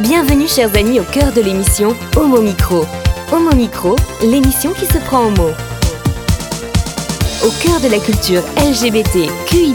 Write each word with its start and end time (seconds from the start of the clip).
Bienvenue 0.00 0.48
chers 0.48 0.76
amis 0.76 0.98
au 0.98 1.04
cœur 1.04 1.32
de 1.32 1.40
l'émission 1.40 1.94
Homo 2.16 2.40
Micro. 2.42 2.84
Homo 3.32 3.54
Micro, 3.54 3.94
l'émission 4.22 4.72
qui 4.72 4.86
se 4.86 4.98
prend 4.98 5.26
en 5.26 5.30
mots. 5.30 5.52
Au 7.44 7.50
cœur 7.62 7.80
de 7.80 7.88
la 7.88 8.00
culture 8.00 8.42
LGBT, 8.58 9.30
QI+, 9.46 9.72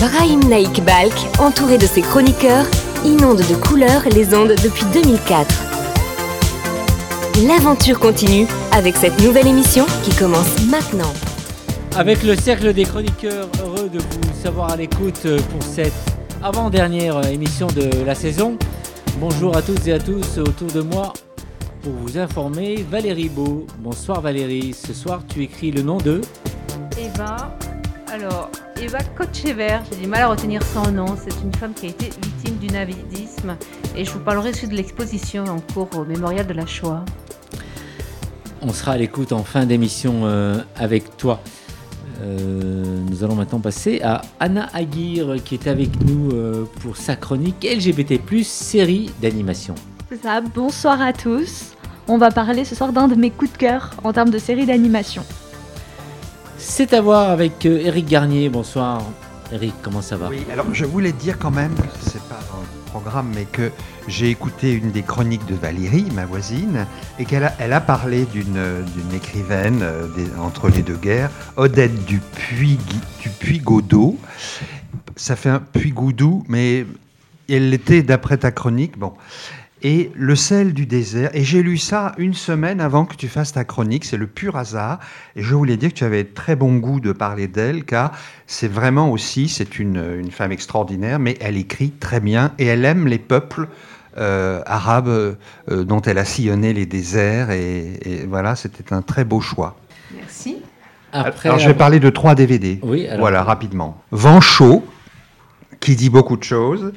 Brahim 0.00 0.40
Naik 0.48 0.84
Balk, 0.84 1.14
entouré 1.38 1.78
de 1.78 1.86
ses 1.86 2.02
chroniqueurs, 2.02 2.66
inonde 3.04 3.38
de 3.38 3.54
couleurs 3.54 4.02
les 4.10 4.34
ondes 4.34 4.56
depuis 4.64 4.84
2004. 4.92 5.54
L'aventure 7.46 8.00
continue 8.00 8.48
avec 8.72 8.96
cette 8.96 9.22
nouvelle 9.22 9.46
émission 9.46 9.86
qui 10.02 10.12
commence 10.16 10.60
maintenant. 10.68 11.12
Avec 11.96 12.24
le 12.24 12.34
cercle 12.34 12.72
des 12.72 12.84
chroniqueurs, 12.84 13.46
heureux 13.62 13.88
de 13.88 14.00
vous 14.00 14.42
savoir 14.42 14.72
à 14.72 14.76
l'écoute 14.76 15.22
pour 15.22 15.62
cette 15.62 15.94
avant-dernière 16.42 17.24
émission 17.28 17.68
de 17.68 18.04
la 18.04 18.16
saison. 18.16 18.58
Bonjour 19.18 19.56
à 19.56 19.62
toutes 19.62 19.86
et 19.86 19.94
à 19.94 19.98
tous 19.98 20.36
autour 20.36 20.70
de 20.70 20.82
moi 20.82 21.14
pour 21.82 21.92
vous 21.94 22.18
informer 22.18 22.82
Valérie 22.82 23.30
Beau. 23.30 23.66
Bonsoir 23.78 24.20
Valérie, 24.20 24.74
ce 24.74 24.92
soir 24.92 25.22
tu 25.26 25.42
écris 25.42 25.70
le 25.70 25.80
nom 25.80 25.96
de 25.96 26.20
Eva. 26.98 27.56
Alors, 28.12 28.50
Eva 28.78 28.98
Kotchever, 29.16 29.78
j'ai 29.90 30.02
du 30.02 30.06
mal 30.06 30.20
à 30.20 30.28
retenir 30.28 30.62
son 30.62 30.92
nom. 30.92 31.16
C'est 31.16 31.42
une 31.42 31.54
femme 31.54 31.72
qui 31.72 31.86
a 31.86 31.88
été 31.88 32.10
victime 32.10 32.56
du 32.58 32.66
navidisme 32.66 33.56
et 33.96 34.04
je 34.04 34.10
vous 34.10 34.20
parlerai 34.20 34.50
aussi 34.50 34.68
de 34.68 34.74
l'exposition 34.74 35.44
en 35.44 35.60
cours 35.60 35.88
au 35.96 36.04
mémorial 36.04 36.46
de 36.46 36.52
la 36.52 36.66
Shoah. 36.66 37.02
On 38.60 38.72
sera 38.74 38.92
à 38.92 38.96
l'écoute 38.98 39.32
en 39.32 39.44
fin 39.44 39.64
d'émission 39.64 40.26
euh, 40.26 40.60
avec 40.76 41.16
toi. 41.16 41.40
Euh, 42.22 43.00
nous 43.10 43.24
allons 43.24 43.34
maintenant 43.34 43.60
passer 43.60 44.00
à 44.02 44.22
Anna 44.40 44.68
Aguirre 44.72 45.36
qui 45.44 45.54
est 45.54 45.66
avec 45.66 46.00
nous 46.04 46.30
euh, 46.32 46.64
pour 46.80 46.96
sa 46.96 47.16
chronique 47.16 47.64
LGBT+, 47.64 48.18
série 48.42 49.10
d'animation. 49.20 49.74
C'est 50.08 50.22
ça, 50.22 50.40
bonsoir 50.40 51.00
à 51.02 51.12
tous. 51.12 51.72
On 52.08 52.18
va 52.18 52.30
parler 52.30 52.64
ce 52.64 52.74
soir 52.74 52.92
d'un 52.92 53.08
de 53.08 53.16
mes 53.16 53.30
coups 53.30 53.52
de 53.52 53.58
cœur 53.58 53.90
en 54.04 54.12
termes 54.12 54.30
de 54.30 54.38
série 54.38 54.64
d'animation. 54.64 55.24
C'est 56.58 56.94
à 56.94 57.00
voir 57.00 57.30
avec 57.30 57.66
euh, 57.66 57.80
Eric 57.84 58.06
Garnier. 58.06 58.48
Bonsoir 58.48 59.02
Eric, 59.52 59.74
comment 59.82 60.02
ça 60.02 60.16
va? 60.16 60.28
Oui, 60.28 60.44
alors 60.52 60.66
je 60.72 60.84
voulais 60.84 61.12
dire 61.12 61.38
quand 61.38 61.50
même, 61.50 61.74
c'est 62.00 62.22
pas 62.22 62.40
dans 62.50 62.60
le 62.60 62.90
programme, 62.90 63.30
mais 63.34 63.44
que 63.44 63.70
j'ai 64.08 64.30
écouté 64.30 64.72
une 64.72 64.90
des 64.90 65.02
chroniques 65.02 65.46
de 65.46 65.54
Valérie, 65.54 66.06
ma 66.14 66.26
voisine, 66.26 66.86
et 67.18 67.24
qu'elle 67.24 67.44
a, 67.44 67.80
parlé 67.80 68.24
d'une 68.24 69.14
écrivaine 69.14 69.80
euh, 69.82 70.06
entre 70.38 70.68
les 70.68 70.82
deux 70.82 70.96
guerres, 70.96 71.30
Odette 71.56 72.04
Dupuis, 72.04 72.78
Dupuis 73.20 73.58
Godot. 73.58 74.18
Ça 75.16 75.34
fait 75.34 75.48
un 75.48 75.60
Puy-Goudou, 75.60 76.44
mais 76.48 76.86
elle 77.48 77.70
l'était 77.70 78.02
d'après 78.02 78.36
ta 78.36 78.50
chronique. 78.50 78.98
Bon. 78.98 79.14
Et 79.82 80.10
le 80.14 80.36
sel 80.36 80.72
du 80.72 80.86
désert. 80.86 81.30
Et 81.34 81.44
j'ai 81.44 81.62
lu 81.62 81.78
ça 81.78 82.12
une 82.18 82.34
semaine 82.34 82.80
avant 82.80 83.04
que 83.04 83.14
tu 83.14 83.28
fasses 83.28 83.52
ta 83.52 83.64
chronique. 83.64 84.04
C'est 84.04 84.16
le 84.16 84.26
pur 84.26 84.56
hasard. 84.56 84.98
Et 85.36 85.42
je 85.42 85.54
voulais 85.54 85.76
dire 85.76 85.90
que 85.90 85.94
tu 85.94 86.04
avais 86.04 86.24
très 86.24 86.56
bon 86.56 86.76
goût 86.76 87.00
de 87.00 87.12
parler 87.12 87.46
d'elle, 87.46 87.84
car 87.84 88.12
c'est 88.46 88.68
vraiment 88.68 89.10
aussi, 89.10 89.48
c'est 89.48 89.78
une 89.78 90.30
femme 90.30 90.52
extraordinaire, 90.52 91.18
mais 91.18 91.36
elle 91.40 91.56
écrit 91.56 91.90
très 91.90 92.20
bien 92.20 92.52
et 92.58 92.66
elle 92.66 92.84
aime 92.84 93.06
les 93.06 93.18
peuples 93.18 93.68
euh, 94.18 94.60
arabes 94.66 95.08
euh, 95.08 95.36
dont 95.84 96.00
elle 96.02 96.18
a 96.18 96.24
sillonné 96.24 96.72
les 96.72 96.86
déserts. 96.86 97.50
Et, 97.50 97.98
et 98.02 98.26
voilà, 98.26 98.56
c'était 98.56 98.92
un 98.92 99.02
très 99.02 99.24
beau 99.24 99.40
choix. 99.40 99.76
Merci. 100.14 100.58
Après, 101.12 101.48
alors, 101.48 101.58
je 101.58 101.68
vais 101.68 101.74
parler 101.74 102.00
de 102.00 102.10
trois 102.10 102.34
DVD. 102.34 102.78
Oui, 102.82 103.06
alors- 103.06 103.20
Voilà, 103.20 103.42
rapidement. 103.42 104.00
Vent 104.10 104.40
chaud, 104.40 104.84
qui 105.80 105.96
dit 105.96 106.10
beaucoup 106.10 106.36
de 106.36 106.44
choses. 106.44 106.92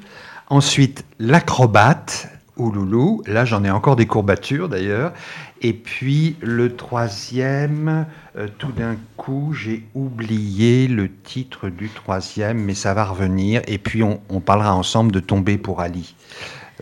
Ensuite, 0.50 1.06
l'acrobate, 1.20 2.28
ouloulou. 2.58 3.22
Là, 3.28 3.46
j'en 3.46 3.64
ai 3.64 3.70
encore 3.72 3.96
des 3.96 4.06
courbatures 4.08 4.68
d'ailleurs. 4.68 5.14
Et 5.62 5.74
puis, 5.74 6.36
le 6.42 6.76
troisième, 6.76 8.06
euh, 8.38 8.48
tout 8.58 8.72
d'un 8.72 8.96
coup, 9.18 9.54
j'ai 9.54 9.86
oublié 9.94 10.88
le 10.88 11.10
titre 11.12 11.70
du 11.70 11.90
troisième, 11.90 12.58
mais 12.60 12.74
ça 12.74 12.94
va 12.94 13.06
revenir. 13.06 13.62
Et 13.68 13.78
puis, 13.78 14.04
on, 14.04 14.20
on 14.30 14.40
parlera 14.40 14.74
ensemble 14.76 15.12
de 15.12 15.20
Tomber 15.20 15.58
pour 15.58 15.82
Ali. 15.82 16.16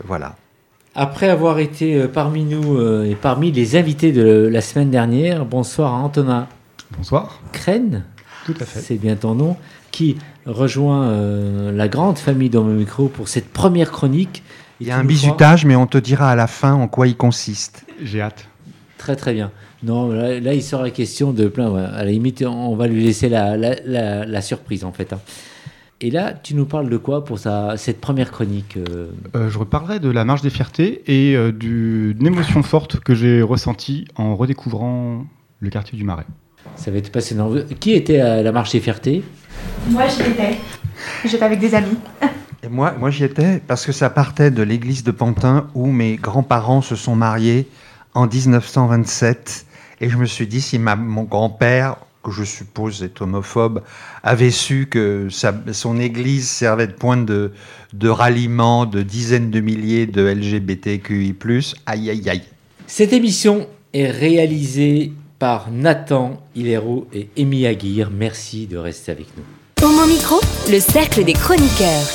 Voilà. 0.06 0.36
Après 0.96 1.30
avoir 1.30 1.60
été 1.60 1.96
euh, 1.96 2.08
parmi 2.08 2.44
nous 2.44 2.78
euh, 2.78 3.06
et 3.10 3.16
parmi 3.16 3.52
les 3.52 3.76
invités 3.76 4.12
de 4.12 4.50
la 4.52 4.62
semaine 4.62 4.90
dernière, 4.90 5.46
bonsoir 5.46 5.94
à 5.94 5.98
Antonin 5.98 6.48
Bonsoir. 6.98 7.42
Crène, 7.52 8.04
Tout 8.46 8.56
à 8.60 8.66
fait. 8.66 8.80
c'est 8.80 8.96
bien 8.96 9.16
ton 9.16 9.36
nom, 9.36 9.58
qui 9.92 10.18
rejoint 10.46 11.08
euh, 11.10 11.72
la 11.72 11.88
grande 11.88 12.18
famille 12.18 12.50
dans 12.50 12.64
mon 12.64 12.74
micro 12.74 13.08
pour 13.10 13.28
cette 13.28 13.50
première 13.52 13.92
chronique. 13.92 14.42
Et 14.80 14.84
Il 14.86 14.88
y 14.88 14.92
a 14.92 14.98
un 14.98 15.04
bisutage, 15.04 15.66
mais 15.66 15.76
on 15.76 15.86
te 15.88 15.98
dira 15.98 16.32
à 16.32 16.36
la 16.36 16.48
fin 16.48 16.74
en 16.74 16.88
quoi 16.88 17.08
il 17.08 17.18
consiste. 17.18 17.84
J'ai 18.02 18.22
hâte. 18.22 18.48
Très 18.98 19.16
très 19.16 19.34
bien. 19.34 19.52
Non, 19.84 20.08
là, 20.10 20.40
là, 20.40 20.54
il 20.54 20.64
sera 20.64 20.90
question 20.90 21.32
de 21.32 21.48
plein. 21.48 21.70
ouais. 21.70 21.82
À 21.84 22.04
la 22.04 22.12
limite, 22.12 22.44
on 22.48 22.76
va 22.76 22.88
lui 22.88 23.04
laisser 23.04 23.30
la, 23.30 23.58
la- 23.58 23.76
la- 23.86 24.26
la 24.26 24.42
surprise 24.42 24.84
en 24.84 24.92
fait. 24.92 25.14
hein. 25.14 25.20
Et 26.00 26.12
là, 26.12 26.34
tu 26.34 26.54
nous 26.54 26.66
parles 26.66 26.90
de 26.90 26.98
quoi 26.98 27.26
pour 27.26 27.40
sa- 27.40 27.76
cette 27.76 28.00
première 28.00 28.32
chronique 28.32 28.78
euh, 28.78 29.08
Euh, 29.36 29.50
je 29.50 29.58
reparlerai 29.58 30.00
de 30.00 30.10
la 30.12 30.26
marche 30.26 30.42
des 30.44 30.52
fiertés 30.52 31.02
et 31.08 31.36
euh, 31.36 31.52
du- 31.52 32.14
d'une 32.14 32.28
émotion 32.28 32.62
forte 32.62 33.00
que 33.00 33.16
j'ai 33.16 33.42
ressentie 33.42 34.08
en 34.16 34.36
redécouvrant 34.36 35.26
le 35.60 35.70
quartier 35.72 35.98
du 35.98 36.04
Marais. 36.04 36.28
Ça 36.76 36.92
va 36.92 36.98
être 36.98 37.12
passionnant. 37.12 37.52
Qui 37.80 37.94
était 37.94 38.20
à 38.20 38.44
la 38.44 38.52
marche 38.52 38.72
des 38.74 38.80
fiertés? 38.80 39.24
Moi, 39.90 40.04
j'y 40.08 40.22
étais. 40.22 40.58
J'étais 41.26 41.44
avec 41.44 41.60
des 41.60 41.74
amis. 41.74 41.98
Et 42.64 42.70
moi, 42.70 42.94
moi 43.00 43.10
j'y 43.12 43.24
étais 43.24 43.60
parce 43.66 43.86
que 43.86 43.92
ça 43.92 44.10
partait 44.10 44.50
de 44.52 44.62
l'église 44.64 45.04
de 45.04 45.12
Pantin 45.12 45.68
où 45.76 45.88
mes 45.88 46.16
grands-parents 46.16 46.82
se 46.82 46.96
sont 46.96 47.16
mariés 47.16 47.68
en 48.16 48.28
1927. 48.28 49.66
Et 50.02 50.10
je 50.10 50.18
me 50.18 50.26
suis 50.26 50.48
dit, 50.48 50.60
si 50.62 50.78
ma- 50.80 50.96
mon 50.96 51.24
grand-père, 51.24 51.98
que 52.28 52.34
je 52.34 52.44
suppose 52.44 53.04
est 53.04 53.22
homophobe, 53.22 53.82
avait 54.22 54.52
su 54.52 54.88
que 54.90 55.28
sa- 55.30 55.56
son 55.72 55.98
église 56.00 56.50
servait 56.50 56.88
de 56.88 56.92
point 56.92 57.16
de, 57.18 57.52
de 57.94 58.10
ralliement 58.10 58.86
de 58.86 59.02
dizaines 59.02 59.50
de 59.50 59.62
milliers 59.62 60.06
de 60.08 60.24
LGBTQI, 60.28 61.36
aïe 61.86 62.10
aïe 62.10 62.30
aïe. 62.30 62.42
Cette 62.86 63.14
émission 63.14 63.68
est 63.94 64.10
réalisée 64.12 65.14
par 65.40 65.72
Nathan 65.72 66.42
Hilero 66.56 67.08
et 67.14 67.30
Amy 67.38 67.66
Aguirre. 67.66 68.10
Merci 68.12 68.68
de 68.68 68.78
rester 68.78 69.12
avec 69.14 69.28
nous. 69.38 69.88
Homo 69.88 70.06
Micro, 70.08 70.40
le 70.70 70.80
cercle 70.80 71.24
des 71.24 71.34
chroniqueurs. 71.34 72.08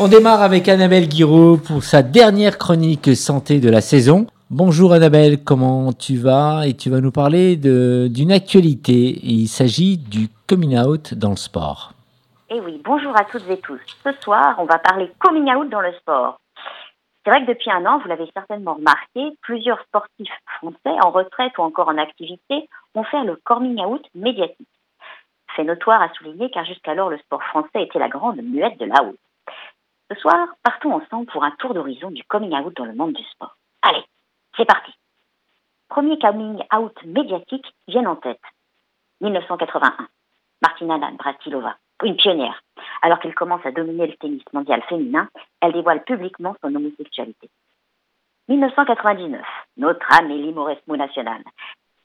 On 0.00 0.08
démarre 0.08 0.42
avec 0.42 0.68
Annabelle 0.68 1.08
Guiraud 1.08 1.58
pour 1.58 1.84
sa 1.84 2.02
dernière 2.02 2.56
chronique 2.58 3.14
santé 3.16 3.60
de 3.60 3.68
la 3.68 3.80
saison. 3.80 4.26
Bonjour 4.50 4.94
Annabelle, 4.94 5.44
comment 5.44 5.92
tu 5.92 6.16
vas? 6.16 6.66
Et 6.66 6.74
tu 6.74 6.88
vas 6.88 7.02
nous 7.02 7.12
parler 7.12 7.56
d'une 7.56 8.32
actualité. 8.32 9.20
Il 9.22 9.46
s'agit 9.46 9.98
du 9.98 10.28
coming 10.48 10.78
out 10.78 11.12
dans 11.12 11.28
le 11.28 11.36
sport. 11.36 11.92
Eh 12.48 12.58
oui, 12.58 12.80
bonjour 12.82 13.14
à 13.14 13.26
toutes 13.26 13.46
et 13.50 13.60
tous. 13.60 13.78
Ce 14.02 14.10
soir, 14.22 14.54
on 14.56 14.64
va 14.64 14.78
parler 14.78 15.12
coming 15.18 15.54
out 15.54 15.68
dans 15.68 15.82
le 15.82 15.92
sport. 15.92 16.40
C'est 17.22 17.30
vrai 17.30 17.44
que 17.44 17.50
depuis 17.52 17.70
un 17.70 17.84
an, 17.84 17.98
vous 17.98 18.08
l'avez 18.08 18.26
certainement 18.32 18.76
remarqué, 18.76 19.36
plusieurs 19.42 19.82
sportifs 19.82 20.32
français 20.56 20.96
en 21.04 21.10
retraite 21.10 21.52
ou 21.58 21.60
encore 21.60 21.88
en 21.88 21.98
activité 21.98 22.70
ont 22.94 23.04
fait 23.04 23.22
le 23.24 23.36
coming 23.44 23.78
out 23.84 24.06
médiatique. 24.14 24.66
Fait 25.56 25.64
notoire 25.64 26.00
à 26.00 26.08
souligner 26.14 26.50
car 26.50 26.64
jusqu'alors 26.64 27.10
le 27.10 27.18
sport 27.18 27.42
français 27.42 27.82
était 27.82 27.98
la 27.98 28.08
grande 28.08 28.40
muette 28.40 28.80
de 28.80 28.86
la 28.86 29.04
haute. 29.04 29.20
Ce 30.10 30.18
soir, 30.18 30.48
partons 30.62 30.94
ensemble 30.94 31.26
pour 31.26 31.44
un 31.44 31.50
tour 31.58 31.74
d'horizon 31.74 32.10
du 32.10 32.24
coming 32.24 32.54
out 32.54 32.74
dans 32.78 32.86
le 32.86 32.94
monde 32.94 33.12
du 33.12 33.24
sport. 33.24 33.54
Allez, 33.82 34.04
c'est 34.58 34.66
parti. 34.66 34.92
Premier 35.88 36.18
coming 36.18 36.62
out 36.74 36.92
médiatique 37.04 37.66
viennent 37.86 38.08
en 38.08 38.16
tête. 38.16 38.40
1981. 39.20 40.08
Martina 40.60 40.98
Navratilova, 40.98 41.76
une 42.02 42.16
pionnière. 42.16 42.62
Alors 43.00 43.20
qu'elle 43.20 43.34
commence 43.34 43.64
à 43.64 43.70
dominer 43.70 44.08
le 44.08 44.16
tennis 44.16 44.42
mondial 44.52 44.82
féminin, 44.88 45.28
elle 45.60 45.72
dévoile 45.72 46.02
publiquement 46.04 46.56
son 46.60 46.74
homosexualité. 46.74 47.48
1999, 48.48 49.40
notre 49.76 50.06
Amélie 50.18 50.52
Mauresmo 50.52 50.96
nationale. 50.96 51.44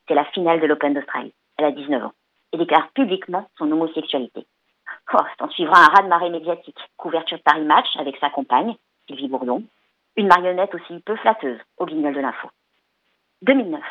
C'est 0.08 0.14
la 0.14 0.26
finale 0.26 0.62
de 0.62 0.68
l'Open 0.68 0.94
d'Australie. 0.94 1.34
Elle 1.58 1.66
a 1.66 1.72
19 1.72 2.06
ans 2.06 2.14
et 2.52 2.58
déclare 2.58 2.90
publiquement 2.90 3.50
son 3.58 3.72
homosexualité. 3.72 4.46
Oh, 5.14 5.18
s'en 5.40 5.50
suivra 5.50 5.80
un 5.80 5.88
raz-de-marée 5.88 6.30
médiatique. 6.30 6.78
Couverture 6.98 7.38
de 7.38 7.44
Paris 7.44 7.66
Match 7.66 7.88
avec 7.98 8.18
sa 8.18 8.30
compagne, 8.30 8.76
Sylvie 9.08 9.28
Bourdon. 9.28 9.64
Une 10.16 10.28
marionnette 10.28 10.76
aussi 10.76 11.00
peu 11.00 11.16
flatteuse 11.16 11.60
au 11.78 11.86
guignol 11.86 12.14
de 12.14 12.20
l'info. 12.20 12.50
2009, 13.42 13.82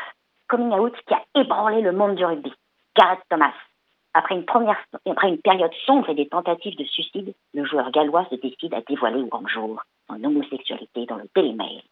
coming 0.49 0.73
out 0.73 0.95
qui 1.07 1.15
a 1.15 1.23
ébranlé 1.35 1.81
le 1.81 1.93
monde 1.93 2.15
du 2.15 2.25
rugby. 2.25 2.53
Gareth 2.97 3.21
Thomas, 3.29 3.55
après 4.15 4.35
une, 4.35 4.45
période 5.39 5.73
sombre 5.87 6.11
et 6.11 6.15
des 6.15 6.29
tentatives 6.29 6.77
de 6.77 6.85
suicide, 6.85 7.35
le 7.55 7.65
joueur 7.65 7.91
gallois 7.91 8.27
se 8.31 8.35
décide 8.37 8.75
à 8.75 8.83
dévoiler 8.83 9.21
au 9.21 9.27
grand 9.27 9.47
jour 9.49 9.83
son 10.09 10.23
homosexualité 10.23 11.07
dans 11.07 11.17
le 11.17 11.29
Daily 11.35 11.55
Mail. 11.55 11.83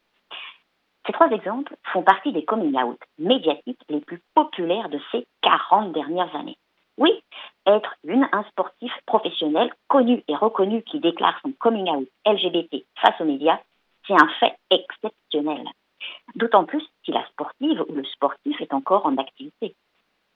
Ces 1.07 1.13
trois 1.13 1.31
exemples 1.31 1.75
font 1.93 2.03
partie 2.03 2.33
des 2.33 2.45
coming 2.45 2.77
out 2.77 3.01
médiatiques 3.19 3.81
les 3.89 4.01
plus 4.01 4.21
populaires 4.35 4.91
de 4.91 5.01
ces 5.11 5.27
40 5.43 5.93
dernières 5.93 6.35
années. 6.37 6.59
Oui, 6.99 7.23
être 7.67 7.95
une, 8.05 8.29
un 8.33 8.43
sportif 8.45 8.93
professionnel 9.07 9.73
connu 9.89 10.23
et 10.29 10.37
reconnu 10.37 10.83
qui 10.83 11.01
déclare 11.01 11.39
son 11.43 11.53
coming 11.53 11.89
out 11.89 12.09
LGBT 12.27 12.85
face 12.97 13.19
aux 13.21 13.25
médias, 13.25 13.59
C'est 14.11 14.21
un 14.21 14.29
fait 14.41 14.57
exceptionnel. 14.71 15.69
D'autant 16.35 16.65
plus 16.65 16.83
si 17.05 17.13
la 17.13 17.25
sportive 17.29 17.85
ou 17.89 17.95
le 17.95 18.05
sportif 18.05 18.61
est 18.61 18.75
encore 18.75 19.07
en 19.07 19.17
activité. 19.19 19.77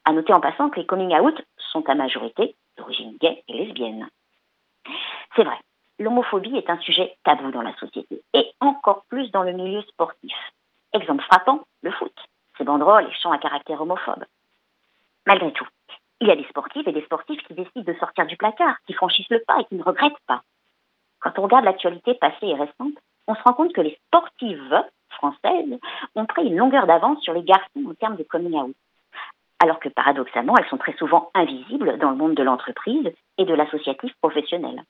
À 0.05 0.13
noter 0.13 0.33
en 0.33 0.41
passant 0.41 0.71
que 0.71 0.79
les 0.79 0.87
coming 0.87 1.13
out 1.19 1.43
sont 1.73 1.89
à 1.89 1.97
majorité 1.97 2.55
d'origine 2.77 3.17
gay 3.21 3.43
et 3.49 3.53
lesbienne. 3.53 4.09
C'est 5.35 5.43
vrai, 5.43 5.59
l'homophobie 5.99 6.57
est 6.57 6.71
un 6.71 6.79
sujet 6.79 7.17
tabou 7.25 7.51
dans 7.51 7.63
la 7.63 7.75
société, 7.75 8.23
et 8.33 8.53
encore 8.61 9.07
plus 9.09 9.33
dans 9.33 9.43
le 9.43 9.53
milieu 9.53 9.83
sportif. 9.83 10.37
Exemple 10.93 11.25
frappant, 11.25 11.65
le 11.83 11.91
foot, 11.91 12.15
ses 12.57 12.63
banderoles 12.63 13.09
et 13.09 13.15
chants 13.15 13.33
à 13.33 13.39
caractère 13.39 13.81
homophobe. 13.81 14.25
Malgré 15.27 15.53
tout, 15.53 15.67
il 16.21 16.29
y 16.29 16.31
a 16.31 16.37
des 16.37 16.47
sportifs 16.49 16.87
et 16.87 16.93
des 16.93 17.05
sportifs 17.07 17.43
qui 17.43 17.55
décident 17.55 17.93
de 17.93 17.99
sortir 17.99 18.25
du 18.27 18.37
placard, 18.37 18.77
qui 18.87 18.93
franchissent 18.93 19.31
le 19.31 19.43
pas 19.45 19.59
et 19.59 19.65
qui 19.65 19.75
ne 19.75 19.83
regrettent 19.83 20.13
pas. 20.29 20.43
Quand 21.19 21.37
on 21.41 21.43
regarde 21.43 21.65
l'actualité 21.65 22.15
passée 22.15 22.47
et 22.47 22.55
récente, 22.55 22.95
on 23.27 23.35
se 23.35 23.43
rend 23.43 23.55
compte 23.55 23.73
que 23.73 23.81
les 23.81 23.99
sportives 24.07 24.85
françaises 25.11 25.79
ont 26.15 26.27
pris 26.27 26.47
une 26.47 26.57
longueur 26.57 26.87
d'avance 26.87 27.23
sur 27.23 27.33
les 27.33 27.43
garçons 27.43 27.85
en 27.89 27.95
termes 27.95 28.17
de 28.17 28.23
coming 28.25 28.55
out. 28.55 28.77
Alors 29.61 29.81
que 29.81 29.89
paradoxalement, 29.89 30.55
elles 30.59 30.69
sont 30.69 30.77
très 30.77 30.97
souvent 30.97 31.31
invisibles 31.35 31.99
dans 31.99 32.11
le 32.11 32.17
monde 32.17 32.35
de 32.35 32.43
l'entreprise 32.43 33.11
et 33.39 33.45
de 33.45 33.55
l'associatif 33.55 34.13
professionnel. 34.21 34.83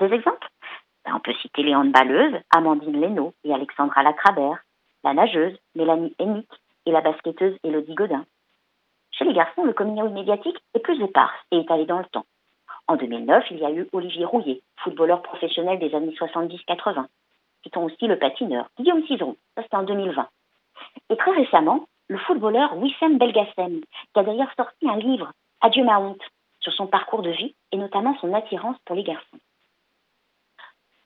Des 0.00 0.12
exemples? 0.12 0.48
Ben, 1.04 1.14
On 1.16 1.20
peut 1.20 1.34
citer 1.34 1.62
les 1.62 1.74
handballeuses 1.74 2.40
Amandine 2.54 3.00
Leno 3.00 3.34
et 3.44 3.52
Alexandra 3.52 4.02
Lacrabert, 4.02 4.58
la 5.02 5.14
nageuse 5.14 5.58
Mélanie 5.74 6.14
Hennick 6.18 6.48
et 6.86 6.92
la 6.92 7.00
basketteuse 7.00 7.56
Elodie 7.64 7.94
Godin. 7.94 8.24
Chez 9.10 9.24
les 9.24 9.34
garçons, 9.34 9.64
le 9.64 9.72
coming 9.72 10.00
out 10.00 10.12
médiatique 10.12 10.62
est 10.74 10.80
plus 10.80 11.00
épars 11.02 11.34
et 11.50 11.58
étalé 11.58 11.86
dans 11.86 11.98
le 11.98 12.04
temps. 12.06 12.26
En 12.88 12.96
2009, 12.96 13.44
il 13.50 13.58
y 13.58 13.64
a 13.64 13.70
eu 13.70 13.88
Olivier 13.92 14.24
Rouillet, 14.24 14.60
footballeur 14.78 15.22
professionnel 15.22 15.78
des 15.78 15.94
années 15.94 16.14
70-80. 16.14 17.06
Citons 17.62 17.84
aussi 17.84 18.06
le 18.06 18.18
patineur 18.18 18.68
Guillaume 18.78 19.04
Cizeron, 19.06 19.36
ça 19.54 19.62
c'était 19.62 19.76
en 19.76 19.82
2020. 19.82 20.28
Et 21.10 21.16
très 21.16 21.32
récemment, 21.32 21.86
le 22.08 22.18
footballeur 22.18 22.76
Wissem 22.76 23.18
Belgassem, 23.18 23.80
qui 23.80 24.20
a 24.20 24.22
d'ailleurs 24.22 24.52
sorti 24.56 24.88
un 24.88 24.96
livre, 24.96 25.32
Adieu 25.60 25.84
ma 25.84 25.98
honte, 25.98 26.22
sur 26.60 26.72
son 26.72 26.86
parcours 26.86 27.22
de 27.22 27.30
vie 27.30 27.54
et 27.72 27.76
notamment 27.76 28.16
son 28.20 28.32
attirance 28.34 28.76
pour 28.84 28.96
les 28.96 29.04
garçons. 29.04 29.38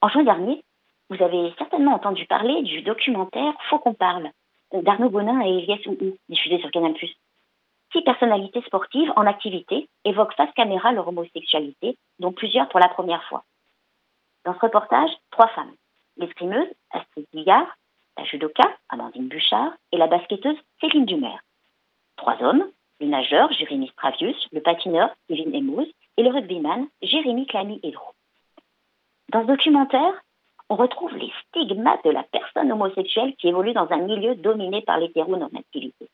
En 0.00 0.08
juin 0.08 0.24
dernier, 0.24 0.62
vous 1.10 1.22
avez 1.22 1.54
certainement 1.58 1.94
entendu 1.94 2.26
parler 2.26 2.62
du 2.62 2.82
documentaire 2.82 3.54
Faut 3.68 3.78
qu'on 3.78 3.94
parle 3.94 4.30
d'Arnaud 4.72 5.10
Bonin 5.10 5.40
et 5.40 5.58
Elias 5.58 5.86
Ouhou, 5.86 6.16
diffusé 6.28 6.58
sur 6.60 6.70
Canal+. 6.70 6.94
Six 7.92 8.02
personnalités 8.02 8.62
sportives 8.62 9.12
en 9.16 9.26
activité 9.26 9.88
évoquent 10.04 10.34
face 10.34 10.52
caméra 10.54 10.92
leur 10.92 11.08
homosexualité, 11.08 11.96
dont 12.18 12.32
plusieurs 12.32 12.68
pour 12.68 12.80
la 12.80 12.88
première 12.88 13.22
fois. 13.24 13.44
Dans 14.44 14.54
ce 14.54 14.60
reportage, 14.60 15.10
trois 15.30 15.48
femmes. 15.48 15.72
L'escrimeuse, 16.16 16.68
Astrid 16.90 17.26
Bigard, 17.32 17.66
la 18.16 18.24
judoka, 18.24 18.76
Amandine 18.88 19.28
Bouchard, 19.28 19.72
et 19.92 19.98
la 19.98 20.06
basketteuse, 20.06 20.56
Céline 20.80 21.04
Dumer. 21.04 21.36
Trois 22.16 22.42
hommes, 22.42 22.70
le 23.00 23.06
nageur, 23.06 23.52
Jérémy 23.52 23.88
Stravius, 23.88 24.48
le 24.52 24.60
patineur, 24.60 25.10
Kevin 25.28 25.54
Emouz, 25.54 25.86
et 26.16 26.22
le 26.22 26.30
rugbyman, 26.30 26.86
Jérémy 27.02 27.46
Clamy 27.46 27.80
Edro. 27.82 28.12
Dans 29.30 29.42
ce 29.42 29.48
documentaire, 29.48 30.22
on 30.68 30.76
retrouve 30.76 31.14
les 31.16 31.32
stigmates 31.48 32.04
de 32.04 32.10
la 32.10 32.22
personne 32.22 32.72
homosexuelle 32.72 33.34
qui 33.36 33.48
évolue 33.48 33.72
dans 33.72 33.90
un 33.90 33.98
milieu 33.98 34.34
dominé 34.34 34.80
par 34.82 34.98
l'hétéronormativité 34.98 36.08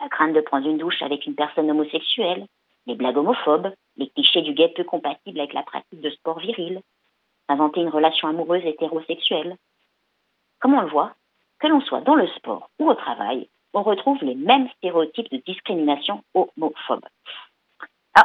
la 0.00 0.08
crainte 0.08 0.34
de 0.34 0.40
prendre 0.40 0.66
une 0.66 0.78
douche 0.78 1.02
avec 1.02 1.26
une 1.26 1.34
personne 1.34 1.70
homosexuelle, 1.70 2.46
les 2.86 2.94
blagues 2.94 3.18
homophobes, 3.18 3.72
les 3.96 4.08
clichés 4.08 4.42
du 4.42 4.54
gay 4.54 4.72
peu 4.74 4.84
compatibles 4.84 5.38
avec 5.38 5.52
la 5.52 5.62
pratique 5.62 6.00
de 6.00 6.10
sport 6.10 6.38
viril, 6.38 6.80
inventer 7.50 7.80
une 7.80 7.88
relation 7.88 8.28
amoureuse 8.28 8.64
hétérosexuelle. 8.64 9.56
Comme 10.60 10.74
on 10.74 10.80
le 10.82 10.88
voit, 10.88 11.14
que 11.58 11.66
l'on 11.66 11.80
soit 11.80 12.00
dans 12.00 12.14
le 12.14 12.26
sport 12.28 12.70
ou 12.78 12.88
au 12.88 12.94
travail, 12.94 13.48
on 13.74 13.82
retrouve 13.82 14.22
les 14.22 14.34
mêmes 14.34 14.68
stéréotypes 14.76 15.30
de 15.30 15.42
discrimination 15.46 16.22
homophobe. 16.34 17.04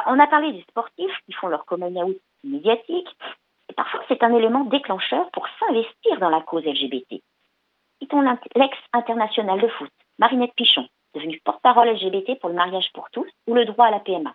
on 0.06 0.18
a 0.18 0.26
parlé 0.26 0.52
des 0.52 0.62
sportifs 0.62 1.18
qui 1.26 1.32
font 1.32 1.48
leur 1.48 1.64
coming 1.66 1.96
out 2.02 2.16
médiatique, 2.44 3.08
et 3.68 3.74
parfois 3.74 4.02
c'est 4.08 4.22
un 4.22 4.34
élément 4.34 4.64
déclencheur 4.64 5.30
pour 5.30 5.46
s'investir 5.58 6.18
dans 6.18 6.30
la 6.30 6.40
cause 6.40 6.64
LGBT. 6.64 7.22
Citons 8.00 8.22
l'ex-international 8.54 9.60
de 9.60 9.68
foot, 9.68 9.90
Marinette 10.18 10.54
Pichon, 10.54 10.88
devenue 11.14 11.40
porte-parole 11.44 11.88
LGBT 11.90 12.38
pour 12.40 12.50
le 12.50 12.56
mariage 12.56 12.90
pour 12.92 13.08
tous 13.10 13.28
ou 13.46 13.54
le 13.54 13.64
droit 13.64 13.86
à 13.86 13.90
la 13.90 14.00
PMA. 14.00 14.34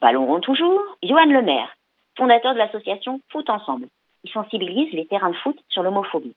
Ballon 0.00 0.26
rond 0.26 0.40
toujours, 0.40 0.80
Johan 1.02 1.26
Lemaire, 1.26 1.74
fondateur 2.18 2.52
de 2.52 2.58
l'association 2.58 3.22
Foot 3.30 3.48
Ensemble. 3.48 3.88
Il 4.24 4.30
sensibilise 4.30 4.92
les 4.92 5.06
terrains 5.06 5.30
de 5.30 5.36
foot 5.36 5.58
sur 5.68 5.82
l'homophobie. 5.82 6.34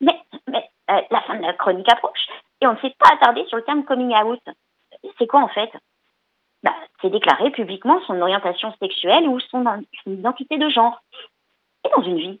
Mais, 0.00 0.18
euh, 0.48 1.00
la 1.10 1.20
fin 1.20 1.36
de 1.36 1.42
la 1.42 1.52
chronique 1.52 1.88
approche 1.88 2.26
et 2.60 2.66
on 2.66 2.72
ne 2.72 2.78
s'est 2.78 2.94
pas 2.98 3.14
attardé 3.14 3.44
sur 3.46 3.56
le 3.56 3.64
terme 3.64 3.84
coming 3.84 4.12
out. 4.16 4.40
C'est 5.18 5.28
quoi 5.28 5.42
en 5.42 5.48
fait? 5.48 5.70
Bah, 6.62 6.74
C'est 7.00 7.10
déclarer 7.10 7.50
publiquement 7.50 8.00
son 8.06 8.20
orientation 8.20 8.74
sexuelle 8.80 9.28
ou 9.28 9.38
son, 9.38 9.64
identité 10.06 10.58
de 10.58 10.68
genre. 10.68 11.00
Et 11.84 11.90
dans 11.94 12.02
une 12.02 12.18
vie, 12.18 12.40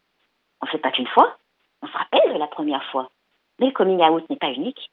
on 0.60 0.66
ne 0.66 0.70
fait 0.70 0.78
pas 0.78 0.90
qu'une 0.90 1.06
fois, 1.06 1.36
on 1.82 1.86
se 1.86 1.96
rappelle 1.96 2.34
de 2.34 2.38
la 2.38 2.48
première 2.48 2.84
fois. 2.90 3.10
Mais 3.58 3.66
le 3.66 3.72
coming 3.72 4.02
out 4.02 4.28
n'est 4.28 4.36
pas 4.36 4.50
unique 4.50 4.90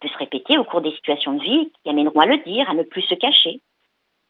peut 0.00 0.08
se 0.08 0.18
répéter 0.18 0.58
au 0.58 0.64
cours 0.64 0.80
des 0.80 0.92
situations 0.92 1.34
de 1.34 1.42
vie 1.42 1.72
qui 1.82 1.90
amèneront 1.90 2.20
à 2.20 2.26
le 2.26 2.38
dire, 2.38 2.68
à 2.68 2.74
ne 2.74 2.82
plus 2.82 3.02
se 3.02 3.14
cacher. 3.14 3.60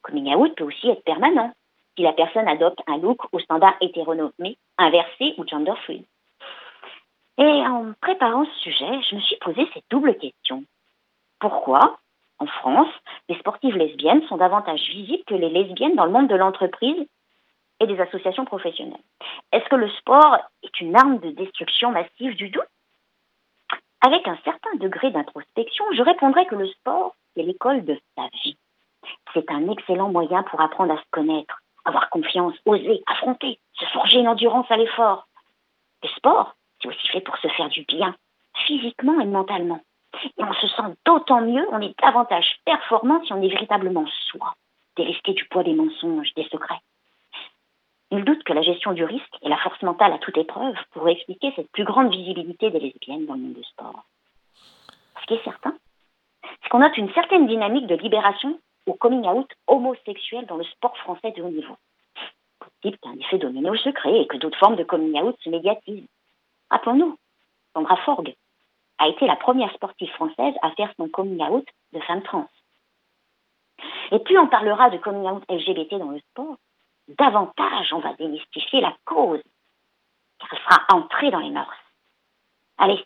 Coming 0.03 0.35
out 0.35 0.55
peut 0.57 0.65
aussi 0.65 0.89
être 0.89 1.05
permanent, 1.05 1.53
si 1.97 2.03
la 2.03 2.13
personne 2.13 2.49
adopte 2.49 2.81
un 2.87 2.99
look 2.99 3.21
au 3.33 3.39
standard 3.39 3.75
hétéronomé, 3.81 4.59
inversé 4.79 5.35
ou 5.39 5.47
gender 5.47 5.75
fluid. 5.85 6.05
Et 7.39 7.67
en 7.67 7.93
préparant 8.01 8.45
ce 8.45 8.61
sujet, 8.61 9.03
je 9.09 9.17
me 9.17 9.21
suis 9.21 9.37
posé 9.37 9.69
cette 9.73 9.85
double 9.91 10.17
question. 10.17 10.65
Pourquoi, 11.39 11.99
en 12.39 12.47
France, 12.47 12.93
les 13.29 13.39
sportives 13.39 13.77
lesbiennes 13.77 14.27
sont 14.29 14.37
davantage 14.37 14.83
visibles 14.91 15.25
que 15.27 15.35
les 15.35 15.49
lesbiennes 15.49 15.97
dans 15.97 16.05
le 16.05 16.13
monde 16.13 16.29
de 16.29 16.37
l'entreprise 16.37 17.07
et 17.81 17.87
des 17.87 17.99
associations 18.01 18.45
professionnelles? 18.45 19.01
Est-ce 19.53 19.69
que 19.69 19.77
le 19.77 19.89
sport 19.91 20.37
est 20.63 20.81
une 20.81 20.97
arme 20.97 21.19
de 21.19 21.31
destruction 21.31 21.93
massive 21.93 22.37
du 22.37 22.51
doute 22.51 22.69
avec 24.03 24.27
un 24.27 24.39
certain 24.45 24.75
degré 24.77 25.11
d'introspection, 25.11 25.85
je 25.93 26.03
répondrais 26.03 26.47
que 26.47 26.55
le 26.55 26.67
sport, 26.69 27.15
c'est 27.35 27.43
l'école 27.43 27.85
de 27.85 27.99
sa 28.17 28.29
vie. 28.43 28.57
C'est 29.35 29.51
un 29.51 29.69
excellent 29.71 30.11
moyen 30.11 30.43
pour 30.45 30.61
apprendre 30.61 30.95
à 30.95 30.97
se 30.97 31.11
connaître, 31.11 31.60
avoir 31.85 32.11
confiance, 32.11 32.55
oser, 32.65 33.03
affronter, 33.07 33.59
se 33.75 33.85
forger 33.87 34.21
une 34.21 34.29
endurance 34.29 34.71
à 34.71 34.77
l'effort. 34.77 35.27
Le 36.03 36.09
sport, 36.11 36.55
c'est 36.81 36.89
aussi 36.89 37.09
fait 37.09 37.21
pour 37.21 37.37
se 37.39 37.49
faire 37.49 37.69
du 37.69 37.85
bien, 37.85 38.15
physiquement 38.67 39.21
et 39.21 39.27
mentalement. 39.27 39.81
Et 40.25 40.45
on 40.45 40.53
se 40.55 40.67
sent 40.69 40.97
d'autant 41.07 41.41
mieux, 41.41 41.67
on 41.71 41.81
est 41.81 41.99
davantage 42.01 42.57
performant 42.65 43.23
si 43.25 43.33
on 43.33 43.43
est 43.43 43.49
véritablement 43.49 44.07
soi, 44.31 44.55
dérisqué 44.97 45.33
du 45.33 45.47
poids 45.47 45.63
des 45.63 45.75
mensonges, 45.75 46.33
des 46.35 46.49
secrets. 46.49 46.81
Il 48.11 48.25
doute 48.25 48.43
que 48.43 48.53
la 48.53 48.63
gestion 48.63 48.93
du 48.93 49.05
risque 49.05 49.37
et 49.43 49.49
la 49.49 49.57
force 49.59 49.81
mentale 49.83 50.13
à 50.13 50.19
toute 50.19 50.37
épreuve 50.37 50.75
pourraient 50.91 51.13
expliquer 51.13 51.53
cette 51.55 51.71
plus 51.71 51.85
grande 51.85 52.11
visibilité 52.11 52.71
des 52.71 52.81
lesbiennes 52.81 53.27
dans 53.27 53.35
le 53.35 53.41
monde 53.41 53.55
du 53.55 53.63
sport. 53.63 54.05
Ce 55.21 55.27
qui 55.27 55.35
est 55.35 55.45
certain, 55.45 55.77
c'est 56.43 56.69
qu'on 56.71 56.81
note 56.81 56.97
une 56.97 57.13
certaine 57.13 57.47
dynamique 57.47 57.87
de 57.87 57.95
libération 57.95 58.59
au 58.87 58.95
coming 58.95 59.27
out 59.27 59.51
homosexuel 59.67 60.47
dans 60.47 60.57
le 60.57 60.65
sport 60.65 60.97
français 60.99 61.33
de 61.33 61.43
haut 61.43 61.51
niveau. 61.51 61.77
Possible 62.59 62.99
qu'un 62.99 63.17
effet 63.19 63.39
dominé 63.39 63.71
au 63.71 63.77
secret 63.77 64.21
et 64.21 64.27
que 64.27 64.37
d'autres 64.37 64.59
formes 64.59 64.77
de 64.77 64.85
coming 64.85 65.19
out 65.21 65.37
se 65.43 65.51
médiatisent. 65.51 66.09
Rappelons-nous, 66.71 67.17
Sandra 67.75 67.97
Forgue 67.99 68.35
a 68.99 69.09
été 69.09 69.27
la 69.27 69.37
première 69.37 69.73
sportive 69.75 70.11
française 70.11 70.55
à 70.63 70.71
faire 70.73 70.93
son 70.97 71.09
coming 71.09 71.43
out 71.43 71.67
de 71.93 72.01
femme 72.01 72.23
trans. 72.23 72.49
Et 74.13 74.19
plus 74.19 74.39
on 74.39 74.49
parlera 74.49 74.91
de 74.91 74.99
coming 74.99 75.27
out 75.29 75.45
LGBT 75.49 75.99
dans 75.99 76.11
le 76.11 76.21
sport, 76.31 76.57
davantage 77.09 77.93
on 77.93 78.01
va 78.01 78.15
démystifier 78.15 78.81
la 78.81 78.95
cause, 79.05 79.43
car 80.39 80.49
elle 80.53 80.59
sera 80.59 80.97
entrée 80.97 81.31
dans 81.31 81.39
les 81.39 81.51
mœurs. 81.51 81.75
Allez, 82.79 83.05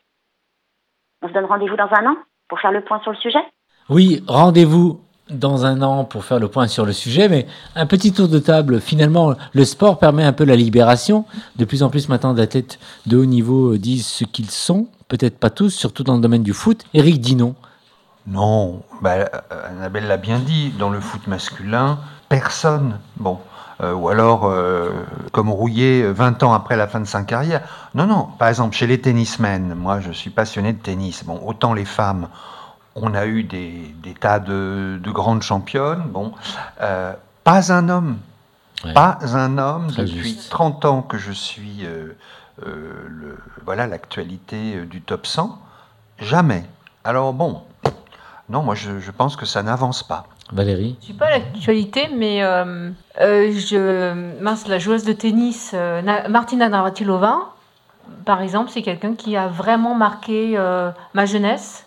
on 1.23 1.29
se 1.29 1.33
donne 1.33 1.47
rendez-vous 1.47 1.77
dans 1.77 1.93
un 1.93 2.13
an 2.13 2.17
pour 2.49 2.61
faire 2.61 2.73
le 2.73 2.85
point 2.85 3.01
sur 3.01 3.13
le 3.13 3.19
sujet? 3.19 3.45
Oui, 3.89 4.23
rendez-vous 4.27 5.01
dans 5.31 5.65
un 5.65 5.81
an 5.83 6.05
pour 6.05 6.25
faire 6.25 6.39
le 6.39 6.49
point 6.49 6.67
sur 6.67 6.85
le 6.85 6.93
sujet, 6.93 7.29
mais 7.29 7.47
un 7.75 7.87
petit 7.87 8.13
tour 8.13 8.29
de 8.29 8.39
table. 8.39 8.81
Finalement, 8.81 9.35
le 9.53 9.65
sport 9.65 9.99
permet 9.99 10.25
un 10.25 10.33
peu 10.33 10.45
la 10.45 10.57
libération. 10.57 11.25
De 11.57 11.65
plus 11.65 11.83
en 11.83 11.91
plus 11.91 12.09
maintenant 12.09 12.35
d'athlètes 12.35 12.79
de 13.07 13.17
haut 13.17 13.25
niveau 13.25 13.77
disent 13.77 14.07
ce 14.07 14.25
qu'ils 14.25 14.51
sont, 14.51 14.89
peut-être 15.09 15.39
pas 15.39 15.51
tous, 15.51 15.71
surtout 15.71 16.05
dans 16.05 16.15
le 16.15 16.21
domaine 16.21 16.43
du 16.43 16.53
foot. 16.53 16.85
Eric 16.93 17.21
dit 17.21 17.37
non. 17.37 17.55
Non, 18.27 18.83
bah, 19.03 19.31
Annabelle 19.69 20.07
l'a 20.07 20.17
bien 20.17 20.39
dit, 20.39 20.73
dans 20.79 20.89
le 20.89 21.01
foot 21.01 21.27
masculin, 21.27 21.99
personne. 22.29 22.99
Bon, 23.19 23.39
euh, 23.83 23.93
ou 23.93 24.09
alors 24.09 24.47
euh, 24.47 24.91
comme 25.33 25.51
Rouillé 25.51 26.05
20 26.11 26.43
ans 26.43 26.53
après 26.53 26.77
la 26.77 26.87
fin 26.87 27.01
de 27.01 27.07
sa 27.07 27.23
carrière. 27.23 27.63
Non, 27.95 28.07
non, 28.07 28.29
par 28.39 28.49
exemple 28.49 28.75
chez 28.75 28.87
les 28.87 29.01
tennismen, 29.01 29.75
moi 29.75 30.01
je 30.01 30.13
suis 30.13 30.31
passionné 30.31 30.73
de 30.73 30.79
tennis, 30.79 31.25
bon, 31.25 31.41
autant 31.45 31.75
les 31.75 31.85
femmes, 31.85 32.29
on 32.95 33.15
a 33.15 33.27
eu 33.27 33.43
des, 33.43 33.95
tas 34.21 34.39
de, 34.39 34.99
grandes 35.05 35.43
championnes, 35.43 36.03
bon, 36.07 36.33
euh, 36.81 37.13
pas 37.43 37.73
un 37.73 37.89
homme, 37.89 38.19
pas 38.95 39.19
un 39.23 39.59
homme 39.59 39.89
depuis 39.97 40.39
30 40.51 40.85
ans 40.85 41.03
que 41.03 41.19
je 41.19 41.33
suis 41.33 41.87
le, 42.61 43.37
voilà 43.65 43.87
l'actualité 43.87 44.85
du 44.85 45.01
top 45.01 45.27
100 45.27 45.59
Jamais. 46.21 46.65
Alors 47.03 47.33
bon, 47.33 47.63
non, 48.49 48.63
moi 48.63 48.75
je, 48.75 49.01
je 49.01 49.11
pense 49.11 49.37
que 49.37 49.47
ça 49.47 49.63
n'avance 49.63 50.03
pas. 50.03 50.27
Valérie 50.53 50.97
Je 51.01 51.01
ne 51.01 51.05
suis 51.05 51.15
pas 51.15 51.27
à 51.27 51.31
l'actualité, 51.31 52.09
mais 52.15 52.43
euh, 52.43 52.91
euh, 53.21 53.51
je, 53.53 54.41
mince, 54.43 54.69
la 54.69 54.79
joueuse 54.79 55.05
de 55.05 55.13
tennis 55.13 55.73
euh, 55.75 56.03
Martina 56.29 56.69
Navratilova, 56.69 57.55
par 58.25 58.43
exemple, 58.43 58.71
c'est 58.71 58.83
quelqu'un 58.83 59.15
qui 59.15 59.37
a 59.37 59.49
vraiment 59.49 59.95
marqué 59.95 60.59
ma 61.15 61.25
jeunesse. 61.25 61.87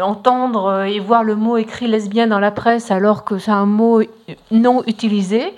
Entendre 0.00 0.84
et 0.84 1.00
voir 1.00 1.22
le 1.22 1.36
mot 1.36 1.58
écrit 1.58 1.86
lesbien 1.86 2.26
dans 2.26 2.38
la 2.38 2.50
presse 2.50 2.90
alors 2.90 3.24
que 3.24 3.38
c'est 3.38 3.50
un 3.50 3.66
mot 3.66 4.00
non 4.50 4.82
utilisé, 4.86 5.54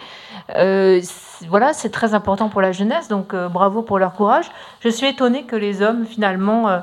voilà, 1.49 1.73
c'est 1.73 1.91
très 1.91 2.15
important 2.15 2.49
pour 2.49 2.61
la 2.61 2.73
jeunesse, 2.73 3.09
donc 3.09 3.35
bravo 3.35 3.83
pour 3.83 3.99
leur 3.99 4.13
courage. 4.15 4.47
Je 4.81 4.89
suis 4.89 5.07
étonnée 5.07 5.45
que 5.45 5.57
les 5.57 5.83
hommes, 5.83 6.05
finalement, 6.05 6.83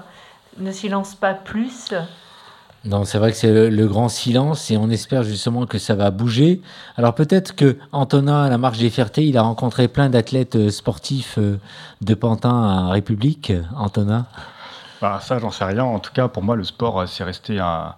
ne 0.58 0.72
s'y 0.72 0.90
lancent 0.90 1.16
pas 1.16 1.34
plus. 1.34 1.94
Non, 2.84 3.06
c'est 3.06 3.20
vrai 3.20 3.32
que 3.32 3.38
c'est 3.38 3.70
le, 3.70 3.88
grand 3.88 4.10
silence 4.10 4.72
et 4.72 4.78
on 4.78 4.90
espère 4.90 5.22
justement 5.22 5.68
que 5.68 5.78
ça 5.78 5.94
va 5.94 6.10
bouger. 6.10 6.62
Alors 6.98 7.14
peut-être 7.14 7.56
que 7.56 7.78
Antonin, 7.92 8.46
à 8.46 8.50
la 8.50 8.58
Marche 8.58 8.80
des 8.80 8.90
Fiertés, 8.90 9.24
il 9.24 9.38
a 9.38 9.44
rencontré 9.44 9.88
plein 9.88 10.10
d'athlètes 10.10 10.56
euh, 10.56 10.72
sportifs 10.72 11.36
euh, 11.38 11.60
de 12.02 12.16
Pantin 12.16 12.64
à 12.64 12.90
République. 12.90 13.54
Antonin 13.78 14.26
bah, 15.02 15.20
Ça, 15.22 15.40
j'en 15.40 15.52
sais 15.52 15.66
rien. 15.66 15.84
En 15.84 16.00
tout 16.00 16.12
cas, 16.14 16.28
pour 16.28 16.44
moi, 16.44 16.56
le 16.56 16.64
sport, 16.64 17.02
euh, 17.02 17.06
c'est 17.06 17.24
resté 17.24 17.60
un, 17.60 17.96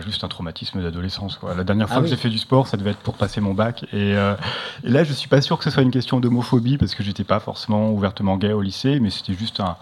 juste 0.00 0.24
un 0.24 0.28
traumatisme 0.28 0.82
d'adolescence. 0.82 1.38
La 1.56 1.64
dernière 1.64 1.88
fois 1.88 1.98
ah 1.98 2.02
que 2.02 2.06
j'ai 2.06 2.16
fait 2.16 2.30
du 2.30 2.38
sport, 2.38 2.66
ça 2.66 2.76
devait 2.76 2.90
être 2.90 3.00
pour 3.00 3.14
passer 3.14 3.40
mon 3.40 3.52
bac. 3.52 3.84
Et, 3.92 4.12
et 4.12 4.88
là, 4.88 5.04
je 5.04 5.12
suis 5.12 5.28
pas 5.28 5.42
sûr 5.42 5.58
que 5.58 5.64
ce 5.64 5.70
soit 5.70 5.82
une 5.82 5.90
question 5.90 6.20
d'homophobie 6.20 6.78
parce 6.78 6.94
que 6.94 7.02
j'étais 7.02 7.24
pas 7.24 7.38
forcément 7.38 7.90
ouvertement 7.90 8.38
gay 8.38 8.52
au 8.54 8.62
lycée, 8.62 8.98
mais 8.98 9.10
c'était 9.10 9.34
juste 9.34 9.60
un, 9.60 9.76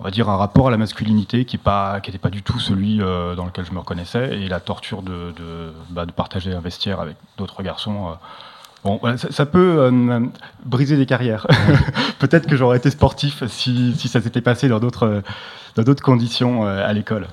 on 0.00 0.04
va 0.04 0.10
dire, 0.10 0.28
un 0.28 0.36
rapport 0.36 0.68
à 0.68 0.70
la 0.70 0.76
masculinité 0.76 1.44
qui 1.44 1.56
n'était 1.56 1.64
pas, 1.64 2.00
qui 2.00 2.16
pas 2.18 2.30
du 2.30 2.42
tout 2.42 2.58
celui 2.58 3.00
euh, 3.00 3.34
dans 3.34 3.46
lequel 3.46 3.64
je 3.64 3.72
me 3.72 3.78
reconnaissais, 3.78 4.38
et 4.38 4.48
la 4.48 4.60
torture 4.60 5.02
de, 5.02 5.32
de, 5.36 5.72
bah, 5.90 6.06
de 6.06 6.12
partager 6.12 6.52
un 6.52 6.60
vestiaire 6.60 7.00
avec 7.00 7.16
d'autres 7.38 7.62
garçons. 7.62 8.08
Euh. 8.08 8.14
Bon, 8.86 9.00
ça, 9.16 9.46
peut 9.46 9.78
euh, 9.80 10.20
briser 10.64 10.96
des 10.96 11.06
carrières. 11.06 11.46
Peut-être 12.20 12.46
que 12.46 12.54
j'aurais 12.54 12.76
été 12.76 12.88
sportif 12.90 13.42
si, 13.48 13.94
si 13.98 14.06
ça 14.06 14.20
s'était 14.20 14.40
passé 14.40 14.68
dans 14.68 14.78
d'autres 14.78 15.22
dans 15.74 15.82
d'autres 15.82 16.02
conditions 16.02 16.64
à 16.64 16.90
l'école. 16.94 17.26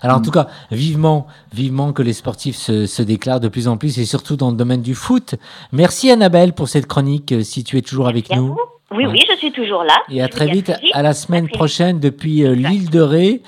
Alors 0.00 0.18
en 0.18 0.20
tout 0.20 0.30
cas, 0.30 0.46
vivement, 0.70 1.26
vivement 1.52 1.92
que 1.92 2.02
les 2.02 2.12
sportifs 2.12 2.54
se, 2.54 2.86
se, 2.86 3.02
déclarent 3.02 3.40
de 3.40 3.48
plus 3.48 3.66
en 3.66 3.78
plus 3.78 3.98
et 3.98 4.04
surtout 4.04 4.36
dans 4.36 4.50
le 4.52 4.56
domaine 4.56 4.82
du 4.82 4.94
foot. 4.94 5.34
Merci 5.72 6.08
Annabelle 6.08 6.52
pour 6.52 6.68
cette 6.68 6.86
chronique. 6.86 7.34
Si 7.42 7.64
tu 7.64 7.78
es 7.78 7.82
toujours 7.82 8.06
avec 8.06 8.30
nous. 8.30 8.54
Oui, 8.92 9.06
oui, 9.06 9.20
je 9.28 9.36
suis 9.36 9.52
toujours 9.52 9.84
là. 9.84 9.94
Et 10.08 10.20
à 10.20 10.28
très 10.28 10.46
vite, 10.46 10.72
à 10.92 11.02
la 11.02 11.14
semaine 11.14 11.48
prochaine 11.48 12.00
depuis 12.00 12.44
euh, 12.44 12.54
l'île 12.54 12.90
de 12.90 13.00
Ré 13.00 13.42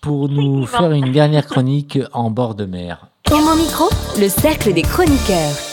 pour 0.00 0.28
nous 0.28 0.66
faire 0.66 0.90
une 0.90 1.12
dernière 1.12 1.46
chronique 1.48 1.98
en 2.12 2.30
bord 2.30 2.54
de 2.54 2.64
mer. 2.64 3.06
Au 3.30 3.36
mon 3.36 3.54
micro, 3.54 3.88
le 4.18 4.28
cercle 4.28 4.72
des 4.72 4.82
chroniqueurs. 4.82 5.69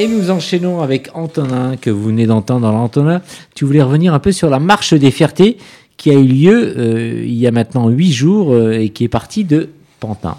Et 0.00 0.06
nous 0.06 0.30
enchaînons 0.30 0.80
avec 0.80 1.08
Antonin, 1.14 1.76
que 1.76 1.90
vous 1.90 2.04
venez 2.04 2.26
d'entendre. 2.26 2.68
Antonin, 2.68 3.20
tu 3.56 3.64
voulais 3.64 3.82
revenir 3.82 4.14
un 4.14 4.20
peu 4.20 4.30
sur 4.30 4.48
la 4.48 4.60
marche 4.60 4.94
des 4.94 5.10
fiertés 5.10 5.58
qui 5.96 6.12
a 6.12 6.14
eu 6.14 6.24
lieu 6.24 6.74
euh, 6.78 7.24
il 7.26 7.34
y 7.34 7.48
a 7.48 7.50
maintenant 7.50 7.88
huit 7.88 8.12
jours 8.12 8.54
euh, 8.54 8.78
et 8.78 8.90
qui 8.90 9.02
est 9.02 9.08
partie 9.08 9.42
de 9.42 9.70
Pantin. 9.98 10.36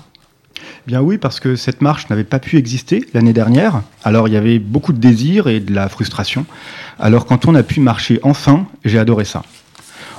Bien 0.87 1.01
oui, 1.01 1.17
parce 1.17 1.41
que 1.41 1.57
cette 1.57 1.81
marche 1.81 2.09
n'avait 2.09 2.23
pas 2.23 2.39
pu 2.39 2.55
exister 2.55 3.03
l'année 3.13 3.33
dernière. 3.33 3.81
Alors 4.05 4.29
il 4.29 4.33
y 4.33 4.37
avait 4.37 4.59
beaucoup 4.59 4.93
de 4.93 4.97
désir 4.97 5.49
et 5.49 5.59
de 5.59 5.73
la 5.73 5.89
frustration. 5.89 6.45
Alors 6.97 7.25
quand 7.25 7.45
on 7.45 7.53
a 7.53 7.61
pu 7.61 7.81
marcher 7.81 8.21
enfin, 8.23 8.65
j'ai 8.85 8.97
adoré 8.97 9.25
ça. 9.25 9.43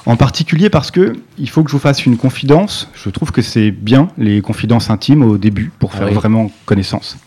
En 0.06 0.16
particulier 0.16 0.70
parce 0.70 0.90
que 0.90 1.12
il 1.38 1.48
faut 1.48 1.62
que 1.62 1.70
je 1.70 1.76
vous 1.76 1.80
fasse 1.80 2.06
une 2.06 2.16
confidence. 2.16 2.88
Je 2.94 3.10
trouve 3.10 3.32
que 3.32 3.42
c'est 3.42 3.70
bien 3.70 4.08
les 4.16 4.40
confidences 4.40 4.90
intimes 4.90 5.22
au 5.22 5.36
début 5.36 5.70
pour 5.78 5.92
faire 5.92 6.08
ah 6.10 6.14
vraiment 6.14 6.50
connaissance. 6.64 7.18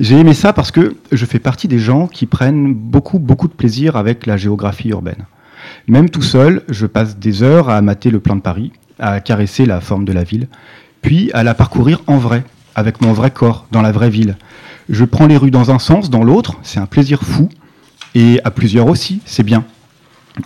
J'ai 0.00 0.18
aimé 0.18 0.34
ça 0.34 0.52
parce 0.52 0.70
que 0.70 0.96
je 1.12 1.24
fais 1.24 1.38
partie 1.38 1.68
des 1.68 1.78
gens 1.78 2.08
qui 2.08 2.26
prennent 2.26 2.74
beaucoup 2.74 3.18
beaucoup 3.18 3.46
de 3.48 3.52
plaisir 3.52 3.96
avec 3.96 4.26
la 4.26 4.36
géographie 4.36 4.88
urbaine. 4.88 5.24
Même 5.88 6.10
tout 6.10 6.22
seul, 6.22 6.62
je 6.68 6.86
passe 6.86 7.16
des 7.16 7.42
heures 7.42 7.68
à 7.68 7.80
mater 7.80 8.10
le 8.10 8.20
plan 8.20 8.36
de 8.36 8.40
Paris, 8.40 8.72
à 8.98 9.20
caresser 9.20 9.66
la 9.66 9.80
forme 9.80 10.04
de 10.04 10.12
la 10.12 10.24
ville, 10.24 10.48
puis 11.02 11.30
à 11.32 11.42
la 11.42 11.54
parcourir 11.54 12.02
en 12.06 12.18
vrai, 12.18 12.44
avec 12.74 13.00
mon 13.00 13.12
vrai 13.12 13.30
corps, 13.30 13.66
dans 13.70 13.82
la 13.82 13.92
vraie 13.92 14.10
ville. 14.10 14.36
Je 14.88 15.04
prends 15.04 15.26
les 15.26 15.36
rues 15.36 15.50
dans 15.50 15.70
un 15.70 15.78
sens, 15.78 16.10
dans 16.10 16.22
l'autre, 16.22 16.58
c'est 16.62 16.80
un 16.80 16.86
plaisir 16.86 17.22
fou. 17.22 17.48
Et 18.14 18.40
à 18.44 18.50
plusieurs 18.50 18.86
aussi, 18.86 19.20
c'est 19.26 19.42
bien, 19.42 19.64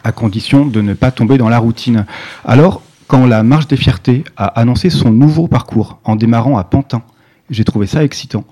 à 0.04 0.12
condition 0.12 0.66
de 0.66 0.80
ne 0.80 0.94
pas 0.94 1.10
tomber 1.10 1.38
dans 1.38 1.48
la 1.48 1.58
routine. 1.58 2.06
Alors, 2.44 2.82
quand 3.06 3.26
la 3.26 3.42
Marche 3.42 3.66
des 3.66 3.76
Fiertés 3.76 4.24
a 4.36 4.46
annoncé 4.46 4.90
son 4.90 5.10
nouveau 5.10 5.48
parcours 5.48 5.98
en 6.04 6.16
démarrant 6.16 6.58
à 6.58 6.64
Pantin, 6.64 7.02
j'ai 7.50 7.64
trouvé 7.64 7.86
ça 7.86 8.04
excitant. 8.04 8.44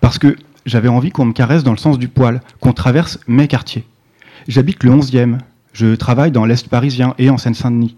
Parce 0.00 0.18
que 0.18 0.36
j'avais 0.64 0.88
envie 0.88 1.10
qu'on 1.10 1.24
me 1.24 1.32
caresse 1.32 1.64
dans 1.64 1.72
le 1.72 1.76
sens 1.76 1.98
du 1.98 2.08
poil, 2.08 2.40
qu'on 2.60 2.72
traverse 2.72 3.18
mes 3.26 3.48
quartiers. 3.48 3.84
J'habite 4.48 4.84
le 4.84 4.92
11e, 4.92 5.38
je 5.72 5.94
travaille 5.94 6.30
dans 6.30 6.44
l'Est 6.44 6.68
parisien 6.68 7.14
et 7.18 7.30
en 7.30 7.38
Seine-Saint-Denis. 7.38 7.96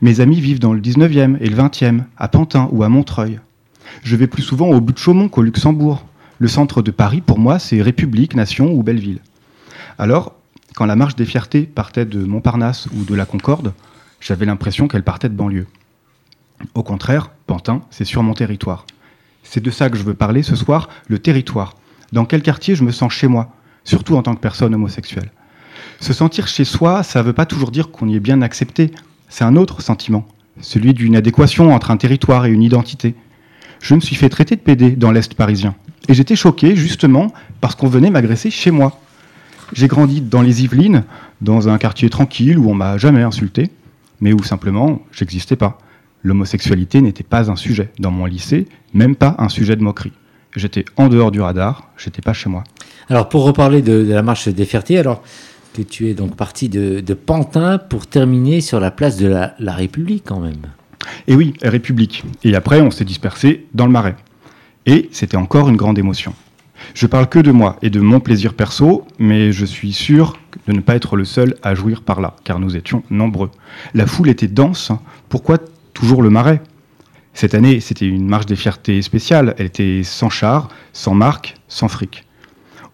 Mes 0.00 0.20
amis 0.20 0.40
vivent 0.40 0.58
dans 0.58 0.72
le 0.72 0.80
19e 0.80 1.36
et 1.40 1.48
le 1.48 1.56
20e, 1.56 2.02
à 2.16 2.28
Pantin 2.28 2.68
ou 2.72 2.82
à 2.82 2.88
Montreuil. 2.88 3.40
Je 4.02 4.16
vais 4.16 4.26
plus 4.26 4.42
souvent 4.42 4.68
au 4.68 4.80
but 4.80 4.94
de 4.94 4.98
Chaumont 4.98 5.28
qu'au 5.28 5.42
Luxembourg. 5.42 6.04
Le 6.38 6.48
centre 6.48 6.82
de 6.82 6.90
Paris, 6.90 7.20
pour 7.20 7.38
moi, 7.38 7.58
c'est 7.58 7.80
République, 7.80 8.34
Nation 8.34 8.72
ou 8.72 8.82
Belleville. 8.82 9.20
Alors, 9.98 10.34
quand 10.76 10.84
la 10.84 10.94
marche 10.94 11.16
des 11.16 11.24
fiertés 11.24 11.62
partait 11.62 12.04
de 12.04 12.22
Montparnasse 12.22 12.86
ou 12.94 13.04
de 13.04 13.14
la 13.14 13.24
Concorde, 13.24 13.72
j'avais 14.20 14.44
l'impression 14.44 14.88
qu'elle 14.88 15.02
partait 15.02 15.30
de 15.30 15.34
banlieue. 15.34 15.66
Au 16.74 16.82
contraire, 16.82 17.30
Pantin, 17.46 17.80
c'est 17.90 18.04
sur 18.04 18.22
mon 18.22 18.34
territoire. 18.34 18.84
C'est 19.42 19.62
de 19.62 19.70
ça 19.70 19.88
que 19.88 19.96
je 19.96 20.02
veux 20.02 20.12
parler 20.12 20.42
ce 20.42 20.54
soir, 20.54 20.90
le 21.08 21.18
territoire. 21.18 21.76
Dans 22.12 22.26
quel 22.26 22.42
quartier 22.42 22.74
je 22.74 22.84
me 22.84 22.92
sens 22.92 23.10
chez 23.14 23.26
moi, 23.26 23.54
surtout 23.84 24.16
en 24.16 24.22
tant 24.22 24.34
que 24.34 24.40
personne 24.40 24.74
homosexuelle? 24.74 25.32
Se 25.98 26.12
sentir 26.12 26.46
chez 26.46 26.64
soi, 26.64 27.02
ça 27.02 27.20
ne 27.20 27.24
veut 27.24 27.32
pas 27.32 27.46
toujours 27.46 27.70
dire 27.70 27.90
qu'on 27.90 28.08
y 28.08 28.16
est 28.16 28.20
bien 28.20 28.42
accepté. 28.42 28.90
C'est 29.30 29.44
un 29.44 29.56
autre 29.56 29.80
sentiment, 29.80 30.28
celui 30.60 30.92
d'une 30.92 31.16
adéquation 31.16 31.74
entre 31.74 31.90
un 31.90 31.96
territoire 31.96 32.44
et 32.44 32.50
une 32.50 32.62
identité. 32.62 33.14
Je 33.80 33.94
me 33.94 34.00
suis 34.00 34.14
fait 34.16 34.28
traiter 34.28 34.56
de 34.56 34.60
PD 34.60 34.90
dans 34.90 35.10
l'Est 35.10 35.32
parisien. 35.32 35.74
Et 36.08 36.12
j'étais 36.12 36.36
choqué 36.36 36.76
justement 36.76 37.32
parce 37.62 37.74
qu'on 37.74 37.88
venait 37.88 38.10
m'agresser 38.10 38.50
chez 38.50 38.70
moi. 38.70 39.00
J'ai 39.72 39.88
grandi 39.88 40.20
dans 40.20 40.42
les 40.42 40.62
Yvelines, 40.62 41.04
dans 41.40 41.68
un 41.68 41.78
quartier 41.78 42.08
tranquille 42.08 42.58
où 42.58 42.70
on 42.70 42.74
m'a 42.74 42.98
jamais 42.98 43.22
insulté, 43.22 43.70
mais 44.20 44.32
où 44.32 44.42
simplement 44.42 45.02
j'existais 45.12 45.56
pas. 45.56 45.78
L'homosexualité 46.22 47.00
n'était 47.00 47.24
pas 47.24 47.50
un 47.50 47.56
sujet 47.56 47.90
dans 47.98 48.10
mon 48.10 48.26
lycée, 48.26 48.66
même 48.94 49.16
pas 49.16 49.34
un 49.38 49.48
sujet 49.48 49.76
de 49.76 49.82
moquerie. 49.82 50.12
J'étais 50.54 50.84
en 50.96 51.08
dehors 51.08 51.30
du 51.30 51.40
radar, 51.40 51.90
j'étais 51.98 52.22
pas 52.22 52.32
chez 52.32 52.48
moi. 52.48 52.64
Alors 53.08 53.28
pour 53.28 53.44
reparler 53.44 53.82
de, 53.82 54.06
la 54.08 54.22
marche 54.22 54.48
des 54.48 54.64
fiertés, 54.64 54.98
alors 54.98 55.22
que 55.74 55.82
tu 55.82 56.08
es 56.08 56.14
donc 56.14 56.36
parti 56.36 56.68
de, 56.68 57.02
Pantin 57.14 57.78
pour 57.78 58.06
terminer 58.06 58.60
sur 58.60 58.80
la 58.80 58.90
place 58.90 59.16
de 59.16 59.26
la, 59.26 59.54
la 59.58 59.74
République 59.74 60.24
quand 60.26 60.40
même. 60.40 60.62
Et 61.28 61.34
oui, 61.34 61.54
République. 61.62 62.24
Et 62.42 62.54
après, 62.54 62.80
on 62.80 62.90
s'est 62.90 63.04
dispersé 63.04 63.66
dans 63.74 63.86
le 63.86 63.92
Marais. 63.92 64.16
Et 64.86 65.08
c'était 65.12 65.36
encore 65.36 65.68
une 65.68 65.76
grande 65.76 65.98
émotion. 65.98 66.32
Je 66.94 67.06
parle 67.06 67.28
que 67.28 67.38
de 67.38 67.52
moi 67.52 67.76
et 67.82 67.90
de 67.90 68.00
mon 68.00 68.20
plaisir 68.20 68.54
perso, 68.54 69.06
mais 69.18 69.52
je 69.52 69.64
suis 69.64 69.92
sûr 69.92 70.38
de 70.66 70.72
ne 70.72 70.80
pas 70.80 70.96
être 70.96 71.16
le 71.16 71.24
seul 71.24 71.56
à 71.62 71.74
jouir 71.74 72.02
par 72.02 72.20
là, 72.20 72.36
car 72.44 72.58
nous 72.58 72.76
étions 72.76 73.02
nombreux. 73.10 73.50
La 73.94 74.06
foule 74.06 74.28
était 74.28 74.48
dense. 74.48 74.92
Pourquoi 75.28 75.58
toujours 75.92 76.22
le 76.22 76.30
marais? 76.30 76.62
Cette 77.34 77.54
année, 77.54 77.80
c'était 77.80 78.06
une 78.06 78.26
marche 78.26 78.46
des 78.46 78.56
fiertés 78.56 79.02
spéciale. 79.02 79.54
Elle 79.58 79.66
était 79.66 80.02
sans 80.02 80.30
char, 80.30 80.68
sans 80.92 81.14
marque, 81.14 81.56
sans 81.68 81.88
fric. 81.88 82.24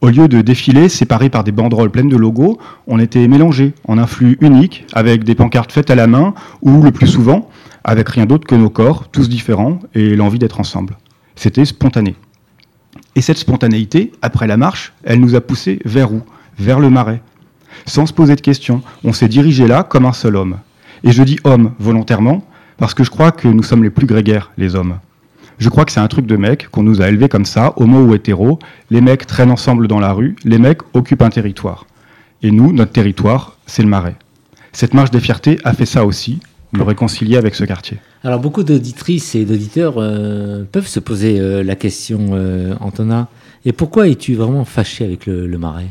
Au 0.01 0.09
lieu 0.09 0.27
de 0.27 0.41
défiler 0.41 0.89
séparés 0.89 1.31
par 1.31 1.45
des 1.45 1.53
banderoles 1.53 1.93
pleines 1.93 2.09
de 2.09 2.17
logos, 2.17 2.59
on 2.89 2.99
était 2.99 3.29
mélangés 3.29 3.73
en 3.87 3.99
un 3.99 4.09
flux 4.09 4.37
unique, 4.41 4.85
avec 4.95 5.23
des 5.23 5.37
pancartes 5.37 5.71
faites 5.71 5.91
à 5.91 5.95
la 5.95 6.09
main, 6.09 6.35
ou 6.61 6.83
le 6.83 6.91
plus 6.91 7.07
souvent, 7.07 7.49
avec 7.85 8.09
rien 8.09 8.27
d'autre 8.27 8.45
que 8.49 8.57
nos 8.57 8.69
corps, 8.69 9.09
tous 9.11 9.29
différents, 9.29 9.79
et 9.95 10.17
l'envie 10.17 10.41
d'être 10.41 10.59
ensemble. 10.59 10.97
C'était 11.37 11.65
spontané. 11.65 12.17
Et 13.15 13.21
cette 13.21 13.39
spontanéité, 13.39 14.13
après 14.23 14.47
la 14.47 14.57
marche, 14.57 14.93
elle 15.05 15.21
nous 15.21 15.35
a 15.35 15.41
poussés 15.41 15.81
vers 15.85 16.13
où? 16.13 16.23
Vers 16.59 16.81
le 16.81 16.91
marais. 16.91 17.23
Sans 17.87 18.07
se 18.07 18.13
poser 18.13 18.37
de 18.37 18.41
questions, 18.41 18.83
on 19.05 19.13
s'est 19.13 19.29
dirigé 19.29 19.67
là 19.67 19.83
comme 19.83 20.07
un 20.07 20.13
seul 20.13 20.37
homme. 20.37 20.59
Et 21.05 21.13
je 21.13 21.23
dis 21.23 21.39
homme 21.45 21.73
volontairement, 21.79 22.45
parce 22.79 22.95
que 22.95 23.05
je 23.05 23.11
crois 23.11 23.33
que 23.33 23.49
nous 23.49 23.63
sommes 23.63 23.85
les 23.85 23.91
plus 23.91 24.07
grégaires, 24.07 24.51
les 24.57 24.75
hommes. 24.75 24.99
Je 25.59 25.69
crois 25.69 25.85
que 25.85 25.93
c'est 25.93 26.01
un 26.01 26.09
truc 26.09 26.27
de 26.27 26.37
mec, 26.37 26.69
qu'on 26.71 26.83
nous 26.83 27.03
a 27.03 27.09
élevés 27.09 27.29
comme 27.29 27.45
ça, 27.45 27.73
homo 27.77 28.03
ou 28.03 28.15
hétéro. 28.15 28.59
Les 28.91 29.01
mecs 29.01 29.27
traînent 29.27 29.51
ensemble 29.51 29.89
dans 29.89 30.01
la 30.01 30.13
rue, 30.13 30.37
les 30.45 30.59
mecs 30.59 30.81
occupent 30.95 31.23
un 31.23 31.31
territoire. 31.31 31.87
Et 32.43 32.51
nous, 32.51 32.73
notre 32.73 32.93
territoire, 32.93 33.57
c'est 33.67 33.83
le 33.83 33.89
marais. 33.89 34.17
Cette 34.73 34.95
marche 34.95 35.11
des 35.11 35.21
fiertés 35.21 35.59
a 35.65 35.75
fait 35.75 35.87
ça 35.87 36.05
aussi, 36.05 36.41
me 36.73 36.83
réconcilier 36.83 37.37
avec 37.37 37.55
ce 37.55 37.65
quartier. 37.65 37.99
Alors 38.25 38.41
beaucoup 38.41 38.63
d'auditrices 38.63 39.35
et 39.35 39.45
d'auditeurs 39.45 39.95
euh, 39.99 40.65
peuvent 40.71 40.87
se 40.87 41.01
poser 41.01 41.39
euh, 41.39 41.63
la 41.63 41.77
question, 41.77 42.31
euh, 42.33 42.75
Antonin, 42.81 43.29
et 43.65 43.73
pourquoi 43.73 44.09
es-tu 44.09 44.35
vraiment 44.35 44.65
fâché 44.65 45.05
avec 45.05 45.27
le, 45.27 45.47
marais? 45.59 45.89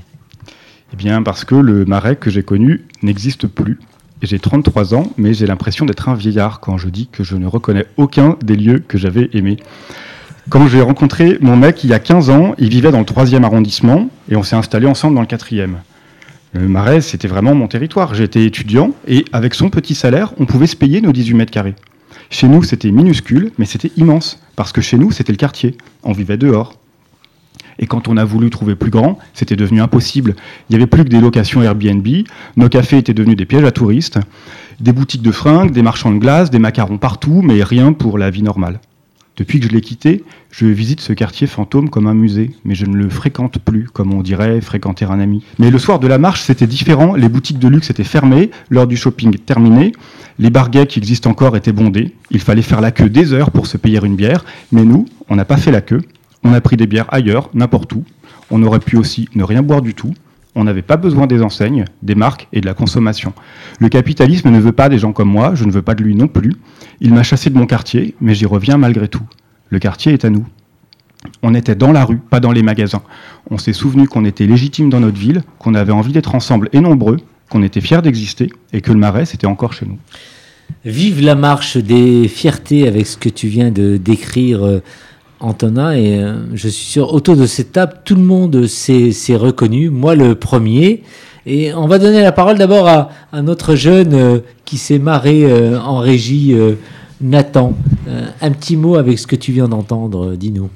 Eh 0.94 0.96
bien 0.96 1.24
parce 1.24 1.46
que 1.46 1.56
le 1.56 1.86
marais 1.86 2.16
que 2.16 2.30
j'ai 2.30 2.44
connu 2.44 2.86
n'existe 3.02 3.48
plus. 3.48 3.80
J'ai 4.22 4.40
33 4.40 4.94
ans, 4.94 5.12
mais 5.18 5.34
j'ai 5.34 5.48
l'impression 5.48 5.86
d'être 5.86 6.10
un 6.10 6.16
vieillard 6.16 6.60
quand 6.60 6.78
je 6.78 6.90
dis 6.90 7.08
que 7.12 7.24
je 7.24 7.36
ne 7.36 7.48
reconnais 7.48 7.86
aucun 7.98 8.38
des 8.44 8.56
lieux 8.56 8.80
que 8.80 8.98
j'avais 8.98 9.30
aimés. 9.34 9.58
Quand 10.50 10.68
j'ai 10.68 10.82
rencontré 10.82 11.38
mon 11.42 11.56
mec 11.56 11.84
il 11.84 11.90
y 11.90 11.94
a 11.94 12.00
15 12.00 12.30
ans, 12.30 12.54
il 12.58 12.70
vivait 12.70 12.92
dans 12.92 13.00
le 13.00 13.06
3e 13.06 13.44
arrondissement 13.44 14.10
et 14.30 14.36
on 14.36 14.44
s'est 14.44 14.56
installé 14.56 14.86
ensemble 14.88 15.16
dans 15.16 15.22
le 15.22 15.28
4e. 15.28 15.76
Le 16.54 16.68
Marais, 16.68 17.00
c'était 17.00 17.30
vraiment 17.30 17.56
mon 17.56 17.68
territoire. 17.68 18.14
J'étais 18.14 18.46
étudiant 18.46 18.92
et 19.08 19.24
avec 19.32 19.54
son 19.54 19.70
petit 19.70 19.96
salaire, 19.96 20.34
on 20.38 20.46
pouvait 20.46 20.68
se 20.68 20.76
payer 20.76 21.00
nos 21.00 21.14
18 21.14 21.34
mètres 21.36 21.52
carrés. 21.52 21.76
Chez 22.30 22.48
nous, 22.50 22.62
c'était 22.64 22.92
minuscule, 22.92 23.52
mais 23.58 23.66
c'était 23.66 23.92
immense, 23.96 24.42
parce 24.58 24.74
que 24.74 24.82
chez 24.82 24.98
nous, 24.98 25.12
c'était 25.12 25.32
le 25.32 25.38
quartier. 25.38 25.78
On 26.04 26.12
vivait 26.12 26.38
dehors. 26.38 26.76
Et 27.80 27.88
quand 27.88 28.10
on 28.10 28.18
a 28.18 28.26
voulu 28.26 28.50
trouver 28.50 28.76
plus 28.76 28.92
grand, 28.92 29.18
c'était 29.34 29.56
devenu 29.56 29.82
impossible. 29.82 30.36
Il 30.70 30.74
n'y 30.74 30.76
avait 30.76 30.88
plus 30.88 31.06
que 31.06 31.10
des 31.10 31.22
locations 31.22 31.62
Airbnb, 31.62 32.08
nos 32.58 32.70
cafés 32.70 32.98
étaient 32.98 33.14
devenus 33.14 33.38
des 33.38 33.46
pièges 33.46 33.64
à 33.64 33.72
touristes, 33.72 34.20
des 34.80 34.92
boutiques 34.92 35.22
de 35.22 35.32
fringues, 35.32 35.72
des 35.72 35.82
marchands 35.82 36.12
de 36.12 36.20
glace, 36.20 36.52
des 36.52 36.60
macarons 36.60 36.98
partout, 36.98 37.42
mais 37.42 37.64
rien 37.64 37.94
pour 37.94 38.18
la 38.18 38.30
vie 38.30 38.44
normale. 38.44 38.80
Depuis 39.38 39.60
que 39.60 39.68
je 39.68 39.72
l'ai 39.72 39.82
quitté, 39.82 40.24
je 40.52 40.66
visite 40.66 41.00
ce 41.00 41.14
quartier 41.14 41.48
fantôme 41.48 41.90
comme 41.90 42.08
un 42.08 42.14
musée, 42.14 42.52
mais 42.66 42.76
je 42.76 42.86
ne 42.86 42.96
le 42.96 43.10
fréquente 43.10 43.60
plus, 43.60 43.86
comme 43.86 44.14
on 44.14 44.22
dirait 44.22 44.60
fréquenter 44.60 45.06
un 45.06 45.20
ami. 45.20 45.44
Mais 45.58 45.72
le 45.72 45.80
soir 45.80 46.00
de 46.00 46.08
la 46.08 46.18
marche, 46.18 46.42
c'était 46.42 46.68
différent, 46.68 47.16
les 47.16 47.30
boutiques 47.30 47.58
de 47.58 47.70
luxe 47.70 47.90
étaient 47.90 48.04
fermées, 48.04 48.52
l'heure 48.70 48.88
du 48.88 48.98
shopping 48.98 49.38
terminée, 49.38 49.94
les 50.38 50.50
barguets 50.50 50.86
qui 50.86 51.00
existent 51.00 51.30
encore 51.30 51.56
étaient 51.56 51.72
bondés, 51.72 52.14
il 52.30 52.42
fallait 52.42 52.62
faire 52.62 52.82
la 52.82 52.92
queue 52.92 53.10
des 53.10 53.32
heures 53.32 53.52
pour 53.52 53.68
se 53.68 53.78
payer 53.78 54.00
une 54.04 54.16
bière, 54.16 54.44
mais 54.72 54.84
nous, 54.84 55.06
on 55.30 55.36
n'a 55.36 55.46
pas 55.46 55.58
fait 55.58 55.72
la 55.72 55.82
queue, 55.82 56.02
on 56.44 56.54
a 56.54 56.60
pris 56.60 56.76
des 56.76 56.88
bières 56.88 57.12
ailleurs, 57.14 57.50
n'importe 57.54 57.94
où, 57.94 58.04
on 58.50 58.62
aurait 58.64 58.80
pu 58.80 58.98
aussi 58.98 59.30
ne 59.34 59.44
rien 59.44 59.64
boire 59.64 59.82
du 59.82 59.94
tout, 59.94 60.14
on 60.56 60.64
n'avait 60.64 60.82
pas 60.82 60.98
besoin 60.98 61.28
des 61.28 61.42
enseignes, 61.42 61.86
des 62.02 62.16
marques 62.16 62.48
et 62.52 62.62
de 62.62 62.66
la 62.66 62.74
consommation. 62.74 63.34
Le 63.80 63.90
capitalisme 63.90 64.50
ne 64.50 64.60
veut 64.60 64.72
pas 64.72 64.90
des 64.90 65.00
gens 65.00 65.14
comme 65.14 65.30
moi, 65.30 65.56
je 65.56 65.64
ne 65.64 65.72
veux 65.72 65.82
pas 65.82 65.96
de 65.96 66.04
lui 66.04 66.16
non 66.16 66.28
plus. 66.28 66.54
Il 67.00 67.14
m'a 67.14 67.24
chassé 67.24 67.50
de 67.50 67.58
mon 67.58 67.66
quartier, 67.66 68.16
mais 68.20 68.36
j'y 68.36 68.46
reviens 68.46 68.78
malgré 68.78 69.08
tout. 69.08 69.24
Le 69.70 69.80
quartier 69.80 70.14
est 70.14 70.26
à 70.26 70.30
nous. 70.30 70.46
On 71.44 71.54
était 71.54 71.76
dans 71.76 71.92
la 71.92 72.04
rue, 72.04 72.18
pas 72.18 72.40
dans 72.40 72.52
les 72.52 72.64
magasins. 72.64 73.04
On 73.50 73.58
s'est 73.58 73.74
souvenu 73.74 74.08
qu'on 74.08 74.26
était 74.26 74.48
légitime 74.48 74.90
dans 74.90 75.00
notre 75.00 75.18
ville, 75.18 75.44
qu'on 75.60 75.76
avait 75.76 75.92
envie 75.92 76.12
d'être 76.12 76.36
ensemble 76.36 76.70
et 76.74 76.82
nombreux, 76.82 77.18
qu'on 77.50 77.64
était 77.64 77.82
fiers 77.82 78.02
d'exister 78.02 78.50
et 78.74 78.82
que 78.82 78.92
le 78.92 78.98
marais, 78.98 79.26
c'était 79.26 79.48
encore 79.48 79.74
chez 79.74 79.86
nous. 79.86 79.98
Vive 80.84 81.22
la 81.22 81.36
marche 81.36 81.78
des 81.78 82.28
fiertés 82.28 82.88
avec 82.88 83.06
ce 83.06 83.18
que 83.18 83.30
tu 83.30 83.48
viens 83.48 83.72
de 83.72 83.98
décrire. 83.98 84.82
Antonin, 85.42 85.92
et 85.92 86.20
euh, 86.20 86.36
je 86.54 86.68
suis 86.68 86.86
sûr, 86.86 87.14
autour 87.14 87.36
de 87.36 87.46
cette 87.46 87.72
table, 87.72 87.94
tout 88.06 88.16
le 88.16 88.22
monde 88.22 88.68
s'est 88.68 89.36
reconnu, 89.36 89.90
moi 89.90 90.16
le 90.16 90.36
premier. 90.36 91.04
Et 91.46 91.74
on 91.74 91.88
va 91.88 91.98
donner 91.98 92.22
la 92.22 92.32
parole 92.32 92.58
d'abord 92.58 92.88
à, 92.88 93.42
notre 93.42 93.76
jeune 93.76 94.14
euh, 94.14 94.40
qui 94.64 94.78
s'est 94.78 95.00
marré 95.00 95.44
euh, 95.44 95.80
en 95.80 95.98
régie, 95.98 96.56
Nathan. 97.20 97.74
un 98.42 98.52
petit 98.52 98.78
mot 98.78 98.96
avec 98.96 99.20
ce 99.20 99.28
que 99.28 99.36
tu 99.36 99.52
viens 99.52 99.68
d'entendre, 99.68 100.36
dis-nous. 100.36 100.70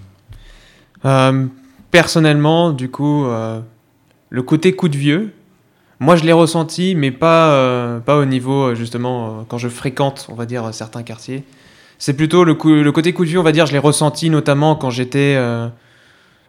personnellement, 1.91 2.71
du 2.71 2.89
coup, 2.89 3.25
le 4.29 4.43
côté 4.43 4.75
coup 4.75 4.89
de 4.89 4.97
vieux, 4.97 5.33
moi 5.99 6.15
je 6.15 6.23
l'ai 6.23 6.33
ressenti, 6.33 6.93
mais 6.95 7.11
pas, 7.11 7.99
pas 8.05 8.17
au 8.17 8.25
niveau, 8.25 8.75
justement, 8.75 9.45
quand 9.47 9.57
je 9.57 9.69
fréquente, 9.69 10.27
on 10.29 10.35
va 10.35 10.45
dire, 10.45 10.71
certains 10.71 11.03
quartiers. 11.03 11.43
C'est 11.97 12.13
plutôt 12.13 12.43
le, 12.43 12.53
le, 12.53 12.91
côté 12.91 13.13
coup 13.13 13.25
de 13.25 13.29
vue, 13.29 13.37
on 13.37 13.43
va 13.43 13.51
dire, 13.51 13.65
je 13.65 13.71
l'ai 13.71 13.79
ressenti 13.79 14.29
notamment 14.29 14.75
quand 14.75 14.89
j'étais. 14.89 15.35
Euh, 15.37 15.67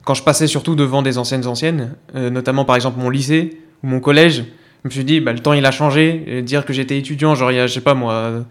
quand 0.05 0.15
je 0.15 0.23
passais 0.23 0.47
surtout 0.47 0.75
devant 0.77 1.03
des 1.03 1.19
anciennes 1.19 1.47
anciennes, 1.47 1.95
euh, 2.15 2.31
notamment 2.31 2.65
par 2.65 2.77
exemple 2.77 3.01
mon 3.01 3.11
lycée 3.11 3.61
ou 3.83 3.89
mon 3.89 4.01
collège. 4.01 4.45
Je 4.85 4.89
me 4.89 4.91
suis 4.91 5.05
dit, 5.05 5.21
bah, 5.21 5.33
le 5.33 5.41
temps 5.41 5.53
il 5.53 5.67
a 5.67 5.73
changé. 5.73 6.23
Et 6.27 6.43
dire 6.43 6.65
que 6.65 6.73
j'étais 6.73 6.97
étudiant, 6.99 7.35
genre 7.35 7.51
il 7.51 7.57
y 7.57 7.61
a, 7.61 7.67
je 7.67 7.75
sais 7.75 7.81
pas 7.81 7.95
moi, 7.95 8.45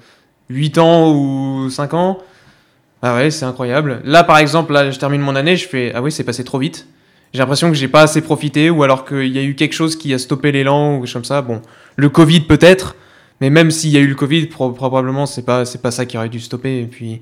8 0.50 0.78
ans 0.78 1.14
ou 1.14 1.70
5 1.70 1.94
ans. 1.94 2.20
Ah 3.02 3.16
ouais, 3.16 3.32
c'est 3.32 3.46
incroyable. 3.46 4.02
Là 4.04 4.24
par 4.24 4.38
exemple, 4.38 4.74
là 4.74 4.92
je 4.92 5.00
termine 5.00 5.22
mon 5.22 5.36
année, 5.36 5.56
je 5.56 5.68
fais, 5.68 5.92
ah 5.96 6.02
oui, 6.02 6.12
c'est 6.12 6.24
passé 6.24 6.44
trop 6.44 6.60
vite. 6.60 6.88
J'ai 7.34 7.40
l'impression 7.40 7.70
que 7.70 7.76
j'ai 7.76 7.88
pas 7.88 8.02
assez 8.02 8.22
profité 8.22 8.70
ou 8.70 8.84
alors 8.84 9.06
qu'il 9.06 9.28
y 9.28 9.38
a 9.38 9.44
eu 9.44 9.56
quelque 9.56 9.74
chose 9.74 9.98
qui 9.98 10.14
a 10.14 10.18
stoppé 10.18 10.52
l'élan 10.52 10.96
ou 10.96 11.00
quelque 11.00 11.08
chose 11.08 11.14
comme 11.14 11.26
ça. 11.26 11.42
Bon, 11.42 11.62
le 11.98 12.10
Covid 12.10 12.42
peut-être. 12.42 12.96
Mais 13.42 13.50
même 13.50 13.72
s'il 13.72 13.92
y 13.92 13.98
a 13.98 14.00
eu 14.00 14.08
le 14.08 14.16
Covid, 14.16 14.48
probablement 14.48 15.26
c'est 15.26 15.44
pas 15.44 15.66
c'est 15.66 15.82
pas 15.82 15.92
ça 15.92 16.06
qui 16.06 16.18
aurait 16.18 16.30
dû 16.30 16.40
stopper. 16.40 16.80
Et 16.80 16.86
puis 16.86 17.22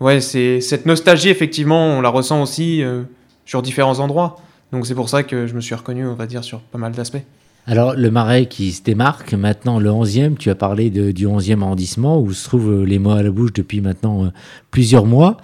ouais, 0.00 0.20
c'est 0.20 0.60
cette 0.60 0.86
nostalgie 0.86 1.28
effectivement, 1.28 1.86
on 1.88 2.00
la 2.00 2.08
ressent 2.08 2.42
aussi 2.42 2.82
euh, 2.82 3.02
sur 3.44 3.62
différents 3.62 4.00
endroits. 4.00 4.36
Donc 4.72 4.86
c'est 4.86 4.94
pour 4.94 5.08
ça 5.08 5.22
que 5.22 5.46
je 5.46 5.54
me 5.54 5.60
suis 5.60 5.74
reconnu, 5.74 6.06
on 6.06 6.14
va 6.14 6.26
dire, 6.26 6.42
sur 6.42 6.60
pas 6.60 6.78
mal 6.78 6.92
d'aspects. 6.92 7.22
Alors 7.66 7.94
le 7.94 8.10
Marais 8.10 8.46
qui 8.46 8.72
se 8.72 8.82
démarque 8.82 9.32
maintenant 9.32 9.78
le 9.78 9.88
11e, 9.88 10.36
tu 10.36 10.50
as 10.50 10.54
parlé 10.54 10.90
de, 10.90 11.12
du 11.12 11.26
11e 11.26 11.62
arrondissement 11.62 12.20
où 12.20 12.32
se 12.32 12.44
trouvent 12.44 12.84
les 12.84 12.98
mots 12.98 13.12
à 13.12 13.22
la 13.22 13.30
bouche 13.30 13.54
depuis 13.54 13.80
maintenant 13.80 14.26
euh, 14.26 14.28
plusieurs 14.70 15.06
mois 15.06 15.38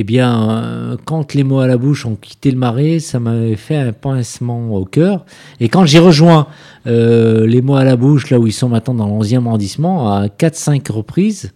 eh 0.00 0.04
bien, 0.04 0.48
euh, 0.48 0.96
quand 1.06 1.34
les 1.34 1.42
mots 1.42 1.58
à 1.58 1.66
la 1.66 1.76
bouche 1.76 2.06
ont 2.06 2.14
quitté 2.14 2.52
le 2.52 2.56
marais, 2.56 3.00
ça 3.00 3.18
m'avait 3.18 3.56
fait 3.56 3.74
un 3.74 3.92
pincement 3.92 4.72
au 4.76 4.84
cœur. 4.84 5.26
Et 5.58 5.68
quand 5.68 5.86
j'ai 5.86 5.98
rejoint 5.98 6.46
euh, 6.86 7.48
les 7.48 7.62
mots 7.62 7.74
à 7.74 7.82
la 7.82 7.96
bouche, 7.96 8.30
là 8.30 8.38
où 8.38 8.46
ils 8.46 8.52
sont 8.52 8.68
maintenant 8.68 8.94
dans 8.94 9.06
le 9.06 9.24
11e 9.24 9.44
arrondissement, 9.48 10.12
à 10.12 10.28
4-5 10.28 10.92
reprises, 10.92 11.52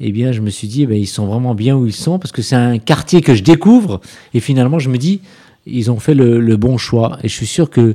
eh 0.00 0.10
bien, 0.10 0.32
je 0.32 0.40
me 0.40 0.48
suis 0.48 0.68
dit, 0.68 0.84
eh 0.84 0.86
bien, 0.86 0.96
ils 0.96 1.06
sont 1.06 1.26
vraiment 1.26 1.54
bien 1.54 1.76
où 1.76 1.84
ils 1.84 1.92
sont, 1.92 2.18
parce 2.18 2.32
que 2.32 2.40
c'est 2.40 2.56
un 2.56 2.78
quartier 2.78 3.20
que 3.20 3.34
je 3.34 3.42
découvre. 3.42 4.00
Et 4.32 4.40
finalement, 4.40 4.78
je 4.78 4.88
me 4.88 4.96
dis, 4.96 5.20
ils 5.66 5.90
ont 5.90 5.98
fait 5.98 6.14
le, 6.14 6.40
le 6.40 6.56
bon 6.56 6.78
choix. 6.78 7.18
Et 7.22 7.28
je 7.28 7.34
suis 7.34 7.46
sûr 7.46 7.68
que 7.68 7.94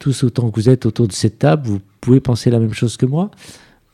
tous 0.00 0.24
autant 0.24 0.50
que 0.50 0.56
vous 0.56 0.68
êtes 0.68 0.84
autour 0.84 1.06
de 1.06 1.12
cette 1.12 1.38
table, 1.38 1.68
vous 1.68 1.80
pouvez 2.00 2.18
penser 2.18 2.50
la 2.50 2.58
même 2.58 2.74
chose 2.74 2.96
que 2.96 3.06
moi. 3.06 3.30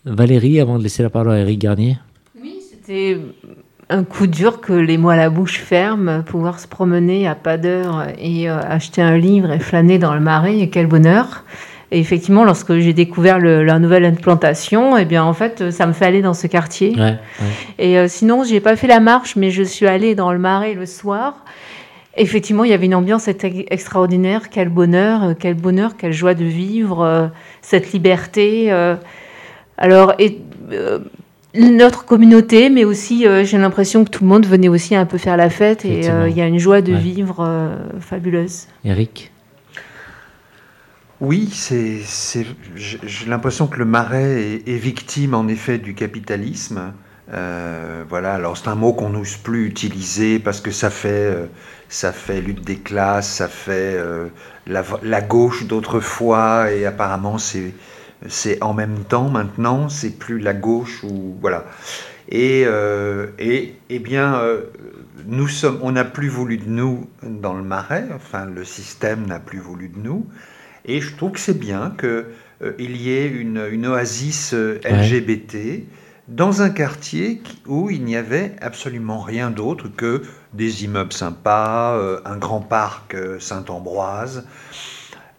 Valérie, 0.06 0.58
avant 0.58 0.78
de 0.78 0.82
laisser 0.84 1.02
la 1.02 1.10
parole 1.10 1.32
à 1.32 1.38
Eric 1.38 1.58
Garnier. 1.58 1.98
Oui, 2.42 2.62
c'était 2.70 3.18
un 3.90 4.04
coup 4.04 4.26
dur 4.26 4.60
que 4.60 4.72
les 4.72 4.98
mots 4.98 5.08
à 5.08 5.16
la 5.16 5.30
bouche 5.30 5.60
ferment, 5.60 6.22
pouvoir 6.22 6.60
se 6.60 6.68
promener 6.68 7.26
à 7.26 7.34
pas 7.34 7.56
d'heure 7.56 8.06
et 8.18 8.48
euh, 8.48 8.60
acheter 8.60 9.00
un 9.00 9.16
livre 9.16 9.50
et 9.50 9.58
flâner 9.58 9.98
dans 9.98 10.14
le 10.14 10.20
marais, 10.20 10.58
et 10.58 10.68
quel 10.68 10.86
bonheur. 10.86 11.44
Et 11.90 11.98
effectivement, 11.98 12.44
lorsque 12.44 12.76
j'ai 12.76 12.92
découvert 12.92 13.38
la 13.38 13.78
nouvelle 13.78 14.04
implantation, 14.04 14.98
eh 14.98 15.06
bien, 15.06 15.24
en 15.24 15.32
fait, 15.32 15.70
ça 15.70 15.86
me 15.86 15.94
fait 15.94 16.04
aller 16.04 16.20
dans 16.20 16.34
ce 16.34 16.46
quartier. 16.46 16.94
Et 17.78 17.98
euh, 17.98 18.08
sinon, 18.08 18.44
j'ai 18.44 18.60
pas 18.60 18.76
fait 18.76 18.86
la 18.86 19.00
marche, 19.00 19.36
mais 19.36 19.50
je 19.50 19.62
suis 19.62 19.86
allée 19.86 20.14
dans 20.14 20.30
le 20.30 20.38
marais 20.38 20.74
le 20.74 20.84
soir. 20.84 21.46
Effectivement, 22.18 22.64
il 22.64 22.70
y 22.72 22.74
avait 22.74 22.84
une 22.84 22.94
ambiance 22.94 23.26
extraordinaire. 23.26 24.50
Quel 24.50 24.68
bonheur, 24.68 25.24
euh, 25.24 25.32
quel 25.38 25.54
bonheur, 25.54 25.96
quelle 25.96 26.12
joie 26.12 26.34
de 26.34 26.44
vivre, 26.44 27.30
cette 27.62 27.92
liberté. 27.92 28.70
alors, 29.78 30.12
et, 30.18 30.42
notre 31.54 32.04
communauté, 32.04 32.68
mais 32.70 32.84
aussi 32.84 33.26
euh, 33.26 33.44
j'ai 33.44 33.58
l'impression 33.58 34.04
que 34.04 34.10
tout 34.10 34.22
le 34.22 34.28
monde 34.28 34.46
venait 34.46 34.68
aussi 34.68 34.94
un 34.94 35.06
peu 35.06 35.18
faire 35.18 35.36
la 35.36 35.50
fête 35.50 35.84
et 35.84 36.10
euh, 36.10 36.28
il 36.28 36.36
y 36.36 36.40
a 36.40 36.46
une 36.46 36.58
joie 36.58 36.82
de 36.82 36.92
vivre 36.92 37.44
euh, 37.46 37.76
fabuleuse. 38.00 38.66
Eric 38.84 39.32
Oui, 41.20 41.48
c'est, 41.52 42.00
j'ai 42.76 43.26
l'impression 43.26 43.66
que 43.66 43.78
le 43.78 43.86
marais 43.86 44.60
est, 44.66 44.76
victime 44.76 45.34
en 45.34 45.48
effet 45.48 45.78
du 45.78 45.94
capitalisme. 45.94 46.92
voilà, 47.30 48.34
alors 48.34 48.56
c'est 48.56 48.68
un 48.68 48.74
mot 48.74 48.92
qu'on 48.92 49.10
n'ose 49.10 49.36
plus 49.36 49.66
utiliser 49.66 50.38
parce 50.38 50.60
que 50.60 50.70
ça 50.70 50.90
fait, 50.90 51.34
ça 51.88 52.12
fait 52.12 52.42
lutte 52.42 52.64
des 52.64 52.76
classes, 52.76 53.30
ça 53.30 53.48
fait 53.48 53.98
la, 54.66 54.84
la, 55.02 55.20
gauche 55.22 55.66
d'autrefois 55.66 56.70
et 56.72 56.84
apparemment 56.84 57.38
c'est 57.38 57.72
c'est 58.26 58.62
en 58.62 58.74
même 58.74 59.04
temps 59.04 59.28
maintenant, 59.28 59.88
c'est 59.88 60.18
plus 60.18 60.38
la 60.38 60.54
gauche 60.54 61.04
ou 61.04 61.36
voilà. 61.40 61.64
Et, 62.30 62.64
euh, 62.66 63.28
et, 63.38 63.74
eh 63.88 63.98
bien, 63.98 64.34
euh, 64.34 64.64
nous 65.26 65.48
sommes, 65.48 65.78
on 65.82 65.92
n'a 65.92 66.04
plus 66.04 66.28
voulu 66.28 66.58
de 66.58 66.68
nous 66.68 67.08
dans 67.22 67.54
le 67.54 67.62
marais, 67.62 68.06
enfin 68.14 68.44
le 68.44 68.64
système 68.64 69.26
n'a 69.26 69.40
plus 69.40 69.60
voulu 69.60 69.88
de 69.88 69.98
nous, 69.98 70.26
et 70.84 71.00
je 71.00 71.16
trouve 71.16 71.32
que 71.32 71.40
c'est 71.40 71.58
bien 71.58 71.94
qu'il 71.98 72.24
euh, 72.62 72.74
y 72.78 73.10
ait 73.10 73.28
une, 73.28 73.66
une 73.70 73.86
oasis 73.86 74.52
LGBT 74.52 75.84
dans 76.28 76.60
un 76.60 76.68
quartier 76.68 77.40
où 77.66 77.88
il 77.88 78.04
n'y 78.04 78.16
avait 78.16 78.54
absolument 78.60 79.20
rien 79.20 79.50
d'autre 79.50 79.88
que 79.88 80.20
des 80.52 80.84
immeubles 80.84 81.14
sympas, 81.14 81.98
un 82.26 82.36
grand 82.36 82.60
parc 82.60 83.16
Saint-Ambroise. 83.40 84.44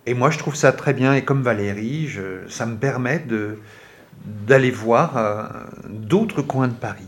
Et 0.10 0.16
moi, 0.16 0.32
je 0.32 0.40
trouve 0.40 0.56
ça 0.56 0.72
très 0.72 0.96
bien. 0.96 1.14
Et 1.14 1.22
comme 1.22 1.44
Valérie, 1.44 2.10
ça 2.48 2.66
me 2.66 2.78
permet 2.78 3.24
d'aller 4.48 4.72
voir 4.72 5.18
euh, 5.18 5.44
d'autres 5.88 6.42
coins 6.42 6.68
de 6.68 6.74
Paris. 6.74 7.06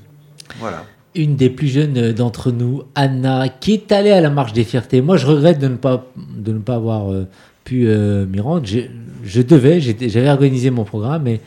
Voilà. 0.59 0.83
Une 1.15 1.35
des 1.35 1.49
plus 1.49 1.67
jeunes 1.67 2.11
d'entre 2.11 2.51
nous, 2.51 2.83
Anna, 2.93 3.49
qui 3.49 3.73
est 3.73 3.91
allée 3.91 4.11
à 4.11 4.21
la 4.21 4.29
Marche 4.29 4.53
des 4.53 4.63
Fiertés. 4.63 5.01
Moi, 5.01 5.17
je 5.17 5.25
regrette 5.25 5.57
de 5.57 5.67
ne 5.67 5.77
pas, 5.77 6.05
de 6.15 6.53
ne 6.53 6.59
pas 6.59 6.75
avoir 6.75 7.11
euh, 7.11 7.27
pu 7.63 7.87
euh, 7.87 8.27
m'y 8.27 8.39
rendre. 8.39 8.67
Je, 8.67 8.81
je 9.23 9.41
devais, 9.41 9.81
j'avais 9.81 10.29
organisé 10.29 10.69
mon 10.69 10.83
programme, 10.83 11.23
mais 11.23 11.41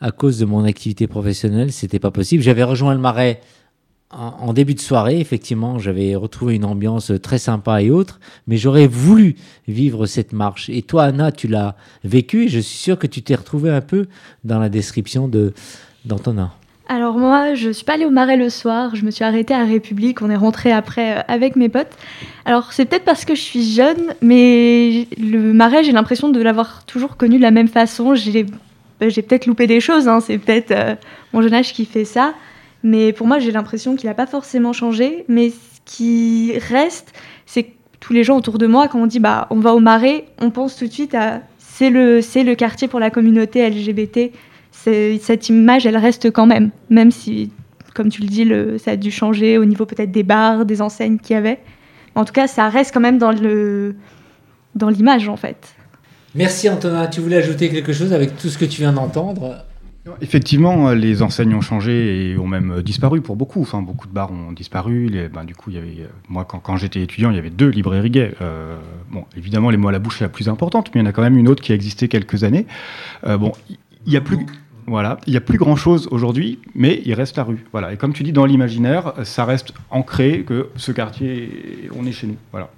à 0.00 0.10
cause 0.10 0.38
de 0.38 0.46
mon 0.46 0.64
activité 0.64 1.06
professionnelle, 1.06 1.70
c'était 1.70 1.98
pas 1.98 2.12
possible. 2.12 2.42
J'avais 2.42 2.64
rejoint 2.64 2.94
le 2.94 3.00
Marais 3.00 3.42
en, 4.16 4.52
début 4.52 4.74
de 4.74 4.80
soirée, 4.80 5.20
effectivement, 5.20 5.78
j'avais 5.78 6.14
retrouvé 6.14 6.54
une 6.54 6.64
ambiance 6.64 7.12
très 7.22 7.38
sympa 7.38 7.82
et 7.82 7.90
autre, 7.90 8.20
mais 8.46 8.56
j'aurais 8.56 8.86
voulu 8.86 9.36
vivre 9.68 10.06
cette 10.06 10.32
marche. 10.32 10.68
Et 10.70 10.82
toi, 10.82 11.04
Anna, 11.04 11.32
tu 11.32 11.48
l'as 11.48 11.76
vécu 12.04 12.44
et 12.44 12.48
je 12.48 12.60
suis 12.60 12.78
sûr 12.78 12.98
que 12.98 13.06
tu 13.06 13.22
t'es 13.22 13.34
retrouvé 13.34 13.70
un 13.70 13.80
peu 13.80 14.06
dans 14.44 14.58
la 14.58 14.68
description 14.68 15.28
de 15.28 15.52
d'Antonin. 16.04 16.50
Alors 16.86 17.18
moi, 17.18 17.54
je 17.54 17.70
suis 17.70 17.84
pas 17.84 17.94
allée 17.94 18.04
au 18.04 18.10
Marais 18.10 18.36
le 18.36 18.50
soir, 18.50 18.94
je 18.94 19.06
me 19.06 19.10
suis 19.10 19.24
arrêtée 19.24 19.54
à 19.54 19.64
République, 19.64 20.20
on 20.20 20.28
est 20.28 20.36
rentré 20.36 20.70
après 20.70 21.16
euh, 21.16 21.22
avec 21.28 21.56
mes 21.56 21.70
potes. 21.70 21.96
Alors 22.44 22.74
c'est 22.74 22.84
peut-être 22.84 23.06
parce 23.06 23.24
que 23.24 23.34
je 23.34 23.40
suis 23.40 23.64
jeune, 23.64 24.14
mais 24.20 25.08
le 25.18 25.54
Marais, 25.54 25.82
j'ai 25.82 25.92
l'impression 25.92 26.28
de 26.28 26.42
l'avoir 26.42 26.84
toujours 26.84 27.16
connu 27.16 27.38
de 27.38 27.42
la 27.42 27.52
même 27.52 27.68
façon. 27.68 28.14
J'ai 28.14 28.44
ben, 29.00 29.10
peut-être 29.10 29.46
loupé 29.46 29.66
des 29.66 29.80
choses, 29.80 30.08
hein. 30.08 30.20
c'est 30.20 30.36
peut-être 30.36 30.72
euh, 30.72 30.94
mon 31.32 31.40
jeune 31.40 31.54
âge 31.54 31.72
qui 31.72 31.86
fait 31.86 32.04
ça. 32.04 32.34
Mais 32.84 33.12
pour 33.12 33.26
moi, 33.26 33.40
j'ai 33.40 33.50
l'impression 33.50 33.96
qu'il 33.96 34.08
n'a 34.08 34.14
pas 34.14 34.26
forcément 34.26 34.72
changé. 34.72 35.24
Mais 35.26 35.50
ce 35.50 35.80
qui 35.84 36.52
reste, 36.68 37.12
c'est 37.46 37.64
que 37.64 37.70
tous 37.98 38.12
les 38.12 38.22
gens 38.22 38.36
autour 38.36 38.58
de 38.58 38.68
moi, 38.68 38.86
quand 38.86 39.00
on 39.00 39.06
dit 39.06 39.18
bah, 39.18 39.48
on 39.50 39.58
va 39.58 39.74
au 39.74 39.80
Marais, 39.80 40.26
on 40.40 40.50
pense 40.50 40.76
tout 40.76 40.86
de 40.86 40.92
suite 40.92 41.16
à 41.16 41.40
c'est 41.58 41.90
le, 41.90 42.20
le 42.20 42.54
quartier 42.54 42.86
pour 42.86 43.00
la 43.00 43.10
communauté 43.10 43.68
LGBT 43.68 44.30
cette 45.20 45.48
image, 45.48 45.86
elle 45.86 45.96
reste 45.96 46.30
quand 46.30 46.46
même, 46.46 46.70
même 46.90 47.10
si, 47.10 47.50
comme 47.94 48.08
tu 48.08 48.20
le 48.20 48.28
dis, 48.28 48.48
ça 48.78 48.92
a 48.92 48.96
dû 48.96 49.10
changer 49.10 49.58
au 49.58 49.64
niveau 49.64 49.86
peut-être 49.86 50.10
des 50.10 50.22
bars, 50.22 50.64
des 50.64 50.82
enseignes 50.82 51.18
qu'il 51.18 51.34
y 51.34 51.38
avait. 51.38 51.58
En 52.14 52.24
tout 52.24 52.32
cas, 52.32 52.46
ça 52.46 52.68
reste 52.68 52.92
quand 52.92 53.00
même 53.00 53.18
dans 53.18 53.32
le 53.32 53.94
dans 54.74 54.88
l'image, 54.88 55.28
en 55.28 55.36
fait. 55.36 55.74
Merci 56.34 56.68
Antonin. 56.68 57.06
Tu 57.06 57.20
voulais 57.20 57.36
ajouter 57.36 57.70
quelque 57.70 57.92
chose 57.92 58.12
avec 58.12 58.36
tout 58.36 58.48
ce 58.48 58.58
que 58.58 58.64
tu 58.64 58.80
viens 58.80 58.92
d'entendre? 58.92 59.64
Effectivement, 60.20 60.90
les 60.90 61.22
enseignes 61.22 61.54
ont 61.54 61.62
changé 61.62 62.30
et 62.30 62.38
ont 62.38 62.46
même 62.46 62.82
disparu 62.82 63.22
pour 63.22 63.36
beaucoup. 63.36 63.62
Enfin, 63.62 63.80
beaucoup 63.80 64.06
de 64.06 64.12
bars 64.12 64.30
ont 64.30 64.52
disparu. 64.52 65.10
ben, 65.32 65.44
du 65.44 65.54
coup, 65.54 65.70
il 65.70 65.76
y 65.76 65.78
avait, 65.78 66.08
moi, 66.28 66.44
quand, 66.44 66.58
quand 66.58 66.76
j'étais 66.76 67.00
étudiant, 67.00 67.30
il 67.30 67.36
y 67.36 67.38
avait 67.38 67.50
deux 67.50 67.68
librairies 67.68 68.10
gays. 68.10 68.34
Euh, 68.42 68.76
bon, 69.10 69.24
évidemment, 69.36 69.70
les 69.70 69.78
mots 69.78 69.88
à 69.88 69.92
la 69.92 69.98
bouche, 69.98 70.18
c'est 70.18 70.24
la 70.24 70.28
plus 70.28 70.48
importante, 70.48 70.90
mais 70.94 71.00
il 71.00 71.04
y 71.04 71.06
en 71.06 71.08
a 71.08 71.12
quand 71.12 71.22
même 71.22 71.38
une 71.38 71.48
autre 71.48 71.62
qui 71.62 71.72
a 71.72 71.74
existé 71.74 72.08
quelques 72.08 72.44
années. 72.44 72.66
Euh, 73.26 73.38
bon, 73.38 73.52
il 74.06 74.12
y 74.12 74.16
a 74.16 74.20
plus. 74.20 74.38
Voilà, 74.86 75.16
il 75.26 75.30
n'y 75.30 75.38
a 75.38 75.40
plus 75.40 75.56
grand-chose 75.56 76.08
aujourd'hui, 76.10 76.58
mais 76.74 77.00
il 77.06 77.14
reste 77.14 77.38
la 77.38 77.44
rue. 77.44 77.64
Voilà, 77.72 77.94
et 77.94 77.96
comme 77.96 78.12
tu 78.12 78.22
dis, 78.22 78.32
dans 78.32 78.44
l'imaginaire, 78.44 79.14
ça 79.22 79.46
reste 79.46 79.72
ancré 79.88 80.44
que 80.46 80.68
ce 80.76 80.92
quartier, 80.92 81.88
on 81.96 82.04
est 82.04 82.12
chez 82.12 82.26
nous. 82.26 82.36
Voilà. 82.52 82.68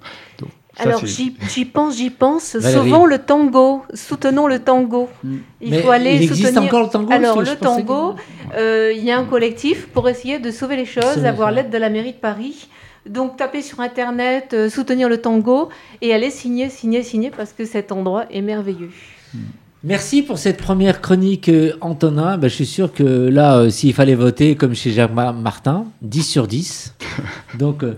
Alors 0.79 1.05
j'y 1.05 1.65
pense, 1.65 1.97
j'y 1.97 2.09
pense. 2.09 2.59
Sauvons 2.59 3.05
le 3.05 3.19
tango, 3.19 3.83
soutenons 3.93 4.47
le 4.47 4.59
tango. 4.59 5.09
Mm. 5.23 5.37
Il 5.61 5.79
faut 5.79 5.91
aller 5.91 6.15
il 6.15 6.23
existe 6.23 6.57
encore 6.57 6.83
le 6.83 6.89
tango 6.89 7.11
Alors 7.11 7.41
le 7.41 7.55
tango, 7.55 8.15
euh, 8.55 8.93
il 8.95 9.03
y 9.03 9.11
a 9.11 9.17
un 9.17 9.25
collectif 9.25 9.87
pour 9.87 10.07
essayer 10.09 10.39
de 10.39 10.51
sauver 10.51 10.75
les 10.75 10.85
choses, 10.85 11.25
avoir 11.25 11.51
l'aide 11.51 11.69
de 11.69 11.77
la 11.77 11.89
mairie 11.89 12.13
de 12.13 12.17
Paris. 12.17 12.67
Donc 13.07 13.37
tapez 13.37 13.61
sur 13.61 13.79
internet, 13.79 14.53
euh, 14.53 14.69
soutenir 14.69 15.07
le 15.07 15.19
tango 15.19 15.69
et 16.01 16.13
allez 16.13 16.29
signer, 16.29 16.69
signer, 16.69 17.03
signer 17.03 17.31
parce 17.35 17.53
que 17.53 17.63
cet 17.65 17.91
endroit 17.91 18.25
est 18.29 18.41
merveilleux. 18.41 18.91
Mm. 19.33 19.39
Merci 19.83 20.23
pour 20.23 20.39
cette 20.39 20.57
première 20.57 21.01
chronique, 21.01 21.49
euh, 21.49 21.73
Antonin. 21.81 22.37
Ben, 22.37 22.49
je 22.49 22.55
suis 22.55 22.65
sûr 22.65 22.91
que 22.91 23.03
là, 23.03 23.57
euh, 23.57 23.69
s'il 23.69 23.93
fallait 23.93 24.15
voter, 24.15 24.55
comme 24.55 24.73
chez 24.73 24.91
Jacques 24.91 25.13
Martin, 25.13 25.85
10 26.01 26.23
sur 26.23 26.47
10. 26.47 26.95
Donc, 27.59 27.83
euh, 27.83 27.93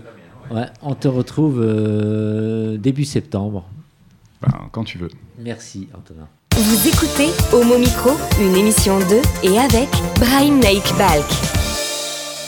ouais, 0.50 0.66
on 0.82 0.94
te 0.94 1.08
retrouve 1.08 1.60
début 2.78 3.04
septembre. 3.04 3.64
Ben, 4.42 4.52
quand 4.72 4.84
tu 4.84 4.98
veux. 4.98 5.10
Merci, 5.38 5.88
Antonin. 5.96 6.28
Vous 6.56 6.88
écoutez 6.88 7.28
Homo 7.52 7.78
Micro, 7.78 8.10
une 8.40 8.56
émission 8.56 8.98
de 8.98 9.20
et 9.42 9.58
avec 9.58 9.88
Brian 10.18 10.60
Lake 10.60 10.92
Balk. 10.98 11.26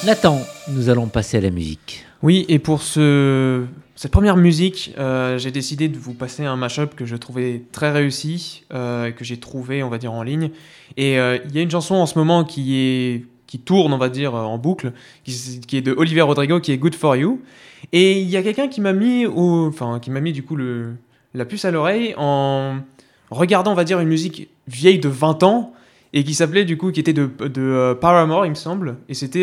Nathan, 0.05 0.41
nous 0.69 0.89
allons 0.89 1.07
passer 1.07 1.39
à 1.39 1.41
la 1.41 1.51
musique. 1.51 2.05
Oui, 2.23 2.45
et 2.49 2.59
pour 2.59 2.83
ce 2.83 3.67
cette 4.03 4.11
première 4.11 4.37
musique, 4.37 4.93
euh, 4.99 5.39
j'ai 5.39 5.53
décidé 5.53 5.89
de 5.89 5.97
vous 5.97 6.15
passer 6.15 6.45
un 6.45 6.57
mashup 6.57 6.97
que 6.97 7.05
je 7.05 7.15
trouvais 7.15 7.63
très 7.71 7.93
réussi, 7.93 8.65
euh, 8.73 9.13
que 9.13 9.23
j'ai 9.23 9.37
trouvé, 9.37 9.85
on 9.85 9.91
va 9.91 9.99
dire, 9.99 10.13
en 10.13 10.25
ligne. 10.25 10.51
Et 10.97 11.21
euh, 11.21 11.39
il 11.45 11.55
y 11.55 11.59
a 11.61 11.63
une 11.63 11.71
chanson 11.71 11.95
en 11.95 12.07
ce 12.07 12.19
moment 12.19 12.43
qui 12.43 12.77
est 12.77 13.25
qui 13.53 13.59
tourne, 13.59 13.93
on 13.93 13.99
va 13.99 14.09
dire, 14.09 14.35
en 14.35 14.57
boucle, 14.57 14.95
qui, 15.25 15.77
est 15.77 15.83
de 15.83 15.93
Olivier 15.93 16.23
Rodrigo, 16.23 16.59
qui 16.59 16.73
est 16.73 16.79
Good 16.79 16.95
for 16.95 17.17
You. 17.17 17.43
Et 17.93 18.19
il 18.19 18.31
y 18.31 18.39
a 18.39 18.43
quelqu'un 18.43 18.67
qui 18.67 18.81
m'a 18.81 18.95
mis, 18.95 19.27
au, 19.27 19.67
enfin, 19.67 19.99
qui 20.01 20.11
m'a 20.11 20.23
mis 20.23 20.33
du 20.33 20.43
coup 20.43 20.57
le, 20.57 20.95
la 21.35 21.45
puce 21.45 21.67
à 21.67 21.71
l'oreille 21.71 22.15
en 22.17 22.79
regardant, 23.29 23.73
on 23.73 23.75
va 23.75 23.85
dire, 23.85 24.01
une 24.01 24.09
musique 24.09 24.49
vieille 24.69 25.01
de 25.01 25.11
20 25.11 25.43
ans 25.43 25.75
et 26.15 26.25
qui 26.25 26.33
s'appelait 26.33 26.65
du 26.65 26.79
coup, 26.79 26.93
qui 26.93 27.01
était 27.01 27.13
de, 27.13 27.29
de 27.47 27.93
Paramore, 28.01 28.47
il 28.47 28.51
me 28.51 28.55
semble, 28.55 28.97
et 29.11 29.13
c'était 29.13 29.43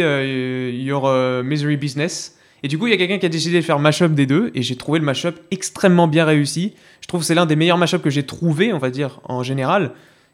Your 0.72 1.44
Misery 1.44 1.78
Business. 1.78 2.40
Et 2.64 2.68
du 2.68 2.80
coup, 2.80 2.88
il 2.88 2.90
y 2.90 2.94
a 2.94 2.98
quelqu'un 2.98 3.20
qui 3.20 3.28
a 3.28 3.30
décidé 3.30 3.58
de 3.58 3.62
faire 3.62 3.78
mashup 3.78 4.16
des 4.16 4.26
deux, 4.26 4.50
et 4.56 4.64
j'ai 4.64 4.76
trouvé 4.76 4.98
le 4.98 5.06
mashup 5.06 5.36
extrêmement 5.52 6.08
bien 6.08 6.26
réussi. 6.26 6.74
Je 7.02 7.08
trouve 7.08 7.20
que 7.20 7.28
c'est 7.28 7.36
l'un 7.36 7.46
des 7.46 7.56
meilleurs 7.56 7.78
mashups 7.78 8.02
que 8.02 8.10
j'ai 8.10 8.24
trouvé, 8.24 8.74
on 8.74 8.80
va 8.80 8.90
dire, 8.90 9.20
en 9.26 9.44
général. 9.44 9.92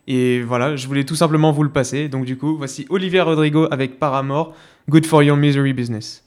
Et 0.08 0.42
voilà, 0.42 0.76
je 0.76 0.88
voulais 0.88 1.04
tout 1.04 1.16
simplement 1.16 1.52
vous 1.52 1.64
le 1.64 1.72
passer. 1.72 2.10
Donc 2.10 2.26
du 2.26 2.38
coup, 2.38 2.58
voici 2.58 2.86
Olivier 2.90 3.22
Rodrigo 3.22 3.68
avec 3.72 4.00
Paramore, 4.00 4.54
Good 4.90 5.06
for 5.06 5.24
Your 5.24 5.38
Misery 5.38 5.74
Business. 5.74 6.26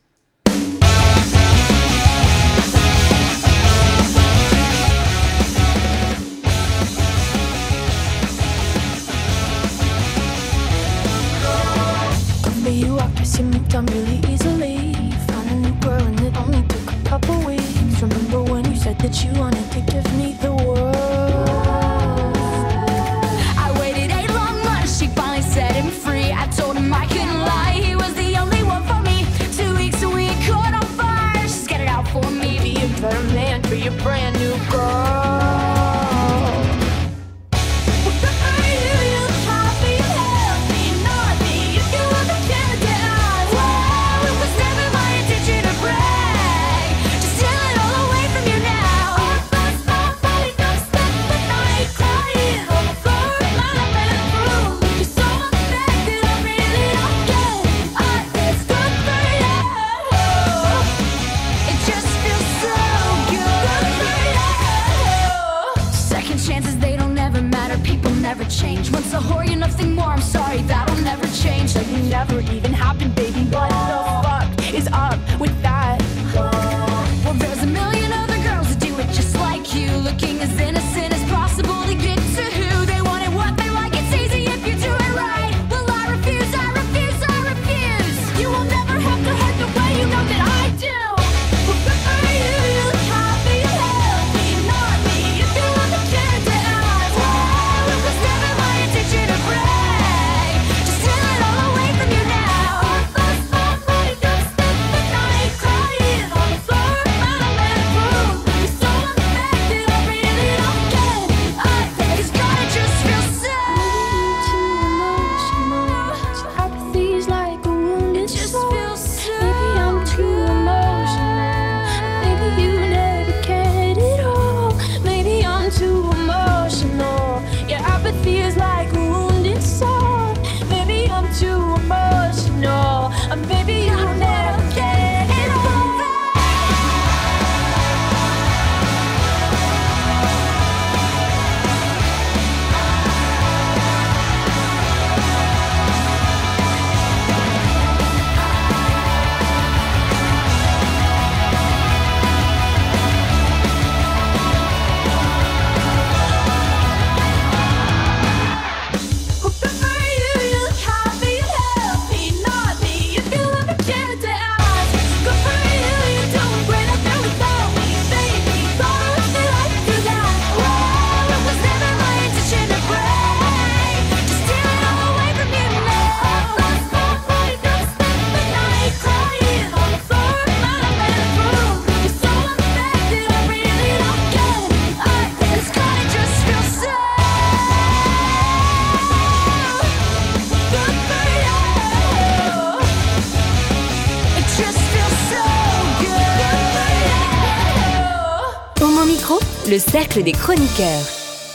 Cercle 200.09 200.25
des 200.25 200.33
chroniqueurs. 200.33 201.03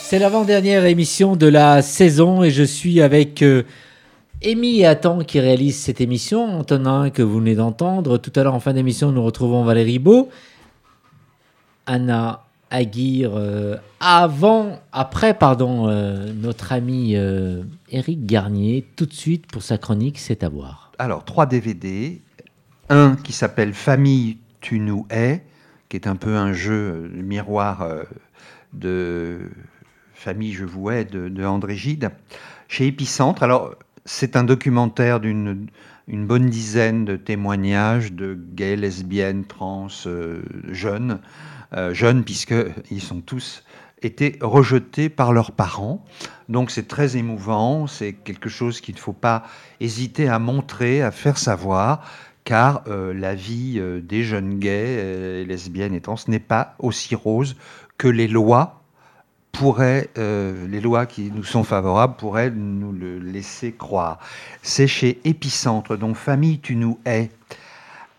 C'est 0.01 0.19
l'avant-dernière 0.19 0.85
émission 0.85 1.35
de 1.35 1.47
la 1.47 1.81
saison 1.81 2.43
et 2.43 2.51
je 2.51 2.63
suis 2.63 3.01
avec 3.01 3.41
euh, 3.41 3.63
Amy 4.45 4.81
et 4.81 4.85
Attan 4.85 5.19
qui 5.19 5.39
réalise 5.39 5.79
cette 5.79 6.01
émission. 6.01 6.59
Antonin 6.59 7.09
que 7.09 7.21
vous 7.21 7.39
venez 7.39 7.55
d'entendre. 7.55 8.17
Tout 8.17 8.31
à 8.35 8.43
l'heure 8.43 8.53
en 8.53 8.59
fin 8.59 8.73
d'émission, 8.73 9.11
nous 9.11 9.23
retrouvons 9.23 9.63
Valérie 9.63 9.99
Beau, 9.99 10.29
Anna 11.85 12.43
Aguirre, 12.69 13.33
euh, 13.35 13.77
avant, 13.99 14.79
après, 14.91 15.33
pardon, 15.33 15.87
euh, 15.87 16.31
notre 16.33 16.73
ami 16.73 17.15
euh, 17.15 17.63
Éric 17.89 18.25
Garnier, 18.25 18.85
tout 18.95 19.05
de 19.05 19.13
suite 19.13 19.47
pour 19.47 19.63
sa 19.63 19.77
chronique, 19.77 20.19
c'est 20.19 20.43
à 20.43 20.49
voir. 20.49 20.91
Alors, 20.99 21.23
trois 21.23 21.45
DVD. 21.45 22.21
Un 22.89 23.15
qui 23.15 23.31
s'appelle 23.31 23.73
Famille, 23.73 24.37
tu 24.59 24.79
nous 24.79 25.07
es, 25.09 25.43
qui 25.93 25.97
est 25.97 26.07
un 26.07 26.15
peu 26.15 26.37
un 26.37 26.53
jeu 26.53 26.73
euh, 26.73 27.07
miroir 27.21 27.83
euh, 27.83 28.01
de 28.73 29.41
Famille, 30.15 30.51
je 30.51 30.65
vous 30.65 30.89
hais 30.89 31.05
de, 31.05 31.45
André 31.45 31.75
Gide, 31.75 32.09
chez 32.67 32.87
Épicentre. 32.87 33.43
Alors, 33.43 33.75
c'est 34.03 34.35
un 34.35 34.43
documentaire 34.43 35.19
d'une 35.19 35.67
une 36.07 36.25
bonne 36.25 36.49
dizaine 36.49 37.05
de 37.05 37.15
témoignages 37.15 38.11
de 38.11 38.35
gays, 38.55 38.75
lesbiennes, 38.75 39.45
trans, 39.45 39.87
euh, 40.07 40.41
jeunes, 40.71 41.19
euh, 41.73 41.93
jeunes 41.93 42.23
puisqu'ils 42.23 43.01
sont 43.01 43.21
tous 43.21 43.63
été 44.01 44.39
rejetés 44.41 45.09
par 45.09 45.31
leurs 45.31 45.51
parents. 45.51 46.03
Donc 46.49 46.71
c'est 46.71 46.87
très 46.87 47.17
émouvant, 47.17 47.85
c'est 47.85 48.13
quelque 48.13 48.49
chose 48.49 48.81
qu'il 48.81 48.95
ne 48.95 48.99
faut 48.99 49.13
pas 49.13 49.43
hésiter 49.79 50.27
à 50.27 50.39
montrer, 50.39 51.03
à 51.03 51.11
faire 51.11 51.37
savoir, 51.37 52.01
car 52.43 52.83
euh, 52.87 53.13
la 53.13 53.35
vie 53.35 53.75
euh, 53.77 54.01
des 54.01 54.23
jeunes 54.23 54.59
gays, 54.59 54.97
euh, 54.99 55.45
lesbiennes 55.45 55.93
et 55.93 56.01
trans 56.01 56.15
n'est 56.27 56.39
pas 56.39 56.75
aussi 56.79 57.15
rose 57.15 57.55
que 57.97 58.07
les 58.07 58.27
lois 58.27 58.81
pourraient, 59.51 60.09
les 60.17 60.81
lois 60.81 61.05
qui 61.05 61.29
nous 61.29 61.43
sont 61.43 61.63
favorables 61.63 62.15
pourraient 62.15 62.49
nous 62.49 62.91
le 62.91 63.19
laisser 63.19 63.71
croire. 63.71 64.17
C'est 64.63 64.87
chez 64.87 65.21
Épicentre, 65.25 65.95
dont 65.95 66.15
Famille 66.15 66.59
tu 66.59 66.75
nous 66.75 66.97
hais. 67.05 67.29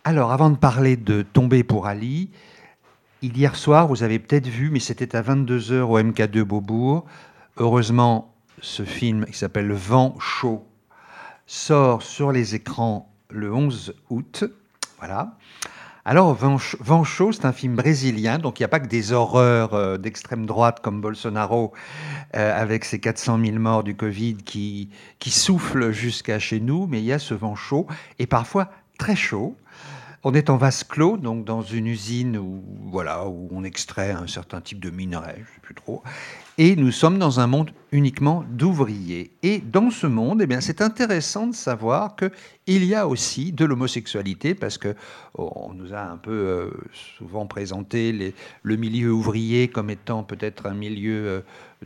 Alors, 0.05 0.31
avant 0.31 0.49
de 0.49 0.57
parler 0.57 0.97
de 0.97 1.23
Tomber 1.23 1.65
pour 1.65 1.89
Ali, 1.89 2.31
hier 3.21 3.57
soir, 3.57 3.89
vous 3.89 4.05
avez 4.05 4.21
peut-être 4.21 4.47
vu, 4.47 4.71
mais 4.71 4.79
c'était 4.79 5.17
à 5.17 5.23
22h 5.23 5.81
au 5.81 5.99
MK2 5.99 6.43
Beaubourg. 6.45 7.05
Heureusement, 7.57 8.33
ce 8.61 8.85
film 8.85 9.27
qui 9.27 9.37
s'appelle 9.37 9.73
Vent 9.73 10.15
chaud 10.21 10.65
sort 11.47 12.03
sur 12.03 12.31
les 12.31 12.55
écrans 12.55 13.13
le 13.37 13.53
11 13.53 13.94
août. 14.11 14.44
Voilà. 14.99 15.37
Alors, 16.07 16.38
chaud, 17.05 17.33
c'est 17.33 17.47
un 17.47 17.53
film 17.53 17.77
brésilien, 17.77 18.38
donc 18.38 18.61
il 18.61 18.62
n'y 18.62 18.66
a 18.66 18.68
pas 18.68 18.81
que 18.81 18.88
des 18.88 19.12
horreurs 19.12 19.73
euh, 19.73 19.97
d'extrême 19.97 20.44
droite 20.44 20.81
comme 20.83 21.01
Bolsonaro, 21.01 21.73
euh, 22.37 22.61
avec 22.61 22.85
ses 22.85 23.01
400 23.01 23.40
000 23.42 23.59
morts 23.59 23.85
du 23.85 23.97
Covid 23.97 24.37
qui, 24.37 24.90
qui 25.18 25.31
soufflent 25.31 25.92
jusqu'à 25.92 26.38
chez 26.38 26.61
nous, 26.61 26.87
mais 26.87 26.99
il 26.99 27.07
y 27.07 27.12
a 27.12 27.18
ce 27.18 27.33
vent 27.33 27.55
chaud, 27.55 27.87
et 28.18 28.27
parfois 28.27 28.70
très 28.99 29.16
chaud. 29.16 29.57
On 30.25 30.35
est 30.35 30.51
en 30.51 30.59
vase 30.59 30.85
clos, 30.85 31.16
donc 31.16 31.44
dans 31.44 31.62
une 31.62 31.87
usine 31.87 32.37
où, 32.37 32.62
voilà, 32.90 33.27
où 33.27 33.49
on 33.51 33.64
extrait 33.64 34.11
un 34.11 34.27
certain 34.27 34.61
type 34.61 34.81
de 34.81 34.90
minerai, 34.90 35.35
je 35.37 35.40
ne 35.40 35.47
sais 35.47 35.61
plus 35.62 35.75
trop. 35.75 36.03
Et 36.57 36.77
nous 36.77 36.93
sommes 36.93 37.19
dans 37.19 37.40
un 37.40 37.49
monde 37.49 37.73
uniquement 37.90 38.45
d'ouvriers. 38.49 39.33
Et 39.43 39.59
dans 39.59 39.90
ce 39.90 40.07
monde, 40.07 40.40
eh 40.40 40.47
bien, 40.47 40.61
c'est 40.61 40.83
intéressant 40.83 41.49
de 41.49 41.55
savoir 41.55 42.14
qu'il 42.14 42.85
y 42.85 42.95
a 42.95 43.09
aussi 43.09 43.51
de 43.51 43.64
l'homosexualité, 43.64 44.55
parce 44.55 44.79
que 44.79 44.95
oh, 45.37 45.51
on 45.57 45.75
nous 45.75 45.95
a 45.95 46.01
un 46.01 46.17
peu 46.17 46.31
euh, 46.31 46.71
souvent 46.93 47.47
présenté 47.47 48.35
le 48.62 48.77
milieu 48.77 49.12
ouvrier 49.12 49.67
comme 49.67 49.90
étant 49.90 50.23
peut-être 50.23 50.67
un 50.67 50.75
milieu 50.75 51.27
euh, 51.27 51.40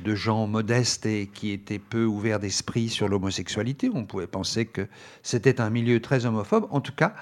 de 0.05 0.15
gens 0.15 0.47
modestes 0.47 1.07
et 1.07 1.31
qui 1.33 1.51
était 1.51 1.79
peu 1.79 2.05
ouvert 2.05 2.39
d'esprit 2.39 2.91
sur 2.91 3.09
l'homosexualité. 3.09 3.91
On 3.95 4.05
pouvait 4.05 4.27
penser 4.27 4.67
que 4.67 4.87
c'était 5.23 5.63
un 5.63 5.71
milieu 5.71 6.01
très 6.01 6.27
homophobe. 6.27 6.67
En 6.71 6.83
tout 6.83 6.95
cas, 6.95 7.15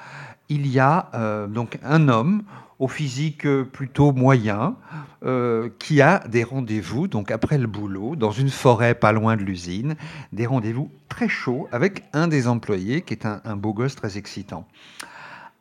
il 0.48 0.66
y 0.66 0.78
a 0.78 1.10
euh, 1.14 1.46
donc 1.46 1.78
un 1.82 2.08
homme 2.08 2.42
au 2.78 2.88
physique 2.88 3.46
euh, 3.46 3.64
plutôt 3.64 4.12
moyen 4.12 4.76
euh, 5.24 5.70
qui 5.78 6.02
a 6.02 6.20
des 6.28 6.44
rendez-vous 6.44 7.08
donc 7.08 7.30
après 7.30 7.58
le 7.58 7.66
boulot 7.66 8.16
dans 8.16 8.30
une 8.30 8.50
forêt 8.50 8.94
pas 8.94 9.12
loin 9.12 9.36
de 9.36 9.42
l'usine, 9.42 9.96
des 10.32 10.46
rendez-vous 10.46 10.90
très 11.08 11.28
chauds 11.28 11.68
avec 11.72 12.04
un 12.12 12.28
des 12.28 12.48
employés 12.48 13.02
qui 13.02 13.14
est 13.14 13.26
un, 13.26 13.56
beau 13.56 13.72
gosse 13.72 13.96
très 13.96 14.18
excitant. 14.18 14.68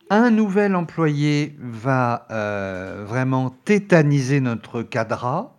Un 0.10 0.30
nouvel 0.30 0.76
employé 0.76 1.56
va 1.60 2.28
vraiment 3.08 3.50
tétaniser 3.50 4.39
notre 4.39 4.84
cadra 4.84 5.56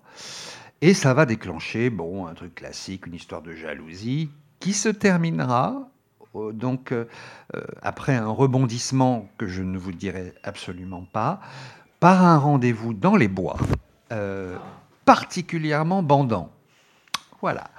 et 0.83 0.95
ça 0.95 1.15
va 1.15 1.27
déclencher 1.27 1.91
bon 1.91 2.27
un 2.27 2.35
truc 2.35 2.55
classique, 2.55 3.07
une 3.07 3.15
histoire 3.15 3.43
de 3.43 3.55
jalousie 3.55 4.31
qui 4.61 4.73
se 4.73 4.89
terminera 4.89 5.89
donc 6.53 6.93
euh, 6.93 7.07
euh, 7.55 7.63
après 7.83 8.15
un 8.15 8.29
rebondissement 8.29 9.29
que 9.39 9.47
je 9.47 9.63
ne 9.63 9.79
vous 9.79 9.93
dirai 9.93 10.35
absolument 10.43 11.07
pas, 11.13 11.41
par 12.01 12.25
un 12.25 12.39
rendez-vous 12.39 12.95
dans 12.95 13.17
les 13.17 13.29
bois, 13.29 13.57
euh, 14.13 14.57
particulièrement 15.05 16.03
bandant. 16.03 16.51
Voilà. 17.41 17.71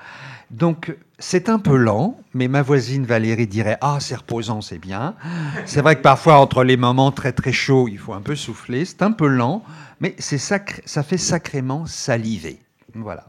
Donc 0.52 0.96
c'est 1.20 1.50
un 1.50 1.60
peu 1.60 1.76
lent, 1.76 2.20
mais 2.34 2.48
ma 2.48 2.62
voisine 2.62 3.06
Valérie 3.06 3.48
dirait 3.48 3.78
ah 3.82 3.98
c'est 4.00 4.16
reposant, 4.16 4.62
c'est 4.62 4.78
bien. 4.78 5.16
C'est 5.66 5.82
vrai 5.82 5.96
que 5.96 6.02
parfois 6.02 6.38
entre 6.38 6.64
les 6.64 6.78
moments 6.78 7.12
très 7.12 7.34
très 7.34 7.52
chauds, 7.52 7.88
il 7.88 7.98
faut 7.98 8.14
un 8.14 8.22
peu 8.22 8.36
souffler. 8.36 8.86
C'est 8.86 9.02
un 9.02 9.12
peu 9.12 9.28
lent, 9.28 9.64
mais 10.00 10.16
c'est 10.20 10.38
sacré, 10.38 10.82
ça 10.86 11.04
fait 11.04 11.18
sacrément 11.18 11.86
saliver. 11.86 12.60
Voilà. 12.96 13.26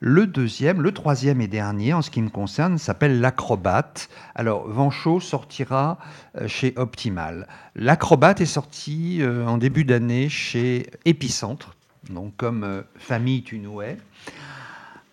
Le 0.00 0.26
deuxième, 0.26 0.82
le 0.82 0.92
troisième 0.92 1.40
et 1.40 1.48
dernier, 1.48 1.94
en 1.94 2.02
ce 2.02 2.10
qui 2.10 2.20
me 2.20 2.28
concerne, 2.28 2.76
s'appelle 2.76 3.18
L'Acrobate. 3.18 4.10
Alors, 4.34 4.68
Vanchot 4.68 5.20
sortira 5.20 5.96
euh, 6.36 6.46
chez 6.46 6.74
Optimal. 6.76 7.46
L'Acrobate 7.74 8.42
est 8.42 8.44
sorti 8.44 9.22
euh, 9.22 9.46
en 9.46 9.56
début 9.56 9.84
d'année 9.84 10.28
chez 10.28 10.90
Épicentre, 11.06 11.74
donc 12.10 12.36
comme 12.36 12.62
euh, 12.62 12.82
Famille 12.96 13.42
tu 13.42 13.58
nous 13.58 13.80
es. 13.80 13.96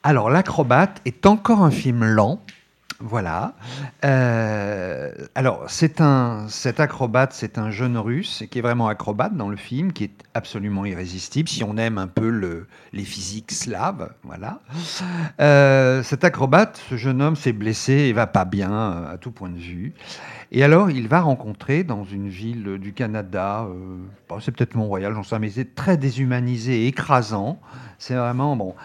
Alors, 0.04 0.30
L'Acrobate 0.30 1.00
est 1.06 1.26
encore 1.26 1.64
un 1.64 1.72
film 1.72 2.04
lent. 2.04 2.42
Voilà. 3.00 3.54
Euh, 4.06 5.12
alors, 5.36 5.66
c'est 5.68 6.02
un, 6.02 6.48
cet 6.48 6.80
acrobate, 6.80 7.34
c'est 7.34 7.58
un 7.58 7.70
jeune 7.70 7.98
russe 7.98 8.44
qui 8.50 8.60
est 8.60 8.62
vraiment 8.62 8.88
acrobate 8.88 9.36
dans 9.36 9.50
le 9.50 9.58
film, 9.58 9.94
qui 9.94 10.06
est 10.06 10.24
absolument 10.34 10.86
irrésistible 10.86 11.50
si 11.50 11.64
on 11.64 11.78
aime 11.78 11.98
un 11.98 12.08
peu 12.08 12.30
le, 12.30 12.68
les 12.94 13.04
physiques 13.04 13.52
slaves. 13.52 14.14
Voilà. 14.24 14.62
Euh, 15.40 16.04
cet 16.04 16.24
acrobate, 16.24 16.82
ce 16.90 16.96
jeune 16.98 17.22
homme 17.22 17.36
s'est 17.36 17.54
blessé 17.54 17.94
et 17.94 18.14
va 18.14 18.28
pas 18.28 18.46
bien 18.46 18.72
euh, 18.72 19.14
à 19.14 19.18
tout 19.18 19.32
point 19.32 19.50
de 19.50 19.60
vue. 19.60 19.94
Et 20.52 20.64
alors, 20.64 20.92
il 20.92 21.08
va 21.08 21.22
rencontrer 21.22 21.84
dans 21.84 22.04
une 22.04 22.30
ville 22.30 22.78
du 22.78 22.94
Canada, 22.94 23.68
c'est 24.40 24.52
peut-être 24.52 24.76
Mont-Royal, 24.76 25.12
j'en 25.16 25.24
sais, 25.24 25.40
mais 25.40 25.50
c'est 25.50 25.74
très 25.74 25.98
déshumanisé 25.98 26.84
et 26.84 26.88
écrasant. 26.88 27.60
C'est 27.98 28.14
vraiment 28.14 28.56
bon, 28.56 28.76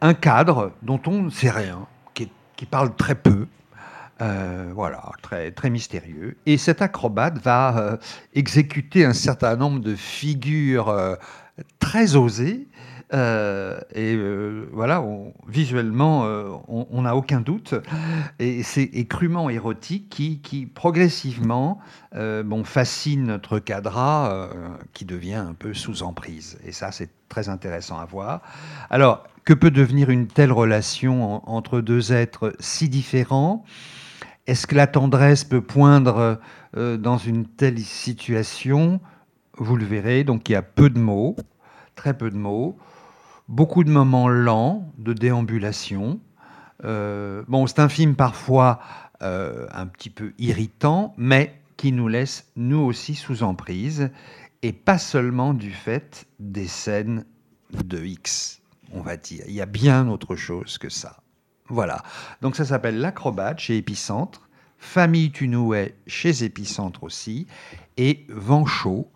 un 0.00 0.14
cadre 0.14 0.70
dont 0.82 1.00
on 1.06 1.22
ne 1.22 1.30
sait 1.30 1.50
rien, 1.50 1.88
qui, 2.56 2.66
parle 2.66 2.94
très 2.94 3.14
peu. 3.14 3.46
Euh, 4.22 4.70
voilà, 4.74 5.02
très, 5.20 5.50
très 5.50 5.68
mystérieux. 5.68 6.36
Et 6.46 6.56
cet 6.56 6.80
acrobate 6.80 7.38
va 7.38 7.76
euh, 7.76 7.96
exécuter 8.34 9.04
un 9.04 9.12
certain 9.12 9.56
nombre 9.56 9.80
de 9.80 9.94
figures 9.94 10.88
euh, 10.88 11.16
très 11.78 12.16
osées. 12.16 12.66
Euh, 13.14 13.78
et 13.94 14.14
euh, 14.16 14.68
voilà, 14.72 15.04
visuellement, 15.46 16.24
euh, 16.24 16.50
on 16.68 17.02
n'a 17.02 17.14
aucun 17.14 17.40
doute. 17.40 17.74
Et 18.38 18.62
c'est 18.62 18.88
crûment 19.04 19.48
érotique 19.48 20.08
qui, 20.08 20.66
progressivement 20.74 21.78
bon, 22.12 22.64
fascine 22.64 23.24
notre 23.24 23.58
cadra 23.58 24.48
qui 24.92 25.04
devient 25.04 25.34
un 25.34 25.54
peu 25.54 25.74
sous 25.74 26.02
emprise. 26.02 26.58
Et 26.64 26.72
ça, 26.72 26.90
c'est 26.92 27.10
très 27.28 27.48
intéressant 27.48 27.98
à 27.98 28.04
voir. 28.04 28.42
Alors, 28.90 29.24
que 29.44 29.54
peut 29.54 29.70
devenir 29.70 30.10
une 30.10 30.26
telle 30.26 30.50
relation 30.50 31.36
en- 31.36 31.42
entre 31.46 31.80
deux 31.80 32.12
êtres 32.12 32.54
si 32.58 32.88
différents? 32.88 33.64
Est-ce 34.46 34.66
que 34.66 34.74
la 34.74 34.86
tendresse 34.86 35.44
peut 35.44 35.60
poindre 35.60 36.40
dans 36.74 37.18
une 37.18 37.46
telle 37.46 37.78
situation? 37.78 39.00
Vous 39.58 39.76
le 39.76 39.84
verrez. 39.84 40.24
Donc, 40.24 40.48
il 40.48 40.52
y 40.52 40.56
a 40.56 40.62
peu 40.62 40.90
de 40.90 40.98
mots, 40.98 41.36
très 41.94 42.16
peu 42.16 42.30
de 42.30 42.36
mots, 42.36 42.76
beaucoup 43.48 43.84
de 43.84 43.90
moments 43.90 44.28
lents 44.28 44.92
de 44.98 45.12
déambulation. 45.12 46.20
Euh, 46.84 47.42
bon, 47.48 47.66
c'est 47.66 47.80
un 47.80 47.88
film 47.88 48.16
parfois 48.16 48.80
euh, 49.22 49.66
un 49.72 49.86
petit 49.86 50.10
peu 50.10 50.32
irritant, 50.38 51.14
mais 51.16 51.60
qui 51.76 51.92
nous 51.92 52.08
laisse 52.08 52.50
nous 52.56 52.80
aussi 52.80 53.14
sous 53.14 53.42
emprise, 53.42 54.10
et 54.62 54.72
pas 54.72 54.98
seulement 54.98 55.54
du 55.54 55.70
fait 55.70 56.26
des 56.40 56.66
scènes 56.66 57.24
de 57.72 58.02
X, 58.04 58.60
on 58.92 59.00
va 59.00 59.16
dire. 59.16 59.44
Il 59.46 59.54
y 59.54 59.60
a 59.60 59.66
bien 59.66 60.08
autre 60.08 60.36
chose 60.36 60.78
que 60.78 60.88
ça. 60.88 61.18
Voilà. 61.68 62.02
Donc 62.42 62.56
ça 62.56 62.64
s'appelle 62.64 62.98
L'acrobate 62.98 63.58
chez 63.58 63.76
Épicentre, 63.76 64.48
Famille 64.78 65.30
Tunouet 65.30 65.96
chez 66.06 66.44
Épicentre 66.44 67.02
aussi, 67.02 67.46
et 67.96 68.26
Vent 68.28 68.66
chaud, 68.66 69.10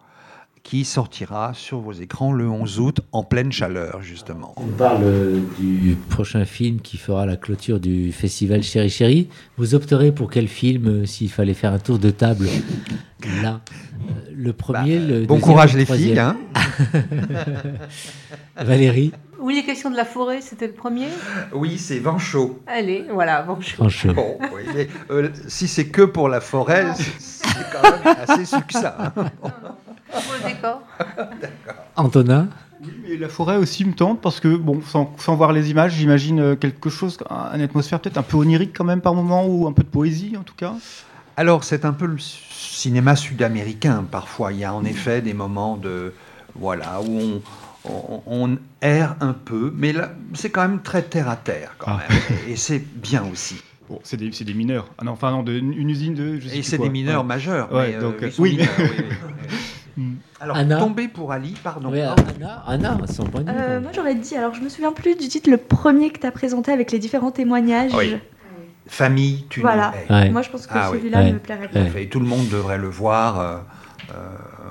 qui 0.62 0.84
sortira 0.84 1.52
sur 1.54 1.80
vos 1.80 1.92
écrans 1.92 2.32
le 2.32 2.48
11 2.48 2.80
août 2.80 3.00
en 3.12 3.24
pleine 3.24 3.50
chaleur, 3.50 4.02
justement. 4.02 4.54
On 4.56 4.66
parle 4.66 5.02
du 5.58 5.96
prochain 6.10 6.44
film 6.44 6.80
qui 6.80 6.96
fera 6.96 7.26
la 7.26 7.36
clôture 7.36 7.80
du 7.80 8.12
festival 8.12 8.62
Chéri 8.62 8.90
Chéri. 8.90 9.28
Vous 9.56 9.74
opterez 9.74 10.12
pour 10.12 10.30
quel 10.30 10.48
film 10.48 10.86
euh, 10.86 11.06
s'il 11.06 11.30
fallait 11.30 11.54
faire 11.54 11.72
un 11.72 11.78
tour 11.78 11.98
de 11.98 12.10
table 12.10 12.46
là 13.42 13.60
Euh, 14.08 14.12
Le 14.34 14.52
premier, 14.52 14.98
Bah, 14.98 15.04
le 15.06 15.26
bon 15.26 15.34
deuxième, 15.34 15.40
courage 15.40 15.72
le 15.74 15.78
les 15.80 15.84
filles. 15.86 16.18
hein. 16.18 16.36
Valérie, 18.56 19.12
Oui, 19.40 19.54
les 19.54 19.64
questions 19.64 19.90
de 19.90 19.96
la 19.96 20.04
forêt, 20.04 20.40
c'était 20.40 20.66
le 20.66 20.72
premier? 20.72 21.06
Oui, 21.52 21.78
c'est 21.78 21.98
vent 21.98 22.18
chaud. 22.18 22.60
Allez, 22.66 23.04
voilà, 23.12 23.42
bonjour. 23.42 23.74
franchement. 23.74 24.12
Bon, 24.14 24.38
oui, 24.54 24.62
mais, 24.74 24.88
euh, 25.10 25.28
si 25.48 25.68
c'est 25.68 25.88
que 25.88 26.02
pour 26.02 26.28
la 26.28 26.40
forêt, 26.40 26.86
c'est 26.96 27.04
c'est 27.18 27.66
quand 27.72 27.82
même 27.82 28.16
assez 28.26 28.44
succinct. 28.44 28.94
hein. 29.16 29.24
Pour 30.12 30.32
le 30.42 30.48
décor. 30.54 30.82
Antonin, 31.96 32.48
Oui, 32.82 32.88
mais 33.08 33.16
la 33.16 33.28
forêt 33.28 33.56
aussi 33.56 33.84
me 33.84 33.92
tente 33.92 34.20
parce 34.20 34.40
que, 34.40 34.56
bon, 34.56 34.80
sans, 34.86 35.14
sans 35.18 35.36
voir 35.36 35.52
les 35.52 35.70
images, 35.70 35.92
j'imagine 35.92 36.40
euh, 36.40 36.56
quelque 36.56 36.88
chose, 36.90 37.18
un- 37.28 37.54
une 37.56 37.62
atmosphère 37.62 38.00
peut-être 38.00 38.18
un 38.18 38.22
peu 38.22 38.36
onirique 38.36 38.72
quand 38.76 38.84
même 38.84 39.00
par 39.00 39.14
moment, 39.14 39.46
ou 39.46 39.66
un 39.66 39.72
peu 39.72 39.82
de 39.82 39.88
poésie 39.88 40.36
en 40.38 40.42
tout 40.42 40.54
cas. 40.56 40.74
Alors, 41.36 41.64
c'est 41.64 41.84
un 41.84 41.92
peu 41.92 42.06
le 42.06 42.18
cinéma 42.18 43.16
sud-américain. 43.16 44.04
Parfois, 44.10 44.52
il 44.52 44.58
y 44.60 44.64
a 44.64 44.74
en 44.74 44.84
effet 44.84 45.20
des 45.22 45.34
moments 45.34 45.76
de 45.76 46.12
voilà 46.54 47.00
où 47.00 47.18
on, 47.18 47.42
on, 47.84 48.22
on 48.26 48.58
erre 48.82 49.16
un 49.20 49.32
peu, 49.32 49.72
mais 49.76 49.92
là, 49.92 50.12
c'est 50.34 50.50
quand 50.50 50.62
même 50.62 50.80
très 50.82 51.02
terre 51.02 51.28
à 51.28 51.36
terre 51.36 51.74
quand 51.78 51.92
Ah. 51.92 52.00
même, 52.08 52.18
et, 52.48 52.52
et 52.52 52.56
c'est 52.56 52.78
bien 52.78 53.24
aussi. 53.30 53.56
Bon, 53.88 53.98
c'est 54.04 54.16
des, 54.18 54.54
mineurs. 54.54 54.86
Ah 54.98 55.04
non, 55.04 55.12
enfin 55.12 55.32
non, 55.32 55.42
de, 55.42 55.52
une 55.52 55.90
usine 55.90 56.14
de. 56.14 56.38
je 56.38 56.48
sais 56.48 56.58
Et 56.58 56.62
c'est 56.62 56.78
des 56.78 56.88
mineurs 56.90 57.22
Ouais. 57.22 57.26
majeurs. 57.28 57.72
Ouais, 57.72 57.88
mais, 57.90 57.94
euh, 57.96 58.00
donc, 58.00 58.22
euh, 58.22 58.30
sont 58.30 58.42
oui. 58.42 58.52
mineurs, 58.52 58.68
oui, 58.78 58.84
oui, 58.98 59.04
oui. 59.10 59.46
Mm. 59.96 60.14
Alors, 60.40 60.56
Anna 60.56 60.78
tomber 60.78 61.08
pour 61.08 61.32
Ali, 61.32 61.54
pardon. 61.62 61.90
Oui, 61.90 62.00
Anna, 62.00 62.62
Anna, 62.66 62.98
son 63.10 63.24
point 63.24 63.42
de 63.42 63.50
vue. 63.50 63.56
Euh, 63.58 63.80
moi 63.80 63.90
j'aurais 63.94 64.14
dit, 64.14 64.36
alors 64.36 64.54
je 64.54 64.60
me 64.60 64.68
souviens 64.68 64.92
plus 64.92 65.16
du 65.16 65.28
titre, 65.28 65.50
le 65.50 65.56
premier 65.56 66.10
que 66.10 66.18
tu 66.20 66.26
as 66.26 66.32
présenté 66.32 66.72
avec 66.72 66.92
les 66.92 66.98
différents 66.98 67.30
témoignages. 67.32 67.92
Oui. 67.94 68.16
Famille, 68.86 69.46
tu 69.48 69.60
Voilà. 69.60 69.92
Ouais. 70.08 70.30
Moi 70.30 70.42
je 70.42 70.50
pense 70.50 70.66
que 70.66 70.72
Ah 70.74 70.88
celui-là 70.92 71.18
Ouais. 71.18 71.32
me 71.32 71.38
plairait 71.38 71.68
bien. 71.68 71.86
fait. 71.86 72.06
Tout 72.06 72.20
le 72.20 72.26
monde 72.26 72.48
devrait 72.48 72.78
le 72.78 72.88
voir. 72.88 73.38
euh, 73.40 73.56
euh, 74.12 74.14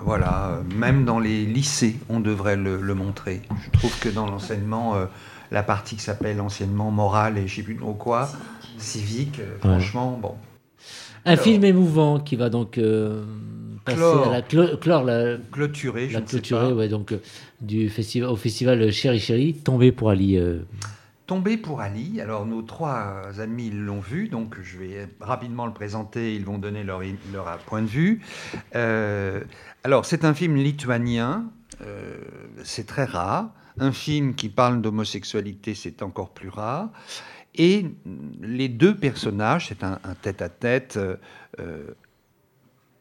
voilà, 0.01 0.59
même 0.75 1.05
dans 1.05 1.19
les 1.19 1.45
lycées, 1.45 1.97
on 2.09 2.19
devrait 2.19 2.55
le, 2.57 2.81
le 2.81 2.93
montrer. 2.95 3.41
Je 3.65 3.69
trouve 3.77 3.97
que 3.99 4.09
dans 4.09 4.25
l'enseignement, 4.25 4.95
euh, 4.95 5.05
la 5.51 5.63
partie 5.63 5.95
qui 5.95 6.01
s'appelle 6.03 6.39
anciennement 6.41 6.91
morale 6.91 7.37
et 7.37 7.47
je 7.47 7.55
sais 7.57 7.63
plus 7.63 7.77
trop 7.77 7.93
quoi, 7.93 8.29
civique, 8.77 9.39
euh, 9.39 9.53
Ouais. 9.53 9.59
franchement, 9.59 10.17
bon. 10.21 10.35
Un 11.25 11.33
Alors. 11.33 11.43
film 11.43 11.63
émouvant 11.65 12.19
qui 12.19 12.35
va 12.37 12.49
donc 12.49 12.77
euh, 12.77 13.23
passer 13.85 14.01
à 14.01 14.29
la 14.31 14.41
clo- 14.41 14.77
clore 14.79 15.03
la, 15.03 15.37
Clôturé, 15.51 16.09
je 16.09 16.13
la 16.13 16.19
sais 16.19 16.25
clôturer 16.25 16.69
pas. 16.69 16.73
ouais, 16.75 16.87
donc, 16.89 17.11
euh, 17.11 17.21
du 17.61 17.89
festival, 17.89 18.29
au 18.29 18.35
festival 18.35 18.91
Chéri 18.91 19.19
Chéri, 19.19 19.53
Tomber 19.53 19.91
pour 19.91 20.09
Ali. 20.09 20.37
euh, 20.37 20.59
Tomber 21.27 21.57
pour 21.57 21.79
Ali. 21.81 22.19
Alors, 22.21 22.45
nos 22.47 22.63
trois 22.63 23.21
amis 23.39 23.69
l'ont 23.69 23.99
vu, 23.99 24.29
donc 24.29 24.55
je 24.63 24.77
vais 24.79 25.07
rapidement 25.19 25.67
le 25.67 25.73
présenter. 25.73 26.33
Ils 26.35 26.43
vont 26.43 26.57
donner 26.57 26.83
leur, 26.83 27.01
leur 27.31 27.57
point 27.59 27.81
de 27.83 27.87
vue. 27.87 28.21
Euh, 28.75 29.41
alors, 29.83 30.05
c'est 30.05 30.25
un 30.25 30.33
film 30.33 30.55
lituanien. 30.55 31.45
euh, 31.81 32.17
c'est 32.63 32.87
très 32.87 33.05
rare. 33.05 33.51
Un 33.79 33.91
film 33.91 34.33
qui 34.33 34.49
parle 34.49 34.81
d'homosexualité, 34.81 35.75
c'est 35.75 36.01
encore 36.01 36.31
plus 36.31 36.49
rare. 36.49 36.89
Et 37.55 37.85
les 38.41 38.67
deux 38.67 38.95
personnages, 38.95 39.67
c'est 39.67 39.83
un, 39.83 39.99
un 40.03 40.15
tête-à-tête. 40.15 40.97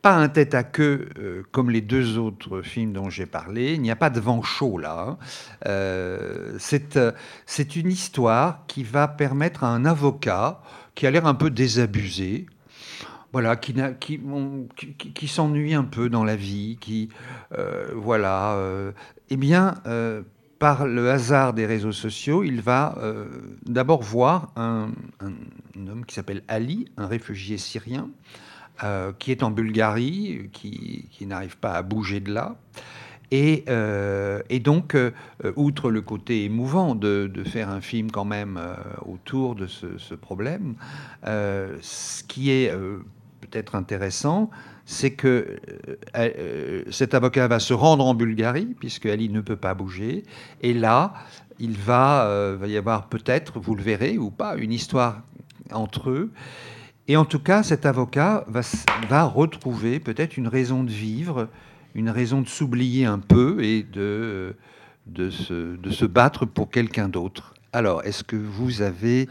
Pas 0.09 0.17
un 0.17 0.31
tête 0.31 0.55
à 0.55 0.63
queue 0.63 1.11
euh, 1.19 1.43
comme 1.53 1.69
les 1.69 1.83
deux 1.83 2.17
autres 2.17 2.63
films 2.63 2.95
dont 2.95 3.11
j'ai 3.11 3.27
parlé. 3.27 3.75
Il 3.75 3.83
n'y 3.83 3.91
a 3.91 3.97
pas 3.97 4.09
de 4.09 4.21
vent 4.21 4.43
chaud 4.43 4.79
là. 4.79 5.07
hein. 5.07 5.19
Euh, 5.67 6.57
c'est 6.59 6.97
euh, 6.97 7.13
c'est 7.45 7.77
une 7.77 7.91
histoire 7.91 8.65
qui 8.69 8.85
va 8.85 9.07
permettre 9.07 9.65
à 9.65 9.69
un 9.69 9.85
avocat 9.85 10.63
qui 10.95 11.07
a 11.07 11.11
l'air 11.11 11.27
un 11.27 11.35
peu 11.35 11.51
désabusé, 11.51 12.47
voilà, 13.35 13.57
qui, 13.57 13.75
qui, 15.15 15.29
s'ennuie 15.29 15.75
un 15.75 15.85
peu 15.85 16.09
dans 16.09 16.25
la 16.25 16.37
vie, 16.37 16.79
qui, 16.81 17.11
voilà, 17.95 18.55
euh, 18.55 18.93
eh 19.29 19.37
bien, 19.37 19.75
par 20.59 20.87
le 20.87 21.11
hasard 21.11 21.53
des 21.53 21.67
réseaux 21.67 21.93
sociaux, 21.93 22.43
il 22.43 22.63
va 22.63 22.97
d'abord 23.65 24.03
voir 24.03 24.53
un 24.57 24.91
homme 25.77 26.05
qui 26.07 26.15
s'appelle 26.15 26.43
Ali, 26.49 26.91
un 26.97 27.07
réfugié 27.07 27.59
syrien, 27.59 28.09
euh, 28.85 29.13
qui 29.19 29.33
est 29.33 29.43
en 29.43 29.51
Bulgarie, 29.51 30.51
qui, 30.53 31.09
n'arrive 31.23 31.57
pas 31.57 31.73
à 31.73 31.83
bouger 31.83 32.21
de 32.21 32.33
là. 32.33 32.55
Et, 33.33 33.65
euh, 33.69 34.41
donc, 34.63 34.95
euh, 34.95 35.11
outre 35.57 35.91
le 35.91 36.01
côté 36.01 36.45
émouvant 36.45 36.95
de, 36.95 37.29
faire 37.45 37.71
un 37.71 37.81
film 37.81 38.13
quand 38.13 38.25
même 38.25 38.61
autour 39.05 39.57
de 39.57 39.67
ce, 39.67 40.15
problème, 40.15 40.77
ce 41.25 42.23
qui 42.25 42.51
est 42.51 42.73
peut-être 43.41 43.75
intéressant, 43.75 44.49
c'est 44.87 45.11
que 45.11 45.59
cet 46.91 47.15
avocat 47.15 47.49
va 47.49 47.59
se 47.59 47.75
rendre 47.75 48.07
en 48.07 48.15
Bulgarie, 48.15 48.77
puisque 48.79 49.07
Ali 49.07 49.29
ne 49.29 49.41
peut 49.41 49.57
pas 49.57 49.75
bouger, 49.75 50.23
et 50.63 50.73
là, 50.73 51.15
il 51.59 51.77
va 51.77 52.57
y 52.65 52.77
avoir 52.77 53.09
peut-être, 53.09 53.59
vous 53.59 53.75
le 53.75 53.83
verrez 53.83 54.19
ou 54.19 54.31
pas, 54.31 54.57
une 54.57 54.73
histoire 54.73 55.23
entre 55.73 56.11
eux. 56.11 56.31
Et 57.09 57.17
en 57.17 57.25
tout 57.25 57.39
cas, 57.39 57.63
cet 57.63 57.87
avocat 57.87 58.45
va, 58.49 59.25
retrouver 59.25 59.99
peut-être 59.99 60.37
une 60.37 60.47
raison 60.47 60.85
de 60.85 60.91
vivre, 60.91 61.49
une 61.95 62.11
raison 62.11 62.43
de 62.43 62.49
s'oublier 62.49 63.07
un 63.07 63.19
peu 63.19 63.65
et 63.65 63.83
de, 63.83 64.55
de, 65.07 65.31
se, 65.31 65.77
de 65.77 65.91
se 65.91 66.05
battre 66.05 66.45
pour 66.45 66.71
quelqu'un 66.71 67.09
d'autre. 67.09 67.55
Alors, 67.73 68.05
est-ce 68.05 68.25
que 68.25 68.37
vous 68.37 68.83
avez... 68.83 69.27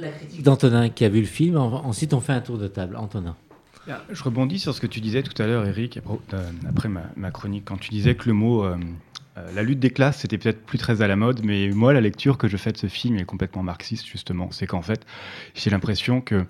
La 0.00 0.10
critique 0.10 0.42
d'Antonin 0.42 0.88
qui 0.88 1.04
a 1.04 1.08
vu 1.08 1.20
le 1.20 1.26
film. 1.26 1.56
En- 1.56 1.84
Ensuite, 1.84 2.14
on 2.14 2.20
fait 2.20 2.32
un 2.32 2.40
tour 2.40 2.58
de 2.58 2.68
table. 2.68 2.96
Antonin. 2.96 3.36
Ah, 3.88 4.02
Je 4.10 4.22
rebondis 4.22 4.60
sur 4.60 4.74
ce 4.74 4.80
que 4.80 4.86
tu 4.86 5.00
disais 5.00 5.22
tout 5.22 5.40
à 5.42 5.46
l'heure, 5.46 5.66
Eric, 5.66 5.98
euh, 6.32 6.50
après 6.68 6.88
ma, 6.88 7.02
ma 7.16 7.30
chronique, 7.32 7.64
quand 7.64 7.76
tu 7.78 7.90
disais 7.90 8.14
que 8.14 8.28
le 8.28 8.34
mot 8.34 8.64
euh, 8.64 8.76
euh, 9.38 9.50
la 9.54 9.62
lutte 9.62 9.80
des 9.80 9.90
classes, 9.90 10.18
c'était 10.18 10.38
peut-être 10.38 10.64
plus 10.64 10.78
très 10.78 11.02
à 11.02 11.08
la 11.08 11.16
mode, 11.16 11.40
mais 11.44 11.70
moi, 11.70 11.92
la 11.92 12.00
lecture 12.00 12.38
que 12.38 12.46
je 12.46 12.56
fais 12.56 12.70
de 12.72 12.76
ce 12.76 12.86
film 12.88 13.16
est 13.16 13.24
complètement 13.24 13.62
marxiste, 13.64 14.06
justement. 14.06 14.48
C'est 14.52 14.66
qu'en 14.66 14.82
fait, 14.82 15.04
j'ai 15.54 15.70
l'impression 15.70 16.20
que 16.20 16.44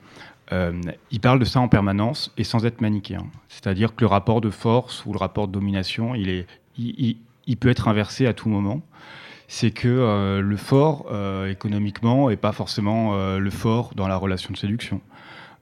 euh, 0.53 0.73
il 1.11 1.21
parle 1.21 1.39
de 1.39 1.45
ça 1.45 1.61
en 1.61 1.69
permanence 1.69 2.33
et 2.37 2.45
sans 2.45 2.67
être 2.67 2.81
manichéen. 2.81 3.27
C'est-à-dire 3.49 3.95
que 3.95 4.03
le 4.03 4.09
rapport 4.09 4.41
de 4.41 4.51
force 4.51 5.05
ou 5.07 5.13
le 5.13 5.19
rapport 5.19 5.47
de 5.47 5.53
domination, 5.53 6.15
il, 6.15 6.29
est, 6.29 6.47
il, 6.77 7.57
peut 7.57 7.69
être 7.69 7.89
inversé 7.89 8.27
à 8.27 8.35
tout 8.35 8.49
moment. 8.49 8.83
C'est 9.49 9.71
que 9.71 9.89
euh, 9.89 10.41
le 10.41 10.57
fort 10.57 11.07
euh, 11.11 11.51
économiquement 11.51 12.31
est 12.31 12.37
pas 12.37 12.53
forcément 12.53 13.37
le 13.39 13.51
fort 13.51 13.93
dans 13.95 14.09
la 14.09 14.17
relation 14.17 14.53
de 14.53 14.59
séduction 14.59 15.01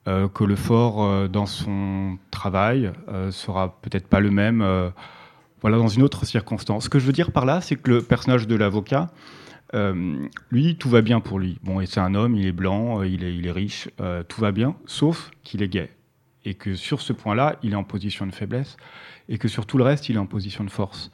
que 0.06 0.44
le 0.44 0.56
fort 0.56 1.28
dans 1.28 1.44
son 1.44 2.16
travail 2.30 2.90
sera 3.30 3.78
peut-être 3.82 4.06
pas 4.06 4.20
le 4.20 4.30
même 4.30 4.62
voilà, 5.60 5.76
dans 5.76 5.88
une 5.88 6.02
autre 6.02 6.24
circonstance. 6.24 6.84
Ce 6.84 6.88
que 6.88 6.98
je 6.98 7.04
veux 7.04 7.12
dire 7.12 7.32
par 7.32 7.44
là, 7.44 7.60
c'est 7.60 7.76
que 7.76 7.90
le 7.90 8.02
personnage 8.02 8.46
de 8.46 8.54
l'avocat, 8.54 9.10
lui, 9.72 10.76
tout 10.76 10.88
va 10.88 11.02
bien 11.02 11.20
pour 11.20 11.38
lui. 11.38 11.58
Bon, 11.62 11.80
et 11.80 11.86
c'est 11.86 12.00
un 12.00 12.14
homme, 12.14 12.34
il 12.34 12.46
est 12.46 12.52
blanc, 12.52 13.00
euh, 13.00 13.06
il 13.06 13.46
est, 13.46 13.50
riche, 13.52 13.88
euh, 14.00 14.22
tout 14.22 14.40
va 14.40 14.52
bien, 14.52 14.76
sauf 14.86 15.30
qu'il 15.44 15.62
est 15.62 15.68
gay. 15.68 15.90
Et 16.44 16.54
que 16.54 16.74
sur 16.74 17.00
ce 17.00 17.12
point-là, 17.12 17.56
il 17.62 17.72
est 17.72 17.76
en 17.76 17.84
position 17.84 18.26
de 18.26 18.32
faiblesse, 18.32 18.76
et 19.28 19.38
que 19.38 19.48
sur 19.48 19.66
tout 19.66 19.78
le 19.78 19.84
reste, 19.84 20.08
il 20.08 20.16
est 20.16 20.20
en 20.20 20.26
position 20.26 20.64
de 20.64 20.70
force. 20.70 21.10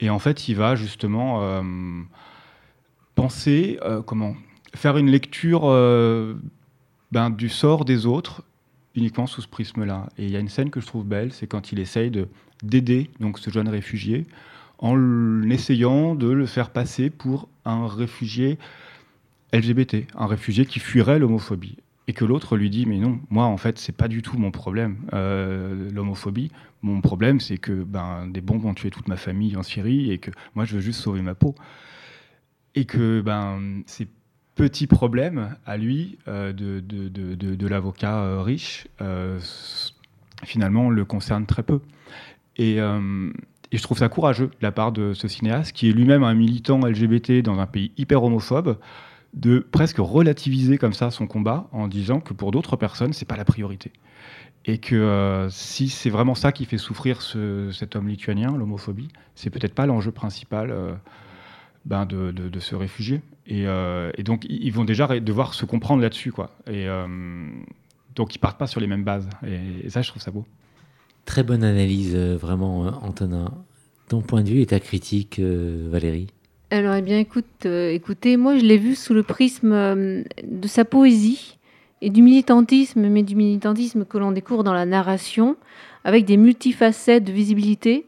Et 0.00 0.08
en 0.08 0.18
fait, 0.18 0.48
il 0.48 0.56
va 0.56 0.74
justement 0.74 1.42
euh, 1.42 1.62
penser, 3.14 3.78
euh, 3.82 4.02
comment, 4.02 4.34
faire 4.74 4.96
une 4.96 5.10
lecture 5.10 5.62
euh, 5.64 6.34
ben, 7.12 7.30
du 7.30 7.48
sort 7.48 7.84
des 7.84 8.06
autres 8.06 8.42
uniquement 8.94 9.26
sous 9.26 9.42
ce 9.42 9.48
prisme-là. 9.48 10.08
Et 10.18 10.24
il 10.24 10.30
y 10.30 10.36
a 10.36 10.40
une 10.40 10.48
scène 10.48 10.70
que 10.70 10.80
je 10.80 10.86
trouve 10.86 11.04
belle, 11.04 11.32
c'est 11.32 11.46
quand 11.46 11.72
il 11.72 11.78
essaye 11.78 12.10
de 12.10 12.28
d'aider 12.62 13.10
donc 13.20 13.38
ce 13.38 13.48
jeune 13.48 13.68
réfugié 13.68 14.26
en 14.80 15.42
essayant 15.50 16.14
de 16.14 16.28
le 16.28 16.46
faire 16.46 16.70
passer 16.70 17.10
pour 17.10 17.48
un 17.64 17.86
réfugié 17.86 18.58
LGBT, 19.52 20.06
un 20.16 20.26
réfugié 20.26 20.64
qui 20.64 20.80
fuirait 20.80 21.18
l'homophobie. 21.18 21.76
Et 22.08 22.12
que 22.12 22.24
l'autre 22.24 22.56
lui 22.56 22.70
dit 22.70 22.86
mais 22.86 22.98
non, 22.98 23.20
moi 23.28 23.44
en 23.44 23.56
fait 23.56 23.78
c'est 23.78 23.94
pas 23.94 24.08
du 24.08 24.22
tout 24.22 24.36
mon 24.36 24.50
problème 24.50 24.96
euh, 25.12 25.90
l'homophobie. 25.92 26.50
Mon 26.82 27.00
problème 27.02 27.38
c'est 27.40 27.58
que 27.58 27.84
ben 27.84 28.26
des 28.26 28.40
bombes 28.40 28.64
ont 28.64 28.74
tué 28.74 28.90
toute 28.90 29.06
ma 29.06 29.16
famille 29.16 29.56
en 29.56 29.62
Syrie 29.62 30.10
et 30.10 30.18
que 30.18 30.30
moi 30.54 30.64
je 30.64 30.76
veux 30.76 30.80
juste 30.80 31.00
sauver 31.00 31.20
ma 31.20 31.34
peau. 31.34 31.54
Et 32.74 32.84
que 32.84 33.20
ben 33.20 33.82
ces 33.86 34.08
petits 34.56 34.86
problèmes 34.86 35.56
à 35.66 35.76
lui 35.76 36.18
euh, 36.26 36.52
de, 36.52 36.80
de, 36.80 37.08
de, 37.08 37.66
l'avocat 37.68 38.18
euh, 38.18 38.42
riche 38.42 38.88
finalement 40.42 40.90
le 40.90 41.04
concernent 41.04 41.46
très 41.46 41.62
peu. 41.62 41.80
Et, 42.56 42.78
et 43.72 43.76
je 43.76 43.82
trouve 43.82 43.98
ça 43.98 44.08
courageux 44.08 44.48
de 44.48 44.62
la 44.62 44.72
part 44.72 44.92
de 44.92 45.14
ce 45.14 45.28
cinéaste, 45.28 45.72
qui 45.72 45.88
est 45.88 45.92
lui-même 45.92 46.24
un 46.24 46.34
militant 46.34 46.84
LGBT 46.84 47.42
dans 47.42 47.58
un 47.58 47.66
pays 47.66 47.92
hyper 47.96 48.22
homophobe, 48.22 48.78
de 49.34 49.60
presque 49.60 49.98
relativiser 49.98 50.76
comme 50.76 50.92
ça 50.92 51.10
son 51.10 51.26
combat 51.26 51.68
en 51.72 51.86
disant 51.86 52.20
que 52.20 52.32
pour 52.32 52.50
d'autres 52.50 52.76
personnes, 52.76 53.12
c'est 53.12 53.26
pas 53.26 53.36
la 53.36 53.44
priorité. 53.44 53.92
Et 54.66 54.78
que 54.78 54.94
euh, 54.94 55.48
si 55.50 55.88
c'est 55.88 56.10
vraiment 56.10 56.34
ça 56.34 56.52
qui 56.52 56.64
fait 56.64 56.78
souffrir 56.78 57.22
cet 57.22 57.96
homme 57.96 58.08
lituanien, 58.08 58.56
l'homophobie, 58.56 59.08
c'est 59.34 59.50
peut-être 59.50 59.74
pas 59.74 59.86
l'enjeu 59.86 60.10
principal 60.10 60.70
euh, 60.70 60.92
ben 61.86 62.04
de, 62.04 62.30
de, 62.30 62.60
se 62.60 62.74
réfugier. 62.74 63.22
Et, 63.46 63.66
euh, 63.66 64.12
donc, 64.18 64.44
ils 64.50 64.70
vont 64.70 64.84
déjà 64.84 65.06
devoir 65.20 65.54
se 65.54 65.64
comprendre 65.64 66.02
là-dessus. 66.02 66.32
quoi. 66.32 66.50
Et 66.70 66.86
donc, 68.14 68.34
ils 68.34 68.38
partent 68.38 68.58
pas 68.58 68.66
sur 68.66 68.80
les 68.80 68.86
mêmes 68.86 69.04
bases. 69.04 69.30
Et, 69.46 69.88
ça, 69.88 70.02
je 70.02 70.10
trouve 70.10 70.20
ça 70.20 70.30
beau. 70.30 70.44
Très 71.24 71.42
bonne 71.42 71.64
analyse, 71.64 72.16
vraiment, 72.16 72.86
Antonin. 73.02 73.52
Ton 74.08 74.20
point 74.20 74.42
de 74.42 74.48
vue 74.48 74.60
et 74.60 74.66
ta 74.66 74.80
critique, 74.80 75.40
Valérie 75.40 76.28
alors, 76.72 76.94
eh 76.94 77.02
bien, 77.02 77.18
écoute, 77.18 77.66
écoutez, 77.66 78.36
moi, 78.36 78.56
je 78.56 78.64
l'ai 78.64 78.78
vu 78.78 78.94
sous 78.94 79.12
le 79.12 79.24
prisme 79.24 79.72
de 79.72 80.68
sa 80.68 80.84
poésie 80.84 81.58
et 82.02 82.10
du 82.10 82.22
militantisme, 82.22 83.08
mais 83.08 83.22
du 83.22 83.36
militantisme 83.36 84.04
que 84.04 84.18
l'on 84.18 84.32
découvre 84.32 84.64
dans 84.64 84.72
la 84.72 84.86
narration, 84.86 85.56
avec 86.04 86.24
des 86.24 86.36
multifacettes 86.36 87.24
de 87.24 87.32
visibilité, 87.32 88.06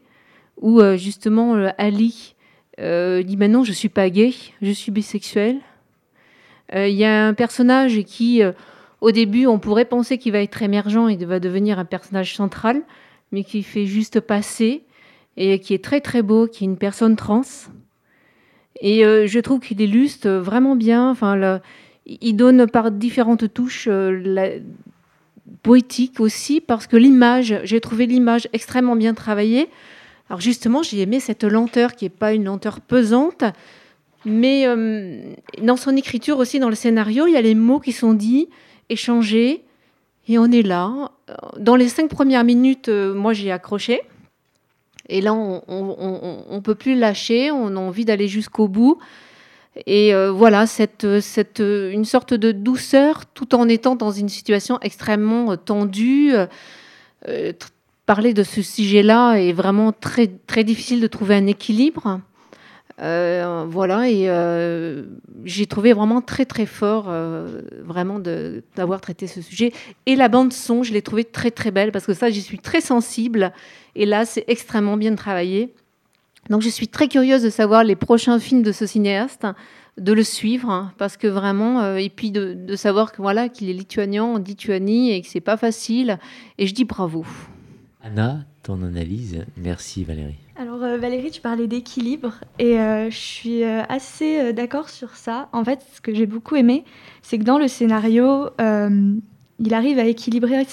où 0.61 0.79
euh, 0.79 0.97
justement 0.97 1.55
euh, 1.55 1.69
Ali 1.77 2.35
euh, 2.79 3.21
dit 3.21 3.37
maintenant 3.37 3.59
non, 3.59 3.63
je 3.63 3.71
suis 3.71 3.89
pas 3.89 4.09
gay, 4.09 4.33
je 4.61 4.71
suis 4.71 4.91
bisexuel. 4.91 5.59
Il 6.75 6.95
y 6.95 7.05
a 7.05 7.27
un 7.27 7.35
personnage 7.35 8.01
qui, 8.03 8.41
au 8.99 9.11
début, 9.11 9.45
on 9.45 9.59
pourrait 9.59 9.85
penser 9.85 10.17
qu'il 10.17 10.31
va 10.31 10.39
être 10.39 10.63
émergent 10.63 11.07
et 11.07 11.23
va 11.23 11.39
devenir 11.39 11.77
un 11.77 11.85
personnage 11.85 12.35
central, 12.35 12.81
mais 13.33 13.43
qui 13.43 13.63
fait 13.63 13.85
juste 13.85 14.21
passer 14.21 14.83
et 15.35 15.59
qui 15.59 15.73
est 15.73 15.83
très 15.83 15.99
très 15.99 16.21
beau, 16.21 16.47
qui 16.47 16.63
est 16.63 16.67
une 16.67 16.77
personne 16.77 17.17
trans. 17.17 17.41
Et 18.79 19.03
je 19.03 19.39
trouve 19.39 19.59
qu'il 19.59 19.81
illustre 19.81 20.29
vraiment 20.29 20.75
bien, 20.75 21.09
enfin, 21.09 21.59
il 22.05 22.33
donne 22.35 22.67
par 22.67 22.91
différentes 22.91 23.53
touches 23.53 23.87
euh, 23.89 24.21
la... 24.23 24.49
poétiques 25.61 26.19
aussi, 26.19 26.61
parce 26.61 26.87
que 26.87 26.97
l'image, 26.97 27.59
j'ai 27.63 27.79
trouvé 27.79 28.05
l'image 28.05 28.47
extrêmement 28.53 28.95
bien 28.95 29.13
travaillée. 29.13 29.69
Alors 30.29 30.41
justement, 30.41 30.83
j'ai 30.83 31.01
aimé 31.01 31.19
cette 31.19 31.43
lenteur 31.43 31.95
qui 31.95 32.05
n'est 32.05 32.09
pas 32.09 32.33
une 32.33 32.45
lenteur 32.45 32.81
pesante, 32.81 33.43
mais 34.25 34.65
euh, 34.67 35.33
dans 35.61 35.77
son 35.77 35.95
écriture 35.95 36.37
aussi, 36.37 36.59
dans 36.59 36.69
le 36.69 36.75
scénario, 36.75 37.27
il 37.27 37.33
y 37.33 37.37
a 37.37 37.41
les 37.41 37.55
mots 37.55 37.79
qui 37.79 37.91
sont 37.91 38.13
dits, 38.13 38.47
échangés, 38.89 39.63
et 40.27 40.37
on 40.37 40.51
est 40.51 40.61
là. 40.61 41.11
Dans 41.57 41.75
les 41.75 41.89
cinq 41.89 42.09
premières 42.09 42.43
minutes, 42.43 42.89
euh, 42.89 43.13
moi 43.13 43.33
j'ai 43.33 43.51
accroché. 43.51 44.01
Et 45.09 45.19
là, 45.19 45.33
on 45.33 45.61
ne 45.67 46.59
peut 46.61 46.75
plus 46.75 46.97
lâcher, 46.97 47.51
on 47.51 47.75
a 47.75 47.79
envie 47.79 48.05
d'aller 48.05 48.29
jusqu'au 48.29 48.69
bout. 48.69 48.99
Et 49.85 50.13
euh, 50.13 50.31
voilà, 50.31 50.67
cette, 50.67 51.05
une 51.59 52.05
sorte 52.05 52.33
de 52.33 52.51
douceur 52.51 53.25
tout 53.25 53.55
en 53.55 53.67
étant 53.67 53.95
dans 53.95 54.11
une 54.11 54.29
situation 54.29 54.79
extrêmement 54.81 55.51
euh, 55.51 55.55
tendue. 55.55 56.33
Euh, 57.27 57.53
parler 58.05 58.33
de 58.33 58.43
ce 58.43 58.61
sujet-là 58.61 59.35
est 59.35 59.53
vraiment 59.53 59.91
très, 59.91 60.27
très 60.27 60.63
difficile 60.63 61.01
de 61.01 61.07
trouver 61.07 61.35
un 61.35 61.47
équilibre. 61.47 62.19
Voilà, 62.97 64.09
et 64.09 64.29
j'ai 65.45 65.65
trouvé 65.67 65.93
vraiment 65.93 66.21
très 66.21 66.45
très 66.45 66.65
fort 66.65 67.11
vraiment 67.83 68.19
d'avoir 68.75 69.01
traité 69.01 69.27
ce 69.27 69.41
sujet. 69.41 69.71
Et 70.05 70.15
la 70.15 70.29
bande 70.29 70.53
son, 70.53 70.83
je 70.83 70.93
l'ai 70.93 71.01
trouvée 71.01 71.23
très 71.23 71.51
très 71.51 71.71
belle 71.71 71.91
parce 71.91 72.05
que 72.05 72.13
ça, 72.13 72.29
j'y 72.29 72.41
suis 72.41 72.59
très 72.59 72.81
sensible. 72.81 73.51
Et 73.95 74.05
là, 74.05 74.25
c'est 74.25 74.45
extrêmement 74.47 74.97
bien 74.97 75.15
travaillé. 75.15 75.73
Donc 76.49 76.61
je 76.61 76.69
suis 76.69 76.87
très 76.87 77.07
curieuse 77.07 77.43
de 77.43 77.49
savoir 77.49 77.83
les 77.83 77.95
prochains 77.95 78.39
films 78.39 78.63
de 78.63 78.71
ce 78.71 78.85
cinéaste, 78.85 79.47
de 79.97 80.11
le 80.11 80.23
suivre, 80.23 80.69
hein, 80.69 80.91
parce 80.97 81.17
que 81.17 81.27
vraiment, 81.27 81.81
euh, 81.81 81.97
et 81.97 82.09
puis 82.09 82.31
de, 82.31 82.75
savoir 82.75 83.11
que 83.11 83.21
voilà 83.21 83.47
qu'il 83.47 83.69
est 83.69 83.73
lituanien 83.73 84.23
en 84.23 84.37
Lituanie 84.37 85.11
et 85.11 85.21
que 85.21 85.27
c'est 85.27 85.39
pas 85.39 85.57
facile. 85.57 86.19
Et 86.57 86.67
je 86.67 86.73
dis 86.73 86.85
bravo. 86.85 87.25
Anna, 88.01 88.45
ton 88.63 88.81
analyse. 88.83 89.45
Merci 89.57 90.03
Valérie. 90.03 90.39
Alors 90.55 90.81
euh, 90.83 90.97
Valérie, 90.97 91.31
tu 91.31 91.41
parlais 91.41 91.67
d'équilibre 91.67 92.35
et 92.59 92.79
euh, 92.79 93.09
je 93.09 93.17
suis 93.17 93.63
assez 93.63 94.53
d'accord 94.53 94.89
sur 94.89 95.15
ça. 95.15 95.49
En 95.51 95.63
fait, 95.63 95.79
ce 95.93 96.01
que 96.01 96.13
j'ai 96.13 96.25
beaucoup 96.25 96.55
aimé, 96.55 96.83
c'est 97.21 97.37
que 97.37 97.43
dans 97.43 97.59
le 97.59 97.67
scénario, 97.67 98.49
il 99.59 99.73
arrive 99.73 99.99
à 99.99 100.05
équilibrer 100.05 100.65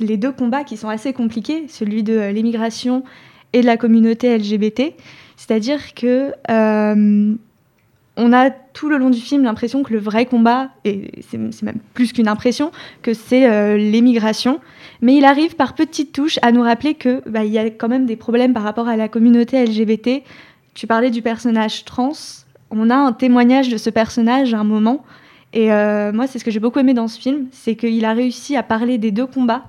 les 0.00 0.16
deux 0.16 0.32
combats 0.32 0.64
qui 0.64 0.76
sont 0.76 0.88
assez 0.88 1.12
compliqués, 1.12 1.66
celui 1.68 2.02
de 2.02 2.30
l'émigration 2.30 3.02
et 3.52 3.60
de 3.62 3.66
la 3.66 3.76
communauté 3.76 4.36
LGBT. 4.36 4.94
C'est-à-dire 5.36 5.94
que 5.94 6.32
euh, 6.50 7.34
on 8.20 8.32
a 8.32 8.50
tout 8.50 8.88
le 8.88 8.98
long 8.98 9.10
du 9.10 9.18
film 9.18 9.42
l'impression 9.42 9.82
que 9.82 9.92
le 9.92 9.98
vrai 9.98 10.26
combat, 10.26 10.68
et 10.84 11.10
c'est 11.28 11.38
même 11.38 11.78
plus 11.94 12.12
qu'une 12.12 12.28
impression, 12.28 12.70
que 13.02 13.14
c'est 13.14 13.50
euh, 13.50 13.76
l'émigration. 13.76 14.60
Mais 15.00 15.16
il 15.16 15.24
arrive 15.24 15.56
par 15.56 15.74
petites 15.74 16.12
touches 16.12 16.38
à 16.42 16.52
nous 16.52 16.62
rappeler 16.62 16.94
que 16.94 17.22
bah, 17.28 17.44
y 17.44 17.58
a 17.58 17.70
quand 17.70 17.88
même 17.88 18.04
des 18.04 18.16
problèmes 18.16 18.52
par 18.52 18.62
rapport 18.62 18.88
à 18.88 18.96
la 18.96 19.08
communauté 19.08 19.64
LGBT. 19.64 20.22
Tu 20.74 20.86
parlais 20.86 21.10
du 21.10 21.22
personnage 21.22 21.84
trans. 21.86 22.12
On 22.70 22.90
a 22.90 22.94
un 22.94 23.12
témoignage 23.12 23.70
de 23.70 23.78
ce 23.78 23.88
personnage 23.88 24.52
à 24.52 24.58
un 24.58 24.64
moment. 24.64 25.02
Et 25.54 25.72
euh, 25.72 26.12
moi, 26.12 26.26
c'est 26.26 26.38
ce 26.38 26.44
que 26.44 26.50
j'ai 26.50 26.60
beaucoup 26.60 26.78
aimé 26.78 26.94
dans 26.94 27.08
ce 27.08 27.18
film, 27.18 27.46
c'est 27.50 27.74
qu'il 27.74 28.04
a 28.04 28.12
réussi 28.12 28.54
à 28.54 28.62
parler 28.62 28.98
des 28.98 29.10
deux 29.10 29.26
combats 29.26 29.64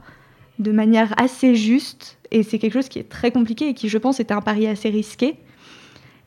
de 0.60 0.72
manière 0.72 1.14
assez 1.18 1.56
juste 1.56 2.20
et 2.30 2.44
c'est 2.44 2.60
quelque 2.60 2.74
chose 2.74 2.90
qui 2.90 3.00
est 3.00 3.10
très 3.10 3.32
compliqué 3.32 3.70
et 3.70 3.74
qui, 3.74 3.90
je 3.90 3.98
pense, 3.98 4.20
était 4.20 4.34
un 4.34 4.42
pari 4.42 4.68
assez 4.68 4.90
risqué. 4.90 5.38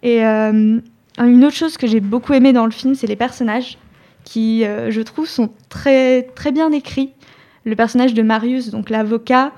Et 0.03 0.25
euh, 0.25 0.81
une 1.19 1.45
autre 1.45 1.57
chose 1.57 1.77
que 1.77 1.87
j'ai 1.87 2.01
beaucoup 2.01 2.33
aimé 2.33 2.53
dans 2.53 2.65
le 2.65 2.71
film, 2.71 2.95
c'est 2.95 3.07
les 3.07 3.17
personnages 3.17 3.79
qui, 4.25 4.65
euh, 4.65 4.91
je 4.91 5.01
trouve, 5.03 5.29
sont 5.29 5.51
très, 5.69 6.23
très 6.23 6.51
bien 6.51 6.73
écrits. 6.73 7.13
Le 7.65 7.77
personnage 7.77 8.15
de 8.15 8.23
Marius, 8.23 8.71
donc 8.71 8.91
l'avocat, 8.91 9.53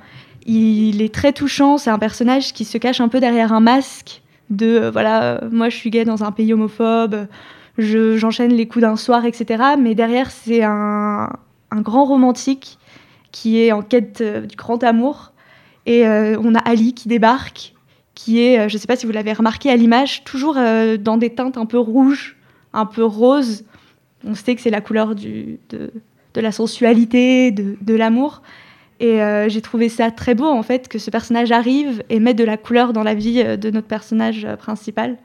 il 0.44 1.02
est 1.02 1.12
très 1.12 1.32
touchant. 1.32 1.78
C'est 1.78 1.90
un 1.90 1.98
personnage 1.98 2.52
qui 2.52 2.64
se 2.64 2.78
cache 2.78 3.00
un 3.00 3.08
peu 3.08 3.20
derrière 3.20 3.52
un 3.52 3.60
masque 3.60 4.22
de 4.50 4.66
euh, 4.66 4.90
voilà, 4.90 5.40
moi 5.50 5.68
je 5.68 5.76
suis 5.76 5.90
gay 5.90 6.04
dans 6.04 6.22
un 6.22 6.30
pays 6.30 6.52
homophobe, 6.52 7.26
j'enchaîne 7.78 8.52
les 8.52 8.68
coups 8.68 8.82
d'un 8.82 8.96
soir, 8.96 9.24
etc. 9.24 9.62
Mais 9.78 9.94
derrière, 9.94 10.30
c'est 10.30 10.62
un, 10.62 11.30
un, 11.70 11.80
grand 11.80 12.04
romantique 12.04 12.78
qui 13.32 13.60
est 13.60 13.72
en 13.72 13.82
quête 13.82 14.22
du 14.22 14.56
grand 14.56 14.84
amour 14.84 15.32
et 15.86 16.06
euh, 16.06 16.36
on 16.42 16.54
a 16.54 16.58
Ali 16.58 16.92
qui 16.92 17.08
débarque, 17.08 17.72
qui 18.16 18.40
est, 18.40 18.58
euh, 18.58 18.68
je 18.68 18.74
ne 18.74 18.80
sais 18.80 18.88
pas 18.88 18.96
si 18.96 19.06
vous 19.06 19.12
l'avez 19.12 19.34
remarqué 19.34 19.70
à 19.70 19.76
l'image, 19.76 20.24
toujours 20.24 20.56
euh, 20.56 20.96
dans 20.96 21.18
des 21.18 21.30
teintes 21.30 21.58
un 21.58 21.66
peu 21.66 21.78
rouges, 21.78 22.36
un 22.72 22.86
peu 22.86 23.04
roses. 23.04 23.64
On 24.24 24.34
sait 24.34 24.56
que 24.56 24.62
c'est 24.62 24.70
la 24.70 24.80
couleur 24.80 25.14
de, 25.14 25.58
la 26.34 26.50
sensualité, 26.50 27.52
de, 27.52 27.94
l'amour. 27.94 28.42
Et 28.98 29.20
j'ai 29.48 29.60
trouvé 29.60 29.88
ça 29.88 30.10
très 30.10 30.34
beau, 30.34 30.46
en 30.46 30.62
fait, 30.62 30.88
que 30.88 30.98
ce 30.98 31.10
personnage 31.10 31.52
arrive 31.52 32.02
et 32.08 32.18
mette 32.18 32.38
de 32.38 32.44
la 32.44 32.56
couleur 32.56 32.92
dans 32.92 33.04
la 33.04 33.14
vie 33.14 33.44
de 33.44 33.70
notre 33.70 33.86
personnage 33.86 34.46
principal. 34.58 35.16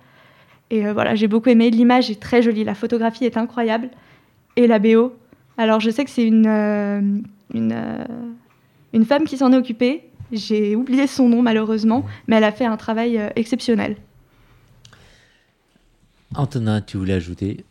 Et 0.69 0.83
voilà, 0.91 1.15
j'ai 1.15 1.27
beaucoup 1.27 1.49
aimé. 1.49 1.71
L'image 1.71 2.11
est 2.11 2.19
très 2.19 2.41
jolie, 2.41 2.63
la 2.63 2.75
photographie 2.75 3.25
est 3.25 3.37
incroyable. 3.37 3.89
Et 4.57 4.67
la 4.67 4.77
BO. 4.77 5.13
Alors, 5.57 5.79
je 5.79 5.89
sais 5.89 6.03
que 6.03 6.11
c'est 6.11 6.27
une, 6.27 7.23
une 7.53 9.05
femme 9.05 9.23
qui 9.23 9.37
s'en 9.37 9.51
est 9.53 9.57
occupée, 9.57 10.03
j'ai 10.32 10.75
oublié 10.75 11.07
son 11.07 11.29
nom 11.29 11.41
malheureusement, 11.41 12.05
mais 12.27 12.38
elle 12.38 12.43
a 12.43 12.51
fait 12.51 12.65
un 12.65 12.77
travail 12.77 13.17
euh, 13.17 13.29
exceptionnel. 13.36 13.97
Antonin, 16.36 16.82
tu 16.82 16.97
voulais 16.97 17.13
ajouter? 17.13 17.65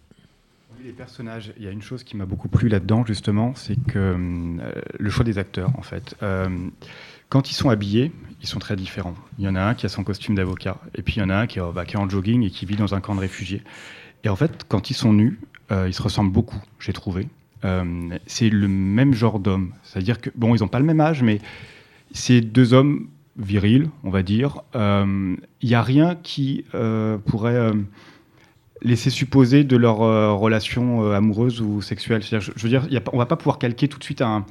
Les 0.84 0.92
personnages, 0.92 1.52
il 1.58 1.64
y 1.64 1.68
a 1.68 1.70
une 1.70 1.82
chose 1.82 2.04
qui 2.04 2.16
m'a 2.16 2.24
beaucoup 2.24 2.48
plu 2.48 2.68
là-dedans, 2.68 3.04
justement, 3.04 3.54
c'est 3.54 3.76
que 3.86 3.98
euh, 3.98 4.72
le 4.98 5.10
choix 5.10 5.24
des 5.24 5.38
acteurs, 5.38 5.70
en 5.78 5.82
fait. 5.82 6.14
Euh, 6.22 6.48
quand 7.28 7.50
ils 7.50 7.54
sont 7.54 7.68
habillés, 7.68 8.12
ils 8.42 8.46
sont 8.46 8.58
très 8.58 8.76
différents. 8.76 9.14
Il 9.38 9.44
y 9.44 9.48
en 9.48 9.56
a 9.56 9.60
un 9.60 9.74
qui 9.74 9.86
a 9.86 9.88
son 9.88 10.04
costume 10.04 10.34
d'avocat, 10.34 10.78
et 10.94 11.02
puis 11.02 11.14
il 11.16 11.18
y 11.20 11.22
en 11.22 11.30
a 11.30 11.36
un 11.36 11.46
qui, 11.46 11.60
bah, 11.74 11.84
qui, 11.84 11.96
est 11.96 11.98
en 11.98 12.08
jogging 12.08 12.42
et 12.42 12.50
qui 12.50 12.66
vit 12.66 12.76
dans 12.76 12.94
un 12.94 13.00
camp 13.00 13.14
de 13.14 13.20
réfugiés. 13.20 13.62
Et 14.24 14.28
en 14.28 14.36
fait, 14.36 14.64
quand 14.68 14.90
ils 14.90 14.94
sont 14.94 15.12
nus, 15.12 15.38
ils 15.70 15.94
se 15.94 16.02
ressemblent 16.02 16.32
beaucoup, 16.32 16.60
j'ai 16.80 16.92
trouvé. 16.92 17.28
c'est 18.26 18.50
le 18.50 18.66
même 18.66 19.14
genre 19.14 19.38
d'homme. 19.38 19.72
C'est-à-dire 19.84 20.20
que, 20.20 20.30
bon, 20.34 20.54
ils 20.54 20.60
n'ont 20.60 20.68
pas 20.68 20.80
le 20.80 20.84
même 20.84 21.00
âge, 21.00 21.22
mais 21.22 21.40
c'est 22.12 22.40
deux 22.40 22.74
hommes 22.74 23.08
virils, 23.36 23.88
on 24.04 24.10
va 24.10 24.22
dire. 24.22 24.62
Il 24.74 24.80
euh, 24.80 25.36
n'y 25.62 25.74
a 25.74 25.82
rien 25.82 26.16
qui 26.22 26.64
euh, 26.74 27.18
pourrait 27.18 27.54
euh, 27.54 27.72
laisser 28.82 29.10
supposer 29.10 29.64
de 29.64 29.76
leur 29.76 29.98
relation 29.98 31.12
amoureuse 31.12 31.60
ou 31.60 31.82
sexuelle. 31.82 32.22
Je, 32.22 32.38
je, 32.40 32.62
veux 32.62 32.68
dire, 32.68 32.86
on 33.12 33.18
va 33.18 33.26
pas 33.26 33.36
pouvoir 33.36 33.58
calquer 33.58 33.88
tout 33.88 33.98
de 33.98 34.04
suite 34.04 34.22
un, 34.22 34.44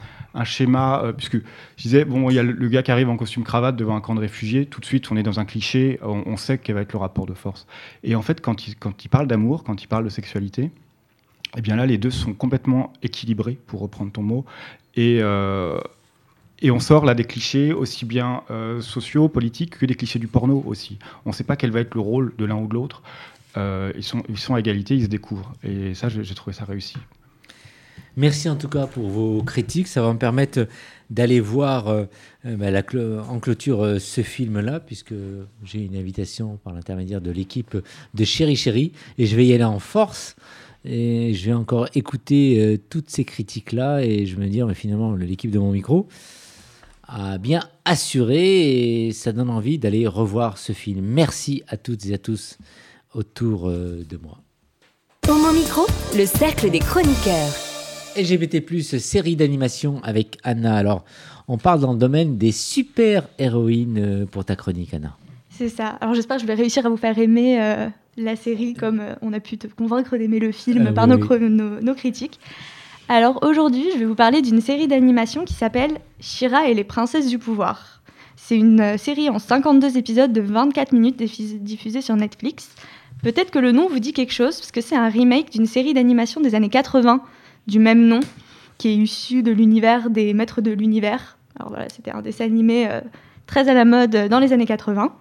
schéma, 0.43 1.03
puisque 1.17 1.37
je 1.37 1.81
disais, 1.81 2.05
bon, 2.05 2.29
il 2.29 2.35
y 2.35 2.39
a 2.39 2.43
le, 2.43 2.67
gars 2.67 2.83
qui 2.83 2.91
arrive 2.91 3.09
en 3.09 3.17
costume 3.17 3.43
cravate 3.43 3.75
devant 3.75 3.95
un 3.95 4.01
camp 4.01 4.13
de 4.13 4.19
réfugiés, 4.19 4.67
tout 4.67 4.79
de 4.79 4.85
suite 4.85 5.11
on 5.11 5.17
est 5.17 5.23
dans 5.23 5.39
un 5.39 5.45
cliché, 5.45 5.99
on, 6.03 6.37
sait 6.37 6.59
quel 6.59 6.75
va 6.75 6.81
être 6.81 6.93
le 6.93 6.99
rapport 6.99 7.25
de 7.25 7.33
force. 7.33 7.65
Et 8.03 8.15
en 8.15 8.21
fait, 8.21 8.39
quand 8.39 8.67
il, 8.67 8.75
quand 8.75 9.03
il 9.03 9.09
parle 9.09 9.25
d'amour, 9.25 9.63
quand 9.63 9.81
il 9.81 9.87
parle 9.87 10.03
de 10.03 10.09
sexualité, 10.09 10.69
eh 11.57 11.61
bien 11.61 11.75
là, 11.75 11.87
les 11.87 11.97
deux 11.97 12.11
sont 12.11 12.33
complètement 12.33 12.93
équilibrés, 13.01 13.57
pour 13.65 13.79
reprendre 13.79 14.11
ton 14.11 14.21
mot, 14.21 14.45
et 14.95 15.21
et 16.61 16.71
on 16.71 16.79
sort 16.79 17.05
là 17.05 17.13
des 17.13 17.23
clichés 17.23 17.71
aussi 17.71 18.05
bien 18.05 18.43
euh, 18.51 18.81
sociaux, 18.81 19.29
politiques 19.29 19.77
que 19.79 19.85
des 19.85 19.95
clichés 19.95 20.19
du 20.19 20.27
porno 20.27 20.63
aussi. 20.65 20.97
On 21.25 21.29
ne 21.29 21.33
sait 21.33 21.43
pas 21.43 21.55
quel 21.55 21.71
va 21.71 21.79
être 21.79 21.95
le 21.95 22.01
rôle 22.01 22.33
de 22.37 22.45
l'un 22.45 22.57
ou 22.57 22.67
de 22.67 22.73
l'autre. 22.73 23.01
euh, 23.57 23.91
ils, 23.95 24.03
sont, 24.03 24.55
à 24.55 24.59
égalité, 24.59 24.95
ils 24.95 25.03
se 25.03 25.07
découvrent. 25.07 25.53
Et 25.63 25.93
ça, 25.93 26.09
j'ai 26.09 26.35
trouvé 26.35 26.53
ça 26.53 26.65
réussi. 26.65 26.97
Merci 28.17 28.49
en 28.49 28.57
tout 28.57 28.67
cas 28.67 28.87
pour 28.87 29.07
vos 29.07 29.41
critiques. 29.43 29.87
Ça 29.87 30.01
va 30.01 30.11
me 30.11 30.19
permettre 30.19 30.67
d'aller 31.09 31.39
voir 31.39 31.87
euh, 31.87 32.05
bah, 32.43 32.67
en 33.29 33.39
clôture 33.39 33.95
ce 33.99 34.21
film-là, 34.21 34.79
puisque 34.81 35.13
j'ai 35.63 35.79
une 35.79 35.95
invitation 35.95 36.57
par 36.63 36.73
l'intermédiaire 36.73 37.21
de 37.21 37.31
l'équipe 37.31 37.77
de 38.13 38.23
Chéri 38.25 38.55
Chéri, 38.57 38.91
et 39.17 39.25
je 39.25 39.35
vais 39.35 39.45
y 39.45 39.53
aller 39.53 39.63
en 39.63 39.79
force. 39.79 40.35
Et 40.85 41.33
je 41.33 41.45
vais 41.45 41.53
encore 41.53 41.87
écouter 41.93 42.79
toutes 42.89 43.09
ces 43.09 43.25
critiques-là, 43.25 44.01
et 44.01 44.25
je 44.25 44.37
me 44.37 44.47
dire, 44.47 44.65
mais 44.67 44.75
finalement, 44.75 45.13
l'équipe 45.15 45.51
de 45.51 45.59
mon 45.59 45.71
micro 45.71 46.07
a 47.09 47.37
bien 47.37 47.61
assuré, 47.85 49.07
et 49.07 49.11
ça 49.13 49.31
donne 49.31 49.49
envie 49.49 49.79
d'aller 49.79 50.07
revoir 50.07 50.57
ce 50.57 50.73
film. 50.73 51.03
Merci 51.03 51.63
à 51.67 51.77
toutes 51.77 52.05
et 52.05 52.13
à 52.13 52.17
tous 52.17 52.57
autour 53.13 53.67
euh, 53.67 54.05
de 54.07 54.17
moi. 54.17 54.37
Pour 55.21 55.35
mon 55.35 55.51
micro, 55.51 55.81
le 56.15 56.25
cercle 56.25 56.69
des 56.69 56.79
chroniqueurs. 56.79 57.53
LGBT+, 58.17 58.61
série 58.99 59.35
d'animation 59.35 60.01
avec 60.03 60.37
Anna. 60.43 60.75
Alors, 60.75 61.03
on 61.47 61.57
parle 61.57 61.79
dans 61.79 61.93
le 61.93 61.99
domaine 61.99 62.37
des 62.37 62.51
super-héroïnes 62.51 63.99
euh, 63.99 64.25
pour 64.25 64.45
ta 64.45 64.55
chronique, 64.55 64.93
Anna. 64.93 65.17
C'est 65.49 65.69
ça. 65.69 65.87
Alors, 66.01 66.13
j'espère 66.13 66.37
que 66.37 66.43
je 66.43 66.47
vais 66.47 66.53
réussir 66.53 66.85
à 66.85 66.89
vous 66.89 66.97
faire 66.97 67.17
aimer 67.17 67.61
euh, 67.61 67.87
la 68.17 68.35
série 68.35 68.73
comme 68.73 69.01
on 69.21 69.33
a 69.33 69.39
pu 69.39 69.57
te 69.57 69.67
convaincre 69.67 70.17
d'aimer 70.17 70.39
le 70.39 70.51
film 70.51 70.93
par 70.93 71.07
nos, 71.07 71.17
nos, 71.17 71.95
critiques. 71.95 72.39
Alors, 73.11 73.39
aujourd'hui, 73.41 73.87
je 73.91 73.97
vais 73.97 74.05
vous 74.05 74.13
parler 74.13 74.43
d'une 74.43 74.61
série 74.61 74.87
d'animation 74.87 75.43
qui 75.43 75.55
s'appelle 75.55 75.97
Shira 76.19 76.67
et 76.67 76.75
les 76.75 76.83
princesses 76.83 77.25
du 77.25 77.39
pouvoir. 77.39 78.03
C'est 78.35 78.55
une 78.55 78.99
série 78.99 79.29
en 79.29 79.39
52 79.39 79.97
épisodes 79.97 80.31
de 80.31 80.41
24 80.41 80.91
minutes 80.91 81.17
diffusée 81.17 82.01
sur 82.01 82.15
Netflix. 82.15 82.69
Peut-être 83.23 83.49
que 83.49 83.57
le 83.57 83.71
nom 83.71 83.89
vous 83.89 83.97
dit 83.97 84.13
quelque 84.13 84.31
chose, 84.31 84.59
parce 84.59 84.71
que 84.71 84.79
c'est 84.79 84.95
un 84.95 85.09
remake 85.09 85.49
d'une 85.49 85.65
série 85.65 85.95
d'animation 85.95 86.39
des 86.39 86.53
années 86.53 86.69
80 86.69 87.23
du 87.65 87.79
même 87.79 88.05
nom, 88.05 88.19
qui 88.77 88.89
est 88.89 88.95
issu 88.95 89.41
de 89.41 89.51
l'univers 89.51 90.11
des 90.11 90.35
Maîtres 90.35 90.61
de 90.61 90.69
l'Univers. 90.69 91.39
Alors 91.59 91.69
voilà, 91.69 91.89
c'était 91.89 92.11
un 92.11 92.21
dessin 92.21 92.45
animé 92.45 92.87
euh, 92.91 93.01
très 93.47 93.69
à 93.69 93.73
la 93.73 93.85
mode 93.85 94.27
dans 94.29 94.39
les 94.39 94.53
années 94.53 94.67
80. 94.67 95.11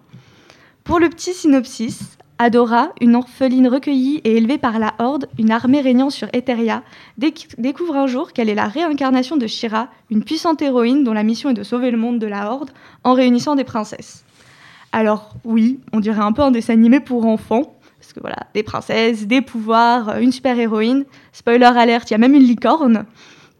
Pour 0.84 1.00
le 1.00 1.08
petit 1.08 1.32
synopsis, 1.32 2.17
Adora, 2.40 2.90
une 3.00 3.16
orpheline 3.16 3.66
recueillie 3.66 4.20
et 4.24 4.36
élevée 4.36 4.58
par 4.58 4.78
la 4.78 4.94
Horde, 5.00 5.28
une 5.38 5.50
armée 5.50 5.80
régnant 5.80 6.08
sur 6.08 6.28
Etheria, 6.32 6.82
découvre 7.16 7.96
un 7.96 8.06
jour 8.06 8.32
qu'elle 8.32 8.48
est 8.48 8.54
la 8.54 8.68
réincarnation 8.68 9.36
de 9.36 9.46
Shira, 9.48 9.88
une 10.10 10.22
puissante 10.22 10.62
héroïne 10.62 11.02
dont 11.02 11.12
la 11.12 11.24
mission 11.24 11.50
est 11.50 11.54
de 11.54 11.64
sauver 11.64 11.90
le 11.90 11.98
monde 11.98 12.20
de 12.20 12.28
la 12.28 12.52
Horde 12.52 12.70
en 13.02 13.14
réunissant 13.14 13.56
des 13.56 13.64
princesses. 13.64 14.24
Alors 14.92 15.34
oui, 15.44 15.80
on 15.92 16.00
dirait 16.00 16.20
un 16.20 16.32
peu 16.32 16.42
un 16.42 16.52
dessin 16.52 16.74
animé 16.74 17.00
pour 17.00 17.26
enfants, 17.26 17.74
parce 17.98 18.12
que 18.12 18.20
voilà, 18.20 18.46
des 18.54 18.62
princesses, 18.62 19.26
des 19.26 19.42
pouvoirs, 19.42 20.10
euh, 20.10 20.20
une 20.20 20.32
super-héroïne. 20.32 21.04
Spoiler 21.32 21.64
alerte, 21.64 22.10
il 22.10 22.14
y 22.14 22.14
a 22.14 22.18
même 22.18 22.34
une 22.34 22.44
licorne. 22.44 23.04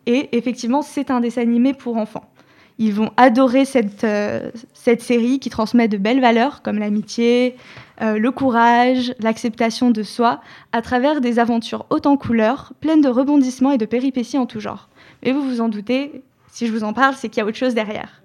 Et 0.07 0.29
effectivement, 0.37 0.83
c'est 0.83 1.11
un 1.11 1.21
dessin 1.21 1.43
animé 1.43 1.75
pour 1.75 1.97
enfants. 1.97 2.31
Ils 2.79 2.95
vont 2.95 3.11
adorer 3.17 3.65
cette, 3.65 4.05
euh, 4.05 4.51
cette 4.73 5.03
série 5.03 5.41
qui 5.41 5.51
transmet 5.51 5.89
de 5.89 5.99
belles 5.99 6.21
valeurs 6.21 6.63
comme 6.63 6.79
l'amitié, 6.79 7.57
euh, 8.01 8.19
le 8.19 8.31
courage, 8.31 9.15
l'acceptation 9.21 9.91
de 9.91 10.03
soi, 10.03 10.41
à 10.73 10.83
travers 10.83 11.21
des 11.21 11.39
aventures 11.39 11.87
hautes 11.91 12.07
en 12.07 12.17
couleurs, 12.17 12.73
pleines 12.81 13.01
de 13.01 13.09
rebondissements 13.09 13.73
et 13.73 13.79
de 13.79 13.87
péripéties 13.87 14.39
en 14.39 14.47
tout 14.47 14.61
genre. 14.61 14.89
Mais 15.23 15.33
vous 15.33 15.43
vous 15.43 15.61
en 15.61 15.69
doutez, 15.69 16.23
si 16.53 16.67
je 16.67 16.73
vous 16.73 16.85
en 16.85 16.93
parle, 16.93 17.15
c'est 17.15 17.29
qu'il 17.29 17.39
y 17.39 17.41
a 17.41 17.47
autre 17.47 17.57
chose 17.57 17.75
derrière. 17.75 18.23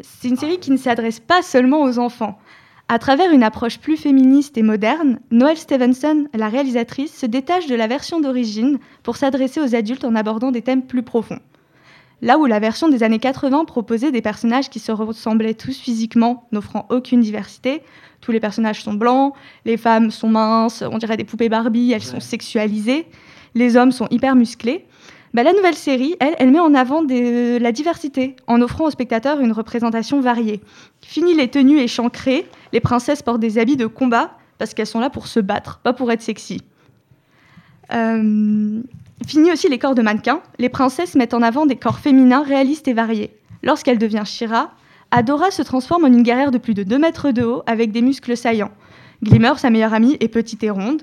C'est 0.00 0.28
une 0.28 0.36
série 0.36 0.58
qui 0.58 0.70
ne 0.70 0.76
s'adresse 0.76 1.20
pas 1.20 1.42
seulement 1.42 1.82
aux 1.82 1.98
enfants. 1.98 2.38
À 2.88 2.98
travers 2.98 3.32
une 3.32 3.42
approche 3.42 3.78
plus 3.78 3.96
féministe 3.96 4.58
et 4.58 4.62
moderne, 4.62 5.18
Noelle 5.30 5.56
Stevenson, 5.56 6.26
la 6.34 6.48
réalisatrice, 6.48 7.14
se 7.14 7.26
détache 7.26 7.66
de 7.66 7.74
la 7.74 7.86
version 7.86 8.20
d'origine 8.20 8.78
pour 9.02 9.16
s'adresser 9.16 9.60
aux 9.60 9.74
adultes 9.74 10.04
en 10.04 10.14
abordant 10.14 10.50
des 10.50 10.62
thèmes 10.62 10.82
plus 10.82 11.02
profonds. 11.02 11.40
Là 12.22 12.38
où 12.38 12.46
la 12.46 12.58
version 12.58 12.88
des 12.88 13.02
années 13.02 13.18
80 13.18 13.64
proposait 13.64 14.12
des 14.12 14.22
personnages 14.22 14.70
qui 14.70 14.78
se 14.78 14.92
ressemblaient 14.92 15.54
tous 15.54 15.78
physiquement, 15.78 16.46
n'offrant 16.52 16.86
aucune 16.88 17.20
diversité, 17.20 17.82
tous 18.20 18.32
les 18.32 18.40
personnages 18.40 18.82
sont 18.82 18.94
blancs, 18.94 19.34
les 19.64 19.76
femmes 19.76 20.10
sont 20.10 20.28
minces, 20.28 20.82
on 20.82 20.98
dirait 20.98 21.16
des 21.16 21.24
poupées 21.24 21.48
Barbie, 21.48 21.92
elles 21.92 22.02
sont 22.02 22.20
sexualisées, 22.20 23.06
les 23.54 23.76
hommes 23.76 23.92
sont 23.92 24.08
hyper 24.10 24.36
musclés, 24.36 24.86
bah, 25.34 25.42
la 25.42 25.52
nouvelle 25.52 25.74
série, 25.74 26.14
elle, 26.20 26.36
elle 26.38 26.52
met 26.52 26.60
en 26.60 26.74
avant 26.74 27.02
la 27.02 27.72
diversité 27.72 28.36
en 28.46 28.62
offrant 28.62 28.84
aux 28.84 28.90
spectateurs 28.90 29.40
une 29.40 29.50
représentation 29.50 30.20
variée. 30.20 30.60
Fini 31.02 31.34
les 31.34 31.48
tenues 31.48 31.80
échancrées, 31.80 32.46
les 32.72 32.80
princesses 32.80 33.20
portent 33.20 33.40
des 33.40 33.58
habits 33.58 33.76
de 33.76 33.86
combat 33.86 34.38
parce 34.58 34.74
qu'elles 34.74 34.86
sont 34.86 35.00
là 35.00 35.10
pour 35.10 35.26
se 35.26 35.40
battre, 35.40 35.80
pas 35.82 35.92
pour 35.92 36.12
être 36.12 36.22
sexy. 36.22 36.62
Euh, 37.92 38.80
fini 39.26 39.52
aussi 39.52 39.68
les 39.68 39.78
corps 39.78 39.94
de 39.94 40.02
mannequins, 40.02 40.42
les 40.58 40.68
princesses 40.68 41.14
mettent 41.14 41.34
en 41.34 41.42
avant 41.42 41.66
des 41.66 41.76
corps 41.76 41.98
féminins 41.98 42.42
réalistes 42.42 42.88
et 42.88 42.92
variés. 42.92 43.36
Lorsqu'elle 43.62 43.98
devient 43.98 44.24
Shira, 44.24 44.72
Adora 45.10 45.50
se 45.50 45.62
transforme 45.62 46.04
en 46.04 46.08
une 46.08 46.22
guerrière 46.22 46.50
de 46.50 46.58
plus 46.58 46.74
de 46.74 46.82
2 46.82 46.98
mètres 46.98 47.30
de 47.30 47.44
haut 47.44 47.62
avec 47.66 47.92
des 47.92 48.02
muscles 48.02 48.36
saillants. 48.36 48.72
Glimmer, 49.22 49.54
sa 49.56 49.70
meilleure 49.70 49.94
amie, 49.94 50.16
est 50.20 50.28
petite 50.28 50.64
et 50.64 50.70
ronde. 50.70 51.02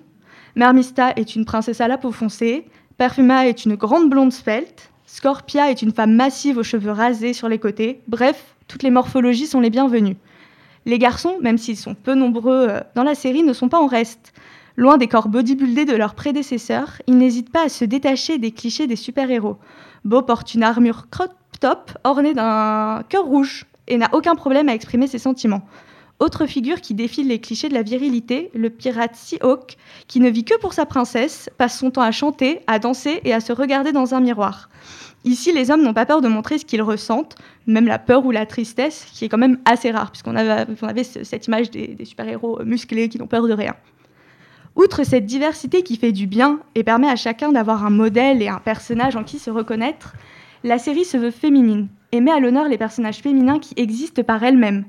Marmista 0.56 1.14
est 1.16 1.36
une 1.36 1.46
princesse 1.46 1.82
à 1.82 1.88
la 1.88 1.98
peau 1.98 2.12
foncée. 2.12 2.66
Perfuma 2.98 3.48
est 3.48 3.66
une 3.66 3.76
grande 3.76 4.10
blonde 4.10 4.34
svelte. 4.34 4.92
Scorpia 5.06 5.72
est 5.72 5.82
une 5.82 5.92
femme 5.92 6.14
massive 6.14 6.58
aux 6.58 6.64
cheveux 6.64 6.92
rasés 6.92 7.34
sur 7.34 7.50
les 7.50 7.58
côtés. 7.58 8.02
Bref, 8.08 8.56
toutes 8.68 8.84
les 8.84 8.92
morphologies 8.92 9.48
sont 9.48 9.60
les 9.60 9.70
bienvenues. 9.70 10.18
Les 10.86 11.00
garçons, 11.00 11.38
même 11.42 11.58
s'ils 11.58 11.78
sont 11.78 11.96
peu 11.96 12.16
nombreux 12.16 12.68
euh, 12.70 12.80
dans 12.96 13.04
la 13.04 13.16
série, 13.16 13.44
ne 13.44 13.54
sont 13.54 13.70
pas 13.70 13.82
en 13.82 13.88
reste. 13.88 14.34
Loin 14.78 14.98
des 14.98 15.08
corps 15.08 15.28
bodybuildés 15.28 15.86
de 15.86 15.96
leurs 15.96 16.16
prédécesseurs, 16.16 17.02
ils 17.08 17.18
n'hésitent 17.18 17.52
pas 17.52 17.66
à 17.66 17.70
se 17.70 17.84
détacher 17.84 18.38
des 18.38 18.52
clichés 18.52 18.88
des 18.88 18.96
super-héros. 18.96 19.58
Beau 20.06 20.22
porte 20.22 20.54
une 20.54 20.64
armure 20.64 21.10
crop 21.10 21.32
top 21.60 21.92
ornée 22.04 22.34
d'un 22.34 23.04
cœur 23.10 23.26
rouge 23.26 23.66
et 23.88 23.98
n'a 23.98 24.10
aucun 24.14 24.36
problème 24.36 24.70
à 24.70 24.74
exprimer 24.74 25.08
ses 25.08 25.20
sentiments. 25.20 25.62
Autre 26.20 26.46
figure 26.46 26.82
qui 26.82 26.94
défile 26.94 27.28
les 27.28 27.42
clichés 27.42 27.68
de 27.68 27.74
la 27.74 27.82
virilité, 27.82 28.50
le 28.54 28.70
pirate 28.70 29.16
Seahawk, 29.16 29.76
qui 30.08 30.20
ne 30.20 30.30
vit 30.30 30.46
que 30.46 30.58
pour 30.60 30.74
sa 30.74 30.86
princesse, 30.86 31.50
passe 31.58 31.78
son 31.78 31.92
temps 31.92 32.02
à 32.02 32.12
chanter, 32.12 32.62
à 32.68 32.80
danser 32.80 33.22
et 33.26 33.34
à 33.34 33.40
se 33.40 33.52
regarder 33.52 33.92
dans 33.92 34.14
un 34.14 34.22
miroir. 34.22 34.70
Ici, 35.26 35.52
les 35.52 35.70
hommes 35.70 35.84
n'ont 35.84 35.94
pas 35.94 36.06
peur 36.06 36.22
de 36.22 36.28
montrer 36.28 36.58
ce 36.58 36.66
qu'ils 36.66 36.82
ressentent, 36.82 37.36
même 37.68 37.88
la 37.88 38.00
peur 38.00 38.26
ou 38.26 38.32
la 38.32 38.46
tristesse, 38.46 39.06
qui 39.14 39.26
est 39.26 39.30
quand 39.30 39.38
même 39.38 39.60
assez 39.66 39.92
rare, 39.92 40.12
puisqu'on 40.12 40.36
avait, 40.36 41.04
cette 41.04 41.48
image 41.48 41.70
des 41.72 41.98
super-héros 42.06 42.64
musclés 42.64 43.10
qui 43.10 43.18
n'ont 43.18 43.28
peur 43.28 43.48
de 43.48 43.54
rien. 43.54 43.76
Outre 44.76 45.04
cette 45.04 45.26
diversité 45.26 45.84
qui 45.84 45.98
fait 45.98 46.12
du 46.12 46.28
bien 46.28 46.60
et 46.76 46.84
permet 46.84 47.10
à 47.10 47.16
chacun 47.16 47.52
d'avoir 47.52 47.86
un 47.86 47.90
modèle 47.90 48.42
et 48.42 48.48
un 48.48 48.60
personnage 48.60 49.16
en 49.16 49.24
qui 49.24 49.40
se 49.40 49.50
reconnaître, 49.50 50.14
la 50.64 50.78
série 50.78 51.06
se 51.06 51.18
veut 51.18 51.32
féminine 51.32 51.88
et 52.12 52.22
met 52.22 52.32
à 52.32 52.40
l'honneur 52.40 52.68
les 52.68 52.78
personnages 52.78 53.20
féminins 53.20 53.60
qui 53.60 53.74
existent 53.78 54.24
par 54.24 54.44
elles-mêmes, 54.44 54.86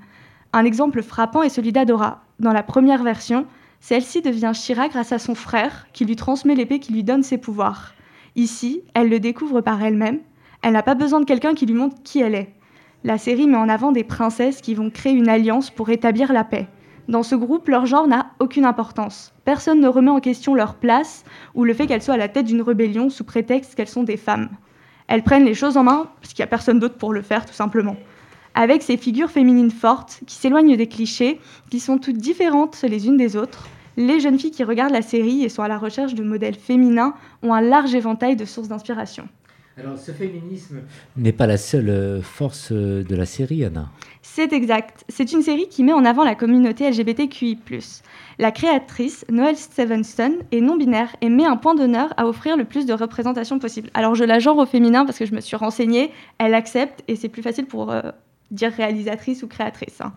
un 0.55 0.66
exemple 0.66 1.03
frappant 1.03 1.43
est 1.43 1.49
celui 1.49 1.72
d'Adora. 1.72 2.22
Dans 2.39 2.53
la 2.53 2.62
première 2.62 3.03
version, 3.03 3.47
celle-ci 3.80 4.20
devient 4.20 4.53
Shira 4.55 4.89
grâce 4.89 5.12
à 5.12 5.18
son 5.18 5.35
frère, 5.35 5.87
qui 5.95 6.05
lui 6.05 6.14
transmet 6.14 6.55
l'épée 6.55 6.78
qui 6.78 6.93
lui 6.93 7.05
donne 7.05 7.22
ses 7.22 7.39
pouvoirs. 7.39 7.95
Ici, 8.37 8.83
elle 8.93 9.09
le 9.09 9.18
découvre 9.18 9.62
par 9.62 9.83
elle-même. 9.83 10.20
Elle 10.61 10.74
n'a 10.74 10.83
pas 10.83 10.95
besoin 10.95 11.20
de 11.20 11.24
quelqu'un 11.24 11.55
qui 11.55 11.64
lui 11.64 11.72
montre 11.72 11.97
qui 12.05 12.20
elle 12.20 12.35
est. 12.35 12.53
La 13.03 13.16
série 13.16 13.47
met 13.47 13.57
en 13.57 13.70
avant 13.70 13.93
des 13.93 14.05
princesses 14.05 14.61
qui 14.61 14.74
vont 14.74 14.91
créer 14.91 15.14
une 15.14 15.30
alliance 15.30 15.70
pour 15.70 15.89
établir 15.89 16.35
la 16.35 16.45
paix. 16.45 16.68
Dans 17.09 17.22
ce 17.22 17.34
groupe, 17.34 17.68
leur 17.68 17.86
genre 17.86 18.07
n'a 18.07 18.30
aucune 18.38 18.64
importance. 18.64 19.32
Personne 19.44 19.80
ne 19.80 19.88
remet 19.88 20.11
en 20.11 20.20
question 20.20 20.55
leur 20.55 20.74
place 20.74 21.24
ou 21.55 21.64
le 21.64 21.74
fait 21.74 21.86
qu'elles 21.86 22.03
soient 22.03 22.14
à 22.14 22.18
la 22.18 22.28
tête 22.28 22.46
d'une 22.46 22.62
rébellion 22.62 23.11
sous 23.11 23.24
prétexte 23.24 23.74
qu'elles 23.74 23.88
sont 23.88 24.05
des 24.05 24.16
femmes. 24.16 24.48
Elles 25.09 25.24
prennent 25.24 25.44
les 25.44 25.55
choses 25.55 25.76
en 25.76 25.82
main 25.82 26.07
parce 26.20 26.32
qu'il 26.32 26.42
n'y 26.42 26.46
a 26.46 26.48
personne 26.48 26.78
d'autre 26.78 26.96
pour 26.96 27.12
le 27.12 27.22
faire, 27.22 27.44
tout 27.44 27.53
simplement 27.53 27.96
avec 28.55 28.82
ces 28.82 28.96
figures 28.96 29.30
féminines 29.30 29.70
fortes 29.70 30.20
qui 30.26 30.34
s'éloignent 30.34 30.76
des 30.76 30.86
clichés, 30.86 31.40
qui 31.70 31.80
sont 31.80 31.98
toutes 31.98 32.18
différentes 32.18 32.82
les 32.82 33.07
unes 33.07 33.16
des 33.16 33.36
autres. 33.36 33.66
Les 33.96 34.20
jeunes 34.20 34.38
filles 34.38 34.50
qui 34.50 34.64
regardent 34.64 34.92
la 34.92 35.03
série 35.03 35.44
et 35.44 35.48
sont 35.48 35.62
à 35.62 35.68
la 35.68 35.78
recherche 35.78 36.14
de 36.14 36.22
modèles 36.22 36.55
féminins 36.55 37.14
ont 37.42 37.53
un 37.53 37.61
large 37.61 37.94
éventail 37.94 38.36
de 38.36 38.44
sources 38.44 38.68
d'inspiration. 38.68 39.28
Alors 39.79 39.99
ce 39.99 40.12
féminisme 40.12 40.81
n'est 41.16 41.33
pas 41.33 41.47
la 41.47 41.57
seule 41.57 41.89
euh, 41.89 42.20
force 42.20 42.73
euh, 42.73 43.03
de 43.03 43.16
la 43.16 43.25
série, 43.25 43.64
Anna. 43.64 43.89
C'est 44.20 44.53
exact. 44.53 45.05
C'est 45.09 45.33
une 45.33 45.41
série 45.41 45.66
qui 45.68 45.83
met 45.83 45.95
en 45.95 46.05
avant 46.05 46.25
la 46.25 46.35
communauté 46.35 46.91
LGBTQI. 46.91 47.59
La 48.39 48.51
créatrice, 48.51 49.25
Noelle 49.31 49.57
Stevenson, 49.57 50.35
est 50.53 50.61
non-binaire 50.61 51.16
et 51.23 51.31
met 51.31 51.47
un 51.47 51.57
point 51.57 51.75
d'honneur 51.75 52.12
à 52.18 52.27
offrir 52.27 52.57
le 52.57 52.64
plus 52.64 52.85
de 52.85 52.93
représentation 52.93 53.59
possible. 53.59 53.89
Alors 53.95 54.14
je 54.14 54.25
la 54.25 54.39
genre 54.39 54.59
au 54.59 54.66
féminin 54.66 55.07
parce 55.07 55.18
que 55.18 55.27
je 55.27 55.35
me 55.35 55.41
suis 55.41 55.57
renseignée, 55.57 56.12
elle 56.39 56.55
accepte 56.55 57.03
et 57.09 57.16
c'est 57.16 57.31
plus 57.31 57.43
facile 57.43 57.64
pour 57.64 57.91
euh, 57.91 58.03
dire 58.51 58.73
réalisatrice 58.73 59.43
ou 59.43 59.49
créatrice. 59.49 60.01
Hein. 60.03 60.12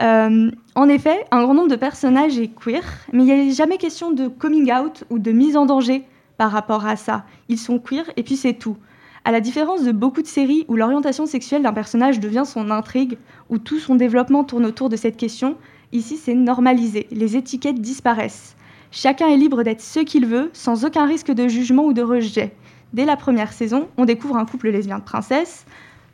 Euh, 0.00 0.50
en 0.74 0.88
effet, 0.88 1.24
un 1.30 1.42
grand 1.42 1.54
nombre 1.54 1.70
de 1.70 1.76
personnages 1.76 2.38
est 2.38 2.48
queer, 2.48 2.84
mais 3.12 3.24
il 3.24 3.26
n'y 3.26 3.50
a 3.50 3.54
jamais 3.54 3.78
question 3.78 4.12
de 4.12 4.28
coming 4.28 4.72
out 4.72 5.04
ou 5.10 5.18
de 5.18 5.32
mise 5.32 5.56
en 5.56 5.66
danger 5.66 6.04
par 6.38 6.50
rapport 6.50 6.86
à 6.86 6.96
ça. 6.96 7.24
Ils 7.50 7.58
sont 7.58 7.78
queer 7.78 8.04
et 8.16 8.22
puis 8.22 8.36
c'est 8.36 8.54
tout. 8.54 8.78
À 9.26 9.32
la 9.32 9.40
différence 9.40 9.82
de 9.82 9.92
beaucoup 9.92 10.22
de 10.22 10.26
séries 10.26 10.64
où 10.68 10.76
l'orientation 10.76 11.26
sexuelle 11.26 11.62
d'un 11.62 11.74
personnage 11.74 12.20
devient 12.20 12.44
son 12.46 12.70
intrigue, 12.70 13.18
où 13.50 13.58
tout 13.58 13.78
son 13.78 13.96
développement 13.96 14.44
tourne 14.44 14.64
autour 14.64 14.88
de 14.88 14.96
cette 14.96 15.18
question, 15.18 15.56
ici 15.92 16.16
c'est 16.16 16.34
normalisé, 16.34 17.06
les 17.10 17.36
étiquettes 17.36 17.82
disparaissent. 17.82 18.56
Chacun 18.90 19.28
est 19.28 19.36
libre 19.36 19.64
d'être 19.64 19.82
ce 19.82 20.00
qu'il 20.00 20.24
veut, 20.24 20.48
sans 20.54 20.86
aucun 20.86 21.04
risque 21.04 21.30
de 21.30 21.46
jugement 21.46 21.84
ou 21.84 21.92
de 21.92 22.00
rejet. 22.00 22.54
Dès 22.94 23.04
la 23.04 23.16
première 23.16 23.52
saison, 23.52 23.88
on 23.98 24.06
découvre 24.06 24.38
un 24.38 24.46
couple 24.46 24.70
lesbien 24.70 24.98
de 24.98 25.04
princesse. 25.04 25.66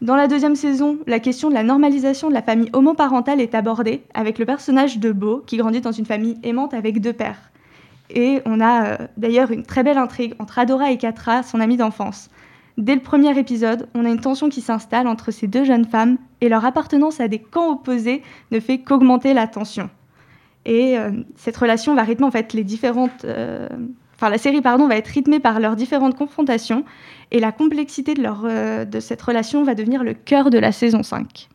Dans 0.02 0.16
la 0.16 0.26
deuxième 0.26 0.56
saison, 0.56 0.98
la 1.06 1.20
question 1.20 1.50
de 1.50 1.54
la 1.54 1.62
normalisation 1.62 2.28
de 2.28 2.34
la 2.34 2.42
famille 2.42 2.70
homoparentale 2.72 3.40
est 3.40 3.54
abordée, 3.54 4.02
avec 4.12 4.40
le 4.40 4.44
personnage 4.44 4.98
de 4.98 5.12
Beau, 5.12 5.44
qui 5.46 5.56
grandit 5.56 5.80
dans 5.80 5.92
une 5.92 6.04
famille 6.04 6.36
aimante 6.42 6.74
avec 6.74 7.00
deux 7.00 7.12
pères. 7.12 7.52
Et 8.10 8.40
on 8.44 8.60
a 8.60 8.86
euh, 8.86 8.96
d'ailleurs 9.16 9.50
une 9.50 9.64
très 9.64 9.82
belle 9.82 9.98
intrigue 9.98 10.34
entre 10.38 10.58
Adora 10.58 10.90
et 10.90 10.98
Katra, 10.98 11.42
son 11.42 11.60
amie 11.60 11.76
d'enfance. 11.76 12.28
Dès 12.76 12.94
le 12.94 13.00
premier 13.00 13.38
épisode, 13.38 13.88
on 13.94 14.04
a 14.04 14.08
une 14.08 14.20
tension 14.20 14.48
qui 14.48 14.60
s'installe 14.60 15.06
entre 15.06 15.30
ces 15.30 15.46
deux 15.46 15.64
jeunes 15.64 15.84
femmes 15.84 16.18
et 16.40 16.48
leur 16.48 16.64
appartenance 16.64 17.20
à 17.20 17.28
des 17.28 17.38
camps 17.38 17.70
opposés 17.70 18.22
ne 18.50 18.60
fait 18.60 18.78
qu'augmenter 18.78 19.32
la 19.32 19.46
tension. 19.46 19.90
Et 20.64 20.98
euh, 20.98 21.10
cette 21.36 21.56
relation 21.56 21.94
va 21.94 22.02
rythmer 22.02 22.26
en 22.26 22.30
fait 22.30 22.52
les 22.52 22.64
différentes. 22.64 23.24
euh, 23.24 23.68
Enfin, 24.16 24.30
la 24.30 24.38
série 24.38 24.60
pardon 24.60 24.86
va 24.86 24.96
être 24.96 25.08
rythmée 25.08 25.40
par 25.40 25.58
leurs 25.58 25.74
différentes 25.74 26.16
confrontations 26.16 26.84
et 27.32 27.40
la 27.40 27.50
complexité 27.50 28.14
de, 28.14 28.22
leur, 28.22 28.42
de 28.42 29.00
cette 29.00 29.20
relation 29.20 29.64
va 29.64 29.74
devenir 29.74 30.04
le 30.04 30.14
cœur 30.14 30.50
de 30.50 30.58
la 30.58 30.70
saison 30.70 31.02
5. 31.02 31.48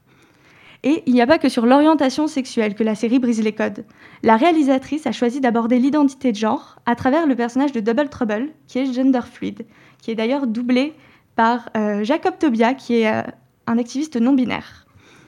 Et 0.84 1.04
il 1.06 1.14
n'y 1.14 1.22
a 1.22 1.28
pas 1.28 1.40
que 1.40 1.50
sur 1.50 1.66
l'orientation 1.66 2.28
sexuelle 2.28 2.74
que 2.74 2.84
la 2.84 2.96
série 2.96 3.20
brise 3.20 3.44
les 3.44 3.52
codes. 3.52 3.84
La 4.24 4.38
réalisatrice 4.38 5.06
a 5.08 5.12
choisi 5.12 5.42
d'aborder 5.42 5.78
l'identité 5.78 6.32
de 6.32 6.38
genre 6.38 6.78
à 6.86 6.96
travers 6.96 7.28
le 7.28 7.36
personnage 7.36 7.74
de 7.74 7.82
Double 7.82 8.08
Trouble, 8.08 8.50
qui 8.68 8.80
est 8.80 8.94
gender 8.94 9.20
fluid, 9.30 9.66
qui 10.02 10.12
est 10.12 10.16
d'ailleurs 10.16 10.48
doublé 10.48 10.94
par 11.36 11.70
euh, 11.76 12.04
Jacob 12.04 12.38
Tobia, 12.40 12.74
qui 12.74 13.02
est 13.02 13.14
euh, 13.14 13.24
un 13.68 13.78
activiste 13.78 14.16
non-binaire. 14.16 14.86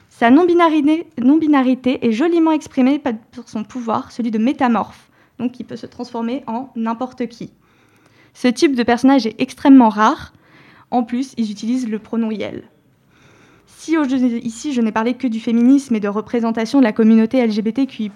Sa 0.08 0.30
non-binarité 0.30 2.06
est 2.06 2.12
joliment 2.12 2.52
exprimée 2.52 2.98
par 2.98 3.14
son 3.46 3.64
pouvoir, 3.64 4.12
celui 4.12 4.30
de 4.30 4.38
métamorphe, 4.38 5.10
donc 5.38 5.52
qui 5.52 5.64
peut 5.64 5.76
se 5.76 5.86
transformer 5.86 6.44
en 6.46 6.70
n'importe 6.76 7.26
qui. 7.26 7.52
Ce 8.34 8.48
type 8.48 8.74
de 8.74 8.82
personnage 8.82 9.26
est 9.26 9.40
extrêmement 9.40 9.88
rare. 9.88 10.32
En 10.90 11.02
plus, 11.02 11.34
ils 11.36 11.50
utilisent 11.50 11.88
le 11.88 11.98
pronom 11.98 12.30
Yel. 12.30 12.64
Si 13.84 13.96
ici 14.44 14.72
je 14.72 14.80
n'ai 14.80 14.92
parlé 14.92 15.14
que 15.14 15.26
du 15.26 15.40
féminisme 15.40 15.96
et 15.96 15.98
de 15.98 16.06
représentation 16.06 16.78
de 16.78 16.84
la 16.84 16.92
communauté 16.92 17.44
LGBTQI+, 17.44 18.12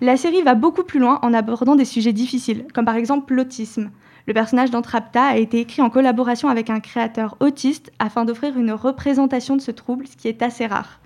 la 0.00 0.16
série 0.16 0.40
va 0.40 0.54
beaucoup 0.54 0.82
plus 0.82 0.98
loin 0.98 1.18
en 1.20 1.34
abordant 1.34 1.76
des 1.76 1.84
sujets 1.84 2.14
difficiles, 2.14 2.64
comme 2.72 2.86
par 2.86 2.96
exemple 2.96 3.34
l'autisme. 3.34 3.90
Le 4.26 4.32
personnage 4.32 4.70
d'Entrapta 4.70 5.24
a 5.24 5.36
été 5.36 5.60
écrit 5.60 5.82
en 5.82 5.90
collaboration 5.90 6.48
avec 6.48 6.70
un 6.70 6.80
créateur 6.80 7.36
autiste 7.40 7.92
afin 7.98 8.24
d'offrir 8.24 8.56
une 8.58 8.72
représentation 8.72 9.56
de 9.56 9.60
ce 9.60 9.72
trouble, 9.72 10.06
ce 10.06 10.16
qui 10.16 10.26
est 10.26 10.40
assez 10.40 10.64
rare. 10.64 11.00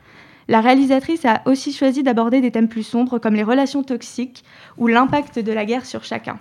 La 0.47 0.61
réalisatrice 0.61 1.25
a 1.25 1.43
aussi 1.47 1.73
choisi 1.73 2.05
d'aborder 2.05 2.41
des 2.41 2.53
thèmes 2.53 2.69
plus 2.69 2.85
sombres 2.85 3.19
comme 3.19 3.35
les 3.35 3.43
relations 3.43 3.83
toxiques 3.83 4.45
ou 4.79 4.87
l'impact 4.87 5.41
de 5.41 5.51
la 5.51 5.65
guerre 5.65 5.87
sur 5.87 6.05
chacun. 6.05 6.39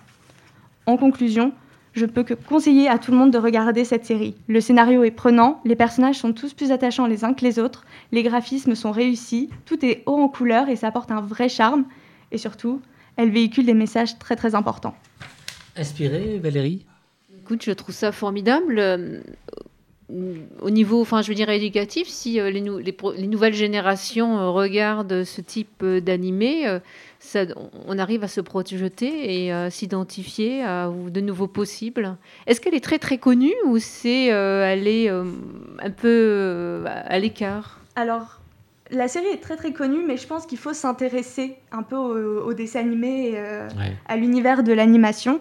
En 0.85 0.95
conclusion, 0.95 1.53
je 1.93 2.05
ne 2.05 2.11
peux 2.11 2.23
que 2.23 2.33
conseiller 2.33 2.87
à 2.87 2.97
tout 2.97 3.11
le 3.11 3.17
monde 3.17 3.31
de 3.31 3.37
regarder 3.37 3.83
cette 3.85 4.05
série. 4.05 4.35
Le 4.47 4.61
scénario 4.61 5.03
est 5.03 5.11
prenant, 5.11 5.61
les 5.65 5.75
personnages 5.75 6.17
sont 6.17 6.33
tous 6.33 6.53
plus 6.53 6.71
attachants 6.71 7.07
les 7.07 7.23
uns 7.25 7.33
que 7.33 7.43
les 7.43 7.59
autres, 7.59 7.85
les 8.11 8.23
graphismes 8.23 8.75
sont 8.75 8.91
réussis, 8.91 9.49
tout 9.65 9.85
est 9.85 10.03
haut 10.05 10.17
en 10.17 10.29
couleur 10.29 10.69
et 10.69 10.75
ça 10.75 10.87
apporte 10.87 11.11
un 11.11 11.21
vrai 11.21 11.49
charme. 11.49 11.85
Et 12.31 12.37
surtout, 12.37 12.81
elle 13.17 13.29
véhicule 13.29 13.65
des 13.65 13.73
messages 13.73 14.17
très 14.19 14.35
très 14.35 14.55
importants. 14.55 14.95
Inspiré, 15.75 16.39
Valérie? 16.39 16.85
Écoute, 17.39 17.63
je 17.63 17.71
trouve 17.71 17.93
ça 17.93 18.11
formidable. 18.11 19.23
Au 20.61 20.69
niveau, 20.69 20.99
enfin, 21.01 21.21
je 21.21 21.29
veux 21.29 21.35
dire, 21.35 21.49
éducatif, 21.49 22.07
si 22.07 22.39
euh, 22.39 22.49
les, 22.49 22.59
nou- 22.61 22.79
les 22.79 22.91
pro- 22.91 23.13
les 23.13 23.27
nouvelles 23.27 23.53
générations 23.53 24.37
euh, 24.39 24.49
regardent 24.49 25.23
ce 25.23 25.39
type 25.39 25.81
euh, 25.83 26.01
d'animé, 26.01 26.67
euh, 26.67 26.79
on 27.87 27.97
arrive 27.97 28.23
à 28.23 28.27
se 28.27 28.41
projeter 28.41 29.45
et 29.45 29.51
à 29.53 29.69
s'identifier 29.69 30.63
à 30.63 30.89
de 30.89 31.21
nouveaux 31.21 31.47
possibles. 31.47 32.17
Est-ce 32.45 32.59
qu'elle 32.59 32.75
est 32.75 32.83
très 32.83 32.99
très 32.99 33.19
connue 33.19 33.53
ou 33.65 33.77
c'est 33.79 34.33
euh, 34.33 34.65
elle 34.65 34.87
est 34.87 35.09
euh, 35.09 35.23
un 35.81 35.91
peu 35.91 36.07
euh, 36.09 36.85
à 36.87 37.17
l'écart? 37.19 37.79
Alors, 37.95 38.41
la 38.89 39.07
série 39.07 39.27
est 39.27 39.41
très 39.41 39.55
très 39.55 39.71
connue, 39.71 40.03
mais 40.05 40.17
je 40.17 40.27
pense 40.27 40.45
qu'il 40.45 40.57
faut 40.57 40.73
s'intéresser 40.73 41.55
un 41.71 41.83
peu 41.83 41.95
au, 41.95 42.47
au 42.47 42.53
dessin 42.53 42.81
animé 42.81 43.29
et 43.29 43.33
euh, 43.39 43.67
Ouais. 43.77 43.95
à 44.09 44.17
l'univers 44.17 44.63
de 44.63 44.73
l'animation. 44.73 45.39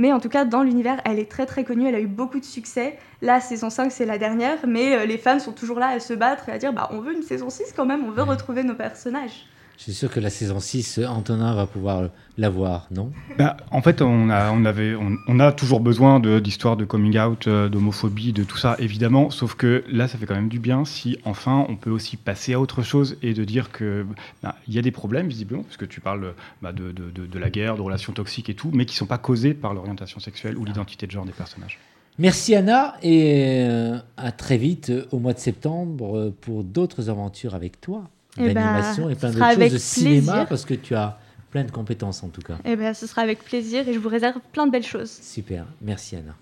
Mais 0.00 0.14
en 0.14 0.18
tout 0.18 0.30
cas, 0.30 0.46
dans 0.46 0.62
l'univers, 0.62 0.98
elle 1.04 1.18
est 1.18 1.30
très 1.30 1.44
très 1.44 1.62
connue, 1.62 1.86
elle 1.86 1.94
a 1.94 2.00
eu 2.00 2.06
beaucoup 2.06 2.40
de 2.40 2.44
succès. 2.46 2.98
La 3.20 3.38
saison 3.38 3.68
5, 3.68 3.92
c'est 3.92 4.06
la 4.06 4.16
dernière, 4.16 4.56
mais 4.66 4.96
euh, 4.96 5.04
les 5.04 5.18
fans 5.18 5.38
sont 5.38 5.52
toujours 5.52 5.78
là 5.78 5.88
à 5.88 6.00
se 6.00 6.14
battre 6.14 6.48
et 6.48 6.52
à 6.52 6.58
dire 6.58 6.72
bah, 6.72 6.88
on 6.90 7.00
veut 7.00 7.12
une 7.12 7.22
saison 7.22 7.50
6 7.50 7.74
quand 7.76 7.84
même, 7.84 8.06
on 8.06 8.10
veut 8.10 8.22
retrouver 8.22 8.62
nos 8.62 8.74
personnages. 8.74 9.44
Je 9.80 9.84
suis 9.84 9.94
sûr 9.94 10.10
que 10.10 10.20
la 10.20 10.28
saison 10.28 10.60
6, 10.60 11.00
Antonin 11.08 11.54
va 11.54 11.66
pouvoir 11.66 12.10
la 12.36 12.50
voir, 12.50 12.86
non? 12.90 13.10
Bah, 13.38 13.56
en 13.70 13.80
fait, 13.80 14.02
on 14.02 14.28
a, 14.28 14.52
on 14.52 14.66
avait, 14.66 14.94
on, 14.94 15.16
on 15.26 15.40
a 15.40 15.52
toujours 15.52 15.80
besoin 15.80 16.20
d'histoires 16.20 16.76
de, 16.76 16.84
coming 16.84 17.18
out, 17.18 17.46
euh, 17.46 17.70
d'homophobie, 17.70 18.34
de 18.34 18.44
tout 18.44 18.58
ça, 18.58 18.76
évidemment. 18.78 19.30
Sauf 19.30 19.54
que 19.54 19.82
là, 19.90 20.06
ça 20.06 20.18
fait 20.18 20.26
quand 20.26 20.34
même 20.34 20.50
du 20.50 20.58
bien 20.58 20.84
si 20.84 21.16
enfin 21.24 21.64
on 21.70 21.76
peut 21.76 21.88
aussi 21.88 22.18
passer 22.18 22.52
à 22.52 22.60
autre 22.60 22.82
chose 22.82 23.16
et 23.22 23.32
de 23.32 23.42
dire 23.42 23.72
que 23.72 24.04
bah, 24.42 24.54
y 24.68 24.78
a 24.78 24.82
des 24.82 24.90
problèmes 24.90 25.28
visiblement, 25.28 25.62
puisque 25.62 25.88
tu 25.88 26.02
parles 26.02 26.34
bah, 26.60 26.72
de, 26.72 26.92
de- 26.92 27.38
la 27.38 27.48
guerre, 27.48 27.76
de 27.76 27.80
relations 27.80 28.12
toxiques 28.12 28.50
et 28.50 28.54
tout, 28.54 28.70
mais 28.74 28.84
qui 28.84 28.94
sont 28.96 29.06
pas 29.06 29.16
causés 29.16 29.54
par 29.54 29.72
l'orientation 29.72 30.20
sexuelle 30.20 30.58
ou 30.58 30.66
l'identité 30.66 31.06
de 31.06 31.10
genre 31.12 31.24
des 31.24 31.32
personnages. 31.32 31.78
Merci 32.18 32.54
Anna 32.54 32.96
et 33.02 33.62
euh, 33.62 33.96
à 34.18 34.30
très 34.30 34.58
vite 34.58 34.90
euh, 34.90 35.06
au 35.10 35.18
mois 35.20 35.32
de 35.32 35.38
septembre 35.38 36.34
pour 36.42 36.64
d'autres 36.64 37.08
aventures 37.08 37.54
avec 37.54 37.80
toi. 37.80 38.10
Eh 38.40 38.54
ben, 38.54 38.54
D'animation 38.54 39.10
et 39.10 39.14
plein 39.14 39.30
d'autres 39.30 39.44
choses 39.44 39.56
avec 39.56 39.72
de 39.72 39.78
cinéma 39.78 40.32
plaisir. 40.32 40.46
parce 40.48 40.64
que 40.64 40.74
tu 40.74 40.94
as 40.94 41.18
plein 41.50 41.64
de 41.64 41.70
compétences 41.70 42.22
en 42.22 42.28
tout 42.28 42.42
cas. 42.42 42.54
Et 42.64 42.76
bien, 42.76 42.94
ce 42.94 43.06
sera 43.06 43.22
avec 43.22 43.44
plaisir 43.44 43.88
et 43.88 43.92
je 43.92 43.98
vous 43.98 44.08
réserve 44.08 44.38
plein 44.52 44.66
de 44.66 44.72
belles 44.72 44.86
choses. 44.86 45.10
Super, 45.22 45.64
merci 45.80 46.16
Anna. 46.16 46.34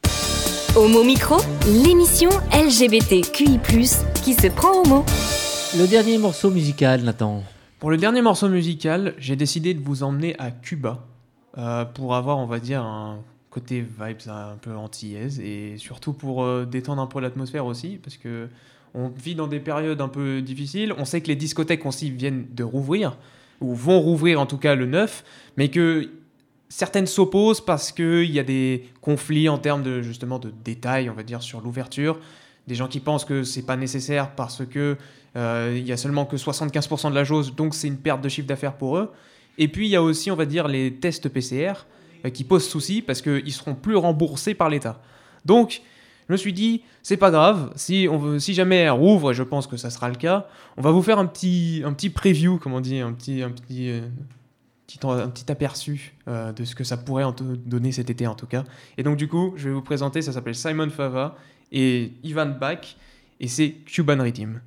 Homo 0.77 1.03
Micro, 1.03 1.37
l'émission 1.67 2.29
LGBTQI+, 2.53 3.59
qui 4.23 4.35
se 4.35 4.49
prend 4.49 4.83
au 4.83 4.87
mot. 4.87 5.05
Le 5.79 5.87
dernier 5.87 6.19
morceau 6.19 6.51
musical, 6.51 7.03
Nathan. 7.03 7.43
Pour 7.79 7.91
le 7.91 7.97
dernier 7.97 8.23
morceau 8.23 8.49
musical, 8.49 9.15
j'ai 9.19 9.37
décidé 9.37 9.73
de 9.75 9.81
vous 9.83 10.03
emmener 10.03 10.35
à 10.39 10.51
Cuba 10.51 11.07
euh, 11.57 11.85
pour 11.85 12.15
avoir, 12.15 12.39
on 12.39 12.47
va 12.47 12.59
dire, 12.61 12.83
un 12.83 13.19
côté 13.59 13.81
vibes 13.81 14.29
un 14.29 14.57
peu 14.61 14.77
antillaise 14.77 15.41
et 15.41 15.79
surtout 15.79 16.13
pour 16.13 16.45
euh, 16.45 16.65
détendre 16.65 17.03
un 17.03 17.07
peu 17.07 17.21
l'atmosphère 17.21 17.67
aussi 17.67 17.99
parce 18.01 18.17
que 18.17 18.49
on 18.95 19.09
vit 19.09 19.35
dans 19.35 19.49
des 19.49 19.59
périodes 19.59 20.01
un 20.01 20.09
peu 20.09 20.41
difficiles. 20.41 20.95
On 20.97 21.05
sait 21.05 21.21
que 21.21 21.27
les 21.27 21.37
discothèques 21.37 21.85
aussi 21.85 22.11
viennent 22.11 22.47
de 22.55 22.63
rouvrir 22.63 23.17
ou 23.61 23.75
vont 23.75 24.01
rouvrir 24.01 24.41
en 24.41 24.47
tout 24.47 24.59
cas 24.59 24.77
le 24.77 24.87
9, 24.87 25.25
mais 25.57 25.69
que 25.69 26.09
certaines 26.69 27.07
s'opposent 27.07 27.61
parce 27.61 27.91
qu'il 27.91 28.31
y 28.31 28.39
a 28.39 28.45
des 28.45 28.89
conflits 29.01 29.49
en 29.49 29.59
termes 29.59 29.83
de 29.83 30.03
justement 30.03 30.39
de 30.39 30.53
détails, 30.65 31.11
on 31.11 31.15
va 31.15 31.25
dire, 31.25 31.43
sur 31.43 31.61
l'ouverture. 31.61 32.19
Des 32.69 32.77
gens 32.77 32.87
qui 32.87 33.01
pensent 33.01 33.25
que 33.25 33.43
c'est 33.43 33.67
pas 33.67 33.77
nécessaire 33.77 34.35
parce 34.37 34.65
que 34.65 34.97
euh, 35.37 35.75
il 35.77 35.87
y 35.87 35.93
a 35.93 35.97
seulement 35.97 36.27
que 36.27 36.37
75% 36.37 37.11
de 37.11 37.15
la 37.15 37.25
jauge, 37.25 37.55
donc 37.55 37.75
c'est 37.75 37.89
une 37.89 37.99
perte 37.99 38.21
de 38.21 38.29
chiffre 38.29 38.47
d'affaires 38.47 38.77
pour 38.77 38.99
eux. 38.99 39.11
Et 39.59 39.67
puis 39.67 39.87
il 39.87 39.91
y 39.91 39.97
a 39.97 40.03
aussi, 40.03 40.31
on 40.31 40.37
va 40.37 40.47
dire, 40.47 40.69
les 40.69 40.95
tests 40.95 41.29
PCR 41.29 41.73
qui 42.33 42.45
posent 42.45 42.69
souci 42.69 43.03
parce 43.03 43.23
qu'ils 43.23 43.53
seront 43.53 43.75
plus 43.75 43.97
remboursés 43.97 44.55
par 44.55 44.69
l'État. 44.69 45.01
Donc, 45.45 45.83
je 46.29 46.35
me 46.35 46.37
suis 46.37 46.53
dit, 46.53 46.83
c'est 47.03 47.17
pas 47.17 47.31
grave, 47.31 47.73
si, 47.75 48.07
on 48.11 48.19
veut, 48.19 48.39
si 48.39 48.53
jamais 48.53 48.77
elle 48.77 48.91
rouvre, 48.91 49.31
et 49.31 49.35
je 49.35 49.43
pense 49.43 49.67
que 49.67 49.79
ça 49.79 49.89
sera 49.89 50.11
le 50.11 50.15
cas, 50.15 50.47
on 50.77 50.83
va 50.83 50.91
vous 50.91 51.03
faire 51.03 51.19
un 51.19 51.25
petit, 51.25 51.83
un 51.85 51.93
petit 51.95 52.11
preview, 52.11 52.59
comme 52.59 52.75
on 52.75 52.81
dit, 52.81 52.99
un 52.99 53.13
petit, 53.13 53.43
un 53.43 53.51
petit, 53.51 53.89
euh, 53.89 54.03
un 55.05 55.29
petit 55.29 55.51
aperçu 55.51 56.17
euh, 56.29 56.53
de 56.53 56.65
ce 56.65 56.75
que 56.75 56.85
ça 56.85 56.99
pourrait 56.99 57.25
donner 57.65 57.93
cet 57.93 58.11
été 58.11 58.27
en 58.27 58.35
tout 58.35 58.47
cas. 58.47 58.65
Et 58.99 59.03
donc 59.03 59.17
du 59.17 59.27
coup, 59.27 59.55
je 59.57 59.69
vais 59.69 59.75
vous 59.75 59.83
présenter, 59.83 60.21
ça 60.21 60.33
s'appelle 60.33 60.55
Simon 60.55 60.91
Fava 60.91 61.37
et 61.73 62.13
Ivan 62.23 62.47
Bach, 62.47 62.97
et 63.41 63.49
c'est 63.49 63.71
Cuban 63.87 64.23
Rhythm. 64.23 64.61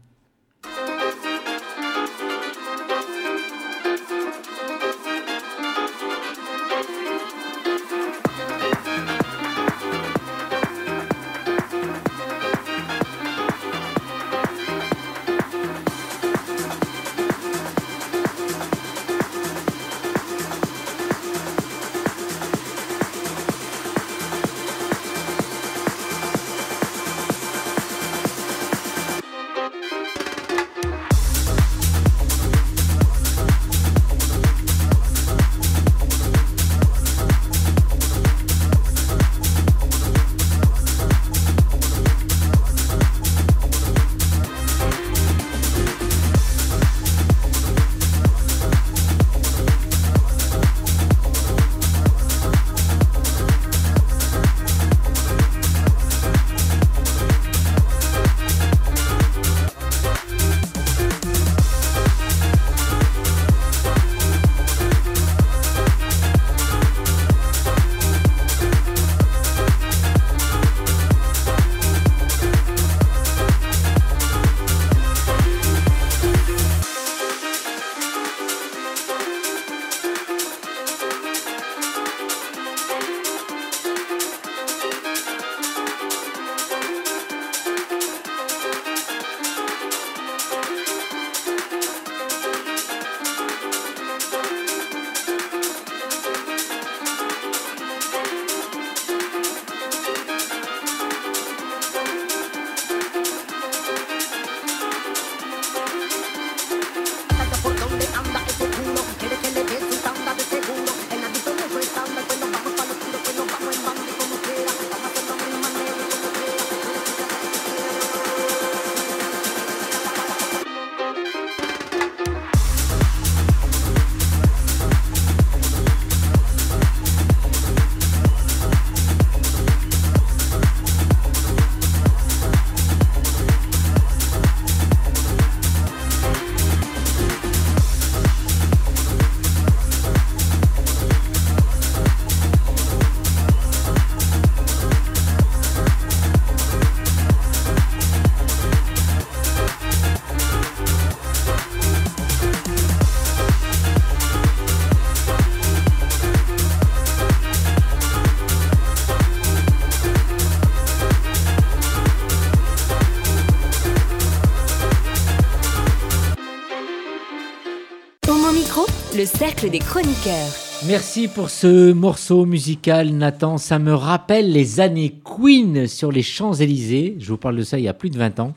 Merci 170.87 171.27
pour 171.27 171.49
ce 171.49 171.91
morceau 171.91 172.45
musical, 172.45 173.09
Nathan. 173.09 173.57
Ça 173.57 173.79
me 173.79 173.93
rappelle 173.93 174.51
les 174.51 174.79
années 174.79 175.15
Queen 175.23 175.87
sur 175.87 176.11
les 176.11 176.23
Champs-Élysées. 176.23 177.15
Je 177.19 177.27
vous 177.27 177.37
parle 177.37 177.57
de 177.57 177.63
ça 177.63 177.77
il 177.77 177.83
y 177.83 177.87
a 177.87 177.93
plus 177.93 178.09
de 178.09 178.17
20 178.17 178.39
ans. 178.39 178.53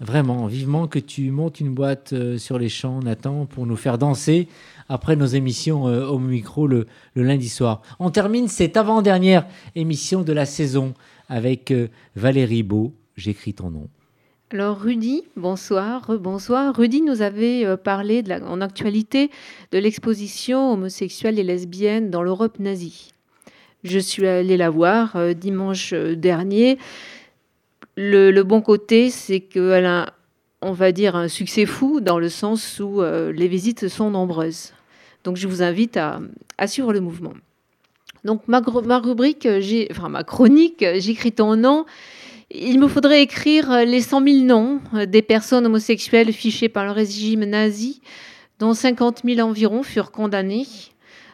Vraiment, 0.00 0.46
vivement 0.46 0.88
que 0.88 0.98
tu 0.98 1.30
montes 1.30 1.60
une 1.60 1.74
boîte 1.74 2.14
euh, 2.14 2.38
sur 2.38 2.58
les 2.58 2.70
champs, 2.70 3.00
Nathan, 3.00 3.44
pour 3.44 3.66
nous 3.66 3.76
faire 3.76 3.98
danser 3.98 4.48
après 4.88 5.14
nos 5.14 5.26
émissions 5.26 5.88
euh, 5.88 6.06
au 6.06 6.18
micro 6.18 6.66
le, 6.66 6.86
le 7.14 7.22
lundi 7.22 7.50
soir. 7.50 7.82
On 7.98 8.10
termine 8.10 8.48
cette 8.48 8.78
avant-dernière 8.78 9.46
émission 9.74 10.22
de 10.22 10.32
la 10.32 10.46
saison 10.46 10.94
avec 11.28 11.70
euh, 11.70 11.88
Valérie 12.16 12.62
Beau. 12.62 12.94
J'écris 13.16 13.52
ton 13.52 13.70
nom. 13.70 13.88
Alors 14.52 14.80
Rudy, 14.80 15.22
bonsoir, 15.36 16.10
bonsoir. 16.18 16.74
Rudy 16.74 17.02
nous 17.02 17.22
avait 17.22 17.64
euh, 17.64 17.76
parlé 17.76 18.24
en 18.44 18.60
actualité 18.60 19.30
de 19.70 19.78
l'exposition 19.78 20.72
homosexuelle 20.72 21.38
et 21.38 21.44
lesbienne 21.44 22.10
dans 22.10 22.24
l'Europe 22.24 22.58
nazie. 22.58 23.12
Je 23.84 24.00
suis 24.00 24.26
allée 24.26 24.56
la 24.56 24.68
voir 24.68 25.14
euh, 25.14 25.34
dimanche 25.34 25.92
euh, 25.92 26.16
dernier. 26.16 26.78
Le, 27.96 28.42
bon 28.42 28.60
côté, 28.60 29.10
c'est 29.10 29.38
qu'elle 29.38 29.86
a, 29.86 30.14
on 30.62 30.72
va 30.72 30.90
dire, 30.90 31.14
un 31.14 31.28
succès 31.28 31.64
fou 31.64 32.00
dans 32.00 32.18
le 32.18 32.28
sens 32.28 32.80
où 32.80 33.02
les 33.02 33.46
visites 33.46 33.86
sont 33.86 34.10
nombreuses. 34.10 34.72
Donc 35.22 35.36
je 35.36 35.46
vous 35.46 35.62
invite 35.62 35.96
à, 35.96 36.18
suivre 36.66 36.92
le 36.92 37.00
mouvement. 37.00 37.34
Donc 38.24 38.48
ma, 38.48 38.62
ma 38.84 38.98
rubrique, 38.98 39.46
enfin 39.90 40.08
ma 40.08 40.24
chronique, 40.24 40.84
j'écris 40.96 41.32
ton 41.32 41.56
nom. 41.56 41.84
Il 42.52 42.80
me 42.80 42.88
faudrait 42.88 43.22
écrire 43.22 43.70
euh, 43.70 43.84
les 43.84 44.00
100 44.00 44.24
000 44.24 44.36
noms 44.44 44.80
euh, 44.94 45.06
des 45.06 45.22
personnes 45.22 45.66
homosexuelles 45.66 46.32
fichées 46.32 46.68
par 46.68 46.84
le 46.84 46.90
régime 46.90 47.44
nazi, 47.44 48.00
dont 48.58 48.74
50 48.74 49.22
000 49.24 49.40
environ 49.46 49.82
furent 49.82 50.10
condamnées. 50.10 50.66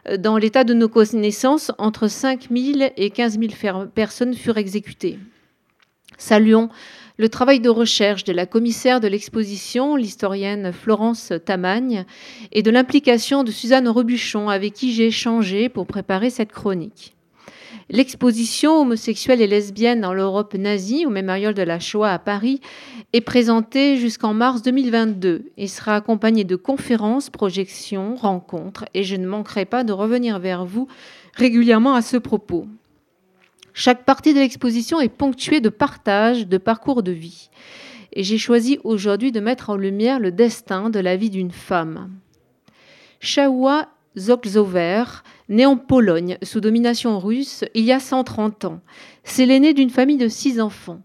Euh, 0.08 0.16
Dans 0.18 0.36
l'état 0.36 0.64
de 0.64 0.74
nos 0.74 0.88
connaissances, 0.88 1.72
entre 1.78 2.08
5 2.08 2.48
000 2.54 2.90
et 2.96 3.10
15 3.10 3.38
000 3.38 3.52
fer- 3.52 3.88
personnes 3.94 4.34
furent 4.34 4.58
exécutées. 4.58 5.18
Saluons 6.18 6.68
le 7.18 7.30
travail 7.30 7.60
de 7.60 7.70
recherche 7.70 8.24
de 8.24 8.32
la 8.34 8.44
commissaire 8.44 9.00
de 9.00 9.08
l'exposition, 9.08 9.96
l'historienne 9.96 10.70
Florence 10.70 11.32
Tamagne, 11.46 12.04
et 12.52 12.62
de 12.62 12.70
l'implication 12.70 13.42
de 13.42 13.50
Suzanne 13.50 13.88
Rebuchon, 13.88 14.50
avec 14.50 14.74
qui 14.74 14.92
j'ai 14.92 15.06
échangé 15.06 15.70
pour 15.70 15.86
préparer 15.86 16.28
cette 16.28 16.52
chronique. 16.52 17.15
L'exposition 17.88 18.80
homosexuelle 18.80 19.40
et 19.40 19.46
lesbienne 19.46 20.00
dans 20.00 20.12
l'Europe 20.12 20.54
nazie 20.54 21.06
au 21.06 21.10
mémorial 21.10 21.54
de 21.54 21.62
la 21.62 21.78
Shoah 21.78 22.10
à 22.10 22.18
Paris 22.18 22.60
est 23.12 23.20
présentée 23.20 23.96
jusqu'en 23.96 24.34
mars 24.34 24.62
2022 24.62 25.52
et 25.56 25.68
sera 25.68 25.94
accompagnée 25.94 26.42
de 26.42 26.56
conférences, 26.56 27.30
projections, 27.30 28.16
rencontres 28.16 28.86
et 28.92 29.04
je 29.04 29.14
ne 29.14 29.28
manquerai 29.28 29.66
pas 29.66 29.84
de 29.84 29.92
revenir 29.92 30.40
vers 30.40 30.64
vous 30.64 30.88
régulièrement 31.34 31.94
à 31.94 32.02
ce 32.02 32.16
propos. 32.16 32.66
Chaque 33.72 34.04
partie 34.04 34.34
de 34.34 34.40
l'exposition 34.40 35.00
est 35.00 35.08
ponctuée 35.08 35.60
de 35.60 35.68
partages, 35.68 36.48
de 36.48 36.58
parcours 36.58 37.04
de 37.04 37.12
vie. 37.12 37.50
Et 38.12 38.24
j'ai 38.24 38.38
choisi 38.38 38.80
aujourd'hui 38.82 39.30
de 39.30 39.38
mettre 39.38 39.70
en 39.70 39.76
lumière 39.76 40.18
le 40.18 40.32
destin 40.32 40.90
de 40.90 40.98
la 40.98 41.14
vie 41.14 41.30
d'une 41.30 41.52
femme. 41.52 42.10
Shawa 43.20 43.86
Zokzover, 44.18 45.04
née 45.48 45.66
en 45.66 45.76
Pologne 45.76 46.38
sous 46.42 46.60
domination 46.60 47.18
russe 47.18 47.64
il 47.74 47.84
y 47.84 47.92
a 47.92 48.00
130 48.00 48.64
ans. 48.64 48.80
C'est 49.24 49.46
l'aînée 49.46 49.74
d'une 49.74 49.90
famille 49.90 50.16
de 50.16 50.28
six 50.28 50.60
enfants. 50.60 51.00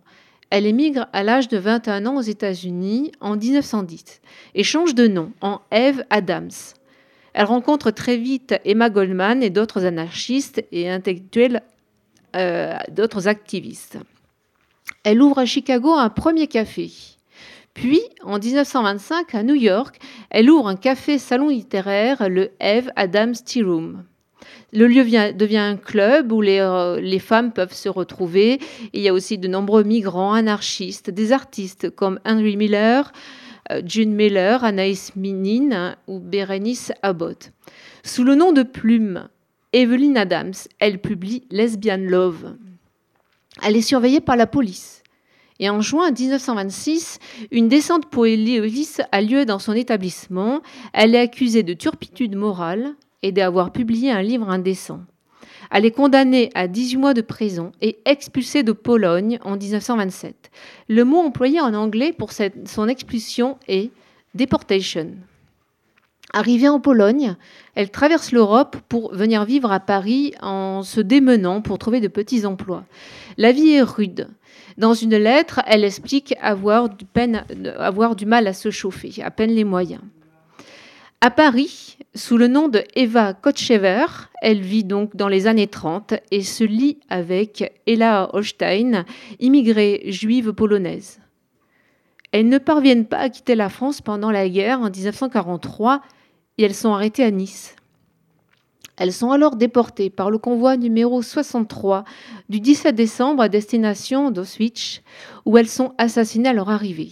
Elle 0.49 0.65
émigre 0.65 1.07
à 1.13 1.23
l'âge 1.23 1.47
de 1.47 1.57
21 1.57 2.05
ans 2.05 2.17
aux 2.17 2.21
États-Unis 2.21 3.11
en 3.21 3.37
1910 3.37 4.21
et 4.53 4.63
change 4.63 4.95
de 4.95 5.07
nom 5.07 5.31
en 5.41 5.61
Eve 5.71 6.03
Adams. 6.09 6.51
Elle 7.33 7.45
rencontre 7.45 7.91
très 7.91 8.17
vite 8.17 8.55
Emma 8.65 8.89
Goldman 8.89 9.41
et 9.41 9.49
d'autres 9.49 9.85
anarchistes 9.85 10.61
et 10.73 10.89
intellectuels, 10.89 11.61
euh, 12.35 12.77
d'autres 12.91 13.29
activistes. 13.29 13.97
Elle 15.03 15.21
ouvre 15.21 15.39
à 15.39 15.45
Chicago 15.45 15.93
un 15.93 16.09
premier 16.09 16.47
café. 16.47 16.91
Puis, 17.73 18.01
en 18.21 18.37
1925, 18.37 19.33
à 19.33 19.43
New 19.43 19.55
York, 19.55 19.99
elle 20.29 20.49
ouvre 20.49 20.67
un 20.67 20.75
café-salon 20.75 21.47
littéraire, 21.47 22.27
le 22.29 22.51
Eve 22.59 22.91
Adams 22.97 23.33
Tea 23.33 23.63
Room. 23.63 24.03
Le 24.73 24.87
lieu 24.87 25.01
vient- 25.01 25.31
devient 25.33 25.57
un 25.57 25.77
club 25.77 26.31
où 26.31 26.41
les, 26.41 26.59
euh, 26.59 27.19
femmes 27.19 27.51
peuvent 27.51 27.73
se 27.73 27.89
retrouver. 27.89 28.59
Il 28.93 29.01
y 29.01 29.07
a 29.09 29.13
aussi 29.13 29.37
de 29.37 29.47
nombreux 29.47 29.83
migrants, 29.83 30.33
anarchistes, 30.33 31.09
des 31.09 31.31
artistes 31.31 31.89
comme 31.89 32.19
Henry 32.25 32.57
Miller, 32.57 33.11
euh, 33.71 33.81
June 33.85 34.13
Miller, 34.13 34.63
Anaïs 34.63 35.15
Minin 35.15 35.95
ou 36.07 36.19
Berenice 36.19 36.91
Abbott. 37.03 37.51
Sous 38.03 38.23
le 38.23 38.35
nom 38.35 38.51
de 38.51 38.63
Plume, 38.63 39.27
Evelyn 39.73 40.15
Adams, 40.15 40.53
elle 40.79 40.99
publie 40.99 41.43
Lesbian 41.51 41.99
Love. 41.99 42.55
Elle 43.63 43.75
est 43.75 43.81
surveillée 43.81 44.21
par 44.21 44.35
la 44.35 44.47
police. 44.47 45.03
Et 45.59 45.69
en 45.69 45.79
juin 45.81 46.11
1926, 46.11 47.19
une 47.51 47.67
descente 47.67 48.09
police 48.09 48.99
a 49.11 49.21
lieu 49.21 49.45
dans 49.45 49.59
son 49.59 49.73
établissement. 49.73 50.61
Elle 50.91 51.13
est 51.13 51.19
accusée 51.19 51.61
de 51.61 51.73
turpitude 51.73 52.35
morale 52.35 52.95
et 53.23 53.31
d'avoir 53.31 53.71
publié 53.71 54.11
un 54.11 54.21
livre 54.21 54.49
indécent. 54.49 55.01
Elle 55.69 55.85
est 55.85 55.91
condamnée 55.91 56.49
à 56.53 56.67
18 56.67 56.97
mois 56.97 57.13
de 57.13 57.21
prison 57.21 57.71
et 57.81 57.99
expulsée 58.05 58.63
de 58.63 58.71
Pologne 58.73 59.39
en 59.43 59.55
1927. 59.55 60.51
Le 60.89 61.05
mot 61.05 61.19
employé 61.19 61.61
en 61.61 61.73
anglais 61.73 62.13
pour 62.13 62.31
son 62.33 62.87
expulsion 62.87 63.57
est 63.67 63.89
deportation. 64.35 65.11
Arrivée 66.33 66.69
en 66.69 66.79
Pologne, 66.79 67.35
elle 67.75 67.91
traverse 67.91 68.31
l'Europe 68.31 68.77
pour 68.87 69.13
venir 69.13 69.43
vivre 69.43 69.71
à 69.71 69.81
Paris 69.81 70.33
en 70.41 70.81
se 70.81 71.01
démenant 71.01 71.61
pour 71.61 71.77
trouver 71.77 71.99
de 71.99 72.07
petits 72.07 72.45
emplois. 72.45 72.85
La 73.37 73.51
vie 73.51 73.71
est 73.71 73.81
rude. 73.81 74.29
Dans 74.77 74.93
une 74.93 75.15
lettre, 75.17 75.61
elle 75.67 75.83
explique 75.83 76.33
avoir 76.41 76.87
du, 76.89 77.03
peine- 77.05 77.43
avoir 77.77 78.15
du 78.15 78.25
mal 78.25 78.47
à 78.47 78.53
se 78.53 78.71
chauffer, 78.71 79.21
à 79.21 79.29
peine 79.31 79.51
les 79.51 79.65
moyens. 79.65 80.01
À 81.23 81.29
Paris, 81.29 81.99
sous 82.15 82.35
le 82.35 82.47
nom 82.47 82.67
de 82.67 82.83
Eva 82.95 83.35
Kotchever, 83.35 84.07
elle 84.41 84.61
vit 84.61 84.83
donc 84.83 85.15
dans 85.15 85.27
les 85.27 85.45
années 85.45 85.67
30 85.67 86.15
et 86.31 86.41
se 86.41 86.63
lie 86.63 86.97
avec 87.09 87.79
Ella 87.85 88.27
Holstein, 88.33 89.05
immigrée 89.39 90.01
juive 90.07 90.51
polonaise. 90.51 91.19
Elles 92.31 92.49
ne 92.49 92.57
parviennent 92.57 93.05
pas 93.05 93.19
à 93.19 93.29
quitter 93.29 93.53
la 93.53 93.69
France 93.69 94.01
pendant 94.01 94.31
la 94.31 94.49
guerre 94.49 94.79
en 94.79 94.89
1943 94.89 96.01
et 96.57 96.63
elles 96.63 96.73
sont 96.73 96.91
arrêtées 96.91 97.23
à 97.23 97.29
Nice. 97.29 97.75
Elles 98.97 99.13
sont 99.13 99.29
alors 99.29 99.57
déportées 99.57 100.09
par 100.09 100.31
le 100.31 100.39
convoi 100.39 100.75
numéro 100.75 101.21
63 101.21 102.03
du 102.49 102.59
17 102.59 102.95
décembre 102.95 103.43
à 103.43 103.49
destination 103.49 104.31
d'Auschwitz, 104.31 105.03
où 105.45 105.59
elles 105.59 105.69
sont 105.69 105.93
assassinées 105.99 106.49
à 106.49 106.53
leur 106.53 106.71
arrivée. 106.71 107.11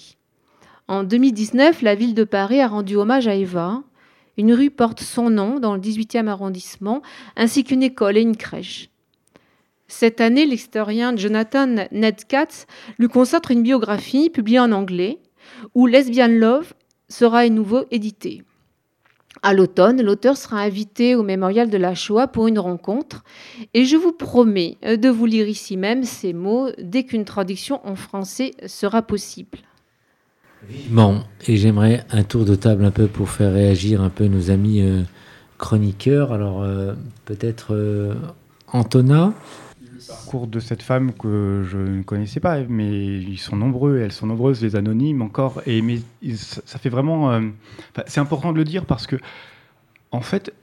En 0.87 1.03
2019, 1.03 1.83
la 1.83 1.93
ville 1.93 2.15
de 2.15 2.23
Paris 2.23 2.59
a 2.59 2.67
rendu 2.67 2.95
hommage 2.95 3.27
à 3.27 3.35
Eva. 3.35 3.83
Une 4.39 4.53
rue 4.53 4.69
porte 4.69 5.01
son 5.01 5.29
nom 5.29 5.59
dans 5.59 5.75
le 5.75 5.81
18e 5.81 6.27
arrondissement, 6.27 7.01
ainsi 7.35 7.65
qu'une 7.65 7.83
école 7.83 8.15
et 8.15 8.21
une 8.21 8.37
crèche. 8.37 8.89
Cette 9.89 10.21
année, 10.21 10.45
l'historien 10.45 11.13
Jonathan 11.13 11.67
Ned 11.91 12.23
Katz 12.25 12.65
lui 12.99 13.09
consacre 13.09 13.51
une 13.51 13.63
biographie 13.63 14.29
publiée 14.29 14.61
en 14.61 14.71
anglais, 14.71 15.19
où 15.75 15.87
Lesbian 15.87 16.29
Love 16.29 16.73
sera 17.09 17.39
à 17.39 17.49
nouveau 17.49 17.83
édité. 17.91 18.43
À 19.41 19.53
l'automne, 19.53 20.01
l'auteur 20.01 20.37
sera 20.37 20.61
invité 20.61 21.15
au 21.15 21.23
mémorial 21.23 21.69
de 21.69 21.77
la 21.77 21.93
Shoah 21.93 22.27
pour 22.27 22.47
une 22.47 22.59
rencontre 22.59 23.25
et 23.73 23.83
je 23.83 23.97
vous 23.97 24.13
promets 24.13 24.77
de 24.83 25.09
vous 25.09 25.25
lire 25.25 25.49
ici 25.49 25.75
même 25.75 26.05
ces 26.05 26.31
mots 26.31 26.69
dès 26.77 27.03
qu'une 27.03 27.25
traduction 27.25 27.85
en 27.85 27.95
français 27.95 28.51
sera 28.67 29.01
possible. 29.01 29.59
Bon, 30.89 31.23
et 31.47 31.55
j'aimerais 31.55 32.05
un 32.11 32.23
tour 32.23 32.45
de 32.45 32.55
table 32.55 32.83
un 32.83 32.91
peu 32.91 33.07
pour 33.07 33.29
faire 33.29 33.53
réagir 33.53 34.01
un 34.01 34.09
peu 34.09 34.25
nos 34.25 34.51
amis 34.51 34.81
euh, 34.81 35.03
chroniqueurs. 35.57 36.33
Alors, 36.33 36.61
euh, 36.61 36.93
peut-être 37.25 37.73
euh, 37.73 38.13
Antona 38.67 39.33
parcours 40.07 40.47
de 40.47 40.59
cette 40.59 40.81
femme 40.81 41.11
que 41.13 41.65
je 41.69 41.77
ne 41.77 42.03
connaissais 42.03 42.39
pas, 42.39 42.61
mais 42.67 43.19
ils 43.19 43.37
sont 43.37 43.57
nombreux, 43.57 43.99
elles 43.99 44.13
sont 44.13 44.27
nombreuses, 44.27 44.61
les 44.61 44.75
anonymes 44.75 45.21
encore. 45.21 45.61
Et 45.65 45.81
mais 45.81 45.99
ça 46.35 46.79
fait 46.79 46.89
vraiment, 46.89 47.39
c'est 48.07 48.21
important 48.21 48.53
de 48.53 48.57
le 48.57 48.63
dire 48.63 48.85
parce 48.85 49.05
que, 49.05 49.17
en 50.11 50.21
fait, 50.21 50.53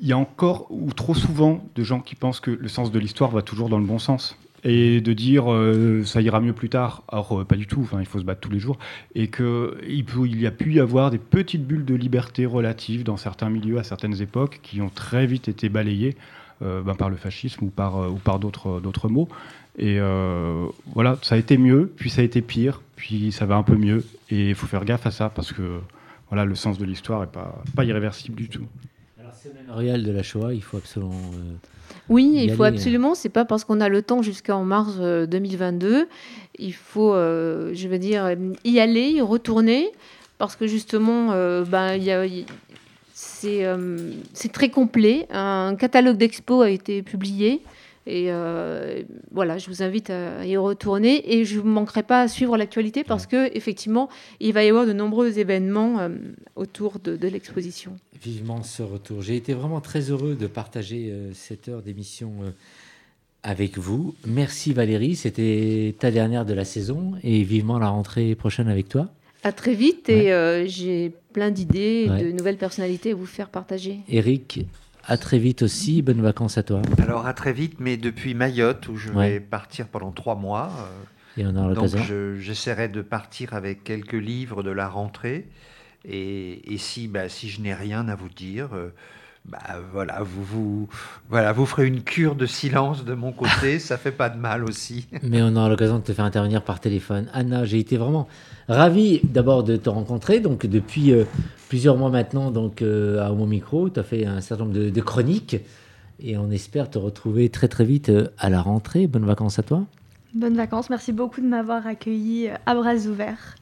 il 0.00 0.06
y 0.06 0.12
a 0.12 0.18
encore 0.18 0.68
ou 0.70 0.92
trop 0.92 1.14
souvent 1.14 1.62
de 1.74 1.82
gens 1.82 2.00
qui 2.00 2.14
pensent 2.14 2.40
que 2.40 2.52
le 2.52 2.68
sens 2.68 2.92
de 2.92 2.98
l'histoire 2.98 3.32
va 3.32 3.42
toujours 3.42 3.68
dans 3.68 3.78
le 3.78 3.84
bon 3.84 3.98
sens 3.98 4.38
et 4.68 5.00
de 5.00 5.12
dire 5.12 5.52
euh, 5.52 6.02
ça 6.04 6.20
ira 6.20 6.40
mieux 6.40 6.52
plus 6.52 6.68
tard. 6.68 7.04
Alors 7.08 7.40
euh, 7.40 7.44
pas 7.44 7.54
du 7.54 7.68
tout. 7.68 7.80
Enfin, 7.82 8.00
il 8.00 8.06
faut 8.06 8.18
se 8.18 8.24
battre 8.24 8.40
tous 8.40 8.50
les 8.50 8.58
jours 8.58 8.78
et 9.14 9.28
que 9.28 9.78
il, 9.88 10.04
peut- 10.04 10.26
il 10.26 10.40
y 10.40 10.46
a 10.46 10.50
pu 10.50 10.74
y 10.74 10.80
avoir 10.80 11.12
des 11.12 11.18
petites 11.18 11.64
bulles 11.64 11.84
de 11.84 11.94
liberté 11.94 12.46
relatives 12.46 13.04
dans 13.04 13.16
certains 13.16 13.48
milieux 13.48 13.78
à 13.78 13.84
certaines 13.84 14.20
époques 14.20 14.58
qui 14.62 14.82
ont 14.82 14.88
très 14.88 15.26
vite 15.26 15.48
été 15.48 15.68
balayées 15.68 16.16
euh, 16.62 16.82
ben, 16.82 16.96
par 16.96 17.10
le 17.10 17.16
fascisme 17.16 17.64
ou 17.64 17.68
par, 17.68 18.10
d'autres, 18.40 19.08
mots. 19.08 19.28
Et 19.78 19.98
voilà, 20.94 21.18
ça 21.22 21.36
a 21.36 21.38
été 21.38 21.58
mieux, 21.58 21.92
puis 21.96 22.10
ça 22.10 22.22
a 22.22 22.24
été 22.24 22.40
pire, 22.40 22.80
puis 22.96 23.30
ça 23.30 23.46
va 23.46 23.56
un 23.56 23.62
peu 23.62 23.76
mieux. 23.76 24.04
Et 24.30 24.48
il 24.48 24.54
faut 24.54 24.66
faire 24.66 24.84
gaffe 24.84 25.06
à 25.06 25.10
ça 25.10 25.28
parce 25.28 25.52
que 25.52 25.80
voilà, 26.28 26.44
le 26.44 26.54
sens 26.56 26.78
de 26.78 26.84
l'histoire 26.84 27.20
n'est 27.20 27.26
pas, 27.26 27.84
irréversible 27.84 28.36
du 28.36 28.48
tout. 28.48 28.66
Alors, 29.20 29.32
mémorial 29.62 30.02
de 30.02 30.10
la 30.10 30.22
Shoah, 30.22 30.54
il 30.54 30.62
faut 30.62 30.78
absolument. 30.78 31.20
Euh, 32.10 32.12
Oui, 32.14 32.32
il 32.44 32.52
faut 32.52 32.62
aller. 32.62 32.76
absolument. 32.76 33.14
C'est 33.14 33.28
pas 33.28 33.44
parce 33.44 33.64
qu'on 33.64 33.80
a 33.80 33.88
le 33.88 34.02
temps 34.02 34.22
jusqu'en 34.22 34.64
mars 34.64 34.94
euh, 35.00 35.26
2022. 35.26 36.08
Il 36.58 36.72
faut, 36.74 37.12
euh, 37.14 37.70
je 37.74 37.88
veux 37.88 37.98
dire, 37.98 38.34
y 38.64 38.78
aller, 38.80 39.08
y 39.10 39.20
retourner, 39.20 39.90
parce 40.38 40.56
que 40.56 40.66
justement, 40.66 41.32
euh, 41.32 41.64
ben, 41.64 41.96
y 41.96 42.10
a- 42.10 42.24
c'est 43.14 43.64
euh, 43.64 43.98
c'est 44.34 44.52
très 44.52 44.68
complet. 44.68 45.26
Un 45.30 45.74
catalogue 45.78 46.16
d'expos 46.16 46.62
a 46.64 46.70
été 46.70 47.02
publié. 47.02 47.62
Et 48.08 48.26
euh, 48.30 49.02
voilà, 49.32 49.58
je 49.58 49.68
vous 49.68 49.82
invite 49.82 50.10
à 50.10 50.46
y 50.46 50.56
retourner 50.56 51.34
et 51.38 51.44
je 51.44 51.58
ne 51.58 51.64
manquerai 51.64 52.04
pas 52.04 52.22
à 52.22 52.28
suivre 52.28 52.56
l'actualité 52.56 53.02
parce 53.02 53.26
que 53.26 53.50
effectivement, 53.56 54.08
il 54.38 54.52
va 54.52 54.62
y 54.64 54.68
avoir 54.68 54.86
de 54.86 54.92
nombreux 54.92 55.38
événements 55.40 55.98
euh, 55.98 56.10
autour 56.54 57.00
de, 57.00 57.16
de 57.16 57.28
l'exposition. 57.28 57.96
Vivement 58.22 58.62
ce 58.62 58.82
retour. 58.84 59.22
J'ai 59.22 59.34
été 59.34 59.54
vraiment 59.54 59.80
très 59.80 60.02
heureux 60.10 60.36
de 60.36 60.46
partager 60.46 61.08
euh, 61.10 61.32
cette 61.34 61.68
heure 61.68 61.82
d'émission 61.82 62.32
avec 63.42 63.78
vous. 63.78 64.14
Merci 64.26 64.72
Valérie, 64.72 65.14
c'était 65.16 65.94
ta 65.98 66.10
dernière 66.10 66.44
de 66.44 66.52
la 66.54 66.64
saison 66.64 67.14
et 67.22 67.42
vivement 67.42 67.78
la 67.78 67.88
rentrée 67.88 68.34
prochaine 68.34 68.68
avec 68.68 68.88
toi. 68.88 69.08
À 69.44 69.52
très 69.52 69.74
vite 69.74 70.08
et 70.08 70.64
j'ai 70.66 71.12
plein 71.32 71.50
d'idées, 71.50 72.04
et 72.06 72.10
Ouais. 72.10 72.24
de 72.24 72.32
nouvelles 72.32 72.56
personnalités 72.56 73.12
à 73.12 73.14
vous 73.14 73.26
faire 73.26 73.48
partager. 73.50 73.98
Eric, 74.08 74.60
à 75.06 75.16
très 75.16 75.38
vite 75.38 75.62
aussi. 75.62 76.02
Bonnes 76.02 76.22
vacances 76.22 76.58
à 76.58 76.62
toi. 76.62 76.82
Alors 76.98 77.26
à 77.26 77.32
très 77.34 77.52
vite, 77.52 77.78
mais 77.80 77.96
depuis 77.96 78.34
Mayotte, 78.34 78.88
où 78.88 78.96
je 78.96 79.10
Ouais. 79.12 79.32
vais 79.32 79.40
partir 79.40 79.86
pendant 79.88 80.10
trois 80.12 80.34
mois. 80.34 80.70
euh, 80.78 81.40
Et 81.42 81.46
on 81.46 81.54
aura 81.56 81.74
donc 81.74 81.84
je- 82.04 82.36
j'essaierai 82.38 82.88
de 82.88 83.02
partir 83.02 83.54
avec 83.54 83.84
quelques 83.84 84.12
livres 84.14 84.62
de 84.62 84.70
la 84.70 84.88
rentrée. 84.88 85.46
Et, 86.04 86.72
et 86.72 86.78
si, 86.78 87.08
bah, 87.08 87.28
si 87.28 87.48
je 87.48 87.60
n'ai 87.60 87.74
rien 87.74 88.08
à 88.08 88.14
vous 88.14 88.28
dire, 88.28 88.68
euh, 88.74 88.90
bah, 89.48 89.58
voilà, 89.92 90.22
vous, 90.22 90.42
vous, 90.42 90.88
voilà, 91.28 91.52
vous 91.52 91.66
ferez 91.66 91.86
une 91.86 92.02
cure 92.02 92.34
de 92.34 92.46
silence 92.46 93.04
de 93.04 93.14
mon 93.14 93.32
côté, 93.32 93.78
ça 93.80 93.96
fait 93.96 94.10
pas 94.12 94.28
de 94.28 94.38
mal 94.38 94.64
aussi. 94.64 95.06
Mais 95.22 95.40
on 95.42 95.54
aura 95.54 95.68
l'occasion 95.68 95.98
de 95.98 96.04
te 96.04 96.12
faire 96.12 96.24
intervenir 96.24 96.62
par 96.62 96.80
téléphone. 96.80 97.28
Anna, 97.32 97.64
j'ai 97.64 97.78
été 97.78 97.96
vraiment 97.96 98.26
ravi 98.68 99.20
d'abord 99.22 99.62
de 99.62 99.76
te 99.76 99.88
rencontrer. 99.88 100.40
Donc 100.40 100.66
depuis 100.66 101.12
euh, 101.12 101.24
plusieurs 101.68 101.96
mois 101.96 102.10
maintenant, 102.10 102.50
donc 102.50 102.82
euh, 102.82 103.24
à 103.24 103.30
Homo 103.30 103.46
Micro, 103.46 103.88
tu 103.88 104.00
as 104.00 104.02
fait 104.02 104.26
un 104.26 104.40
certain 104.40 104.64
nombre 104.64 104.76
de, 104.76 104.90
de 104.90 105.00
chroniques 105.00 105.56
et 106.18 106.36
on 106.36 106.50
espère 106.50 106.90
te 106.90 106.98
retrouver 106.98 107.48
très 107.48 107.68
très 107.68 107.84
vite 107.84 108.08
euh, 108.08 108.28
à 108.38 108.50
la 108.50 108.60
rentrée. 108.60 109.06
Bonnes 109.06 109.26
vacances 109.26 109.58
à 109.58 109.62
toi. 109.62 109.84
Bonnes 110.34 110.56
vacances, 110.56 110.90
merci 110.90 111.12
beaucoup 111.12 111.40
de 111.40 111.46
m'avoir 111.46 111.86
accueilli 111.86 112.50
à 112.66 112.74
bras 112.74 112.96
ouverts. 113.06 113.54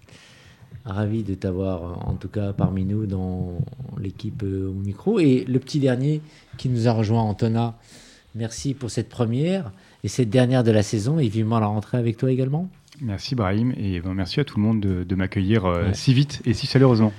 Ravi 0.84 1.22
de 1.22 1.34
t'avoir 1.34 1.82
euh, 1.82 1.94
en 2.10 2.14
tout 2.14 2.28
cas 2.28 2.52
parmi 2.52 2.84
nous 2.84 3.06
dans 3.06 3.52
l'équipe 3.98 4.42
euh, 4.42 4.68
Homo 4.68 4.80
Micro. 4.80 5.18
Et 5.18 5.44
le 5.48 5.58
petit 5.58 5.78
dernier 5.80 6.20
qui 6.58 6.68
nous 6.68 6.88
a 6.88 6.92
rejoint, 6.92 7.22
Antonin, 7.22 7.74
merci 8.34 8.74
pour 8.74 8.90
cette 8.90 9.08
première 9.08 9.72
et 10.02 10.08
cette 10.08 10.28
dernière 10.28 10.62
de 10.62 10.70
la 10.70 10.82
saison 10.82 11.18
et 11.18 11.28
vivement 11.28 11.58
la 11.58 11.66
rentrée 11.66 11.96
avec 11.98 12.16
toi 12.18 12.30
également. 12.30 12.68
Merci 13.00 13.34
Brahim 13.34 13.72
et 13.76 14.00
ben, 14.00 14.14
merci 14.14 14.40
à 14.40 14.44
tout 14.44 14.58
le 14.58 14.62
monde 14.62 14.80
de, 14.80 15.04
de 15.04 15.14
m'accueillir 15.14 15.64
euh, 15.64 15.86
Ouais. 15.86 15.94
si 15.94 16.12
vite 16.14 16.42
et 16.44 16.52
si 16.54 16.66
chaleureusement. 16.66 17.12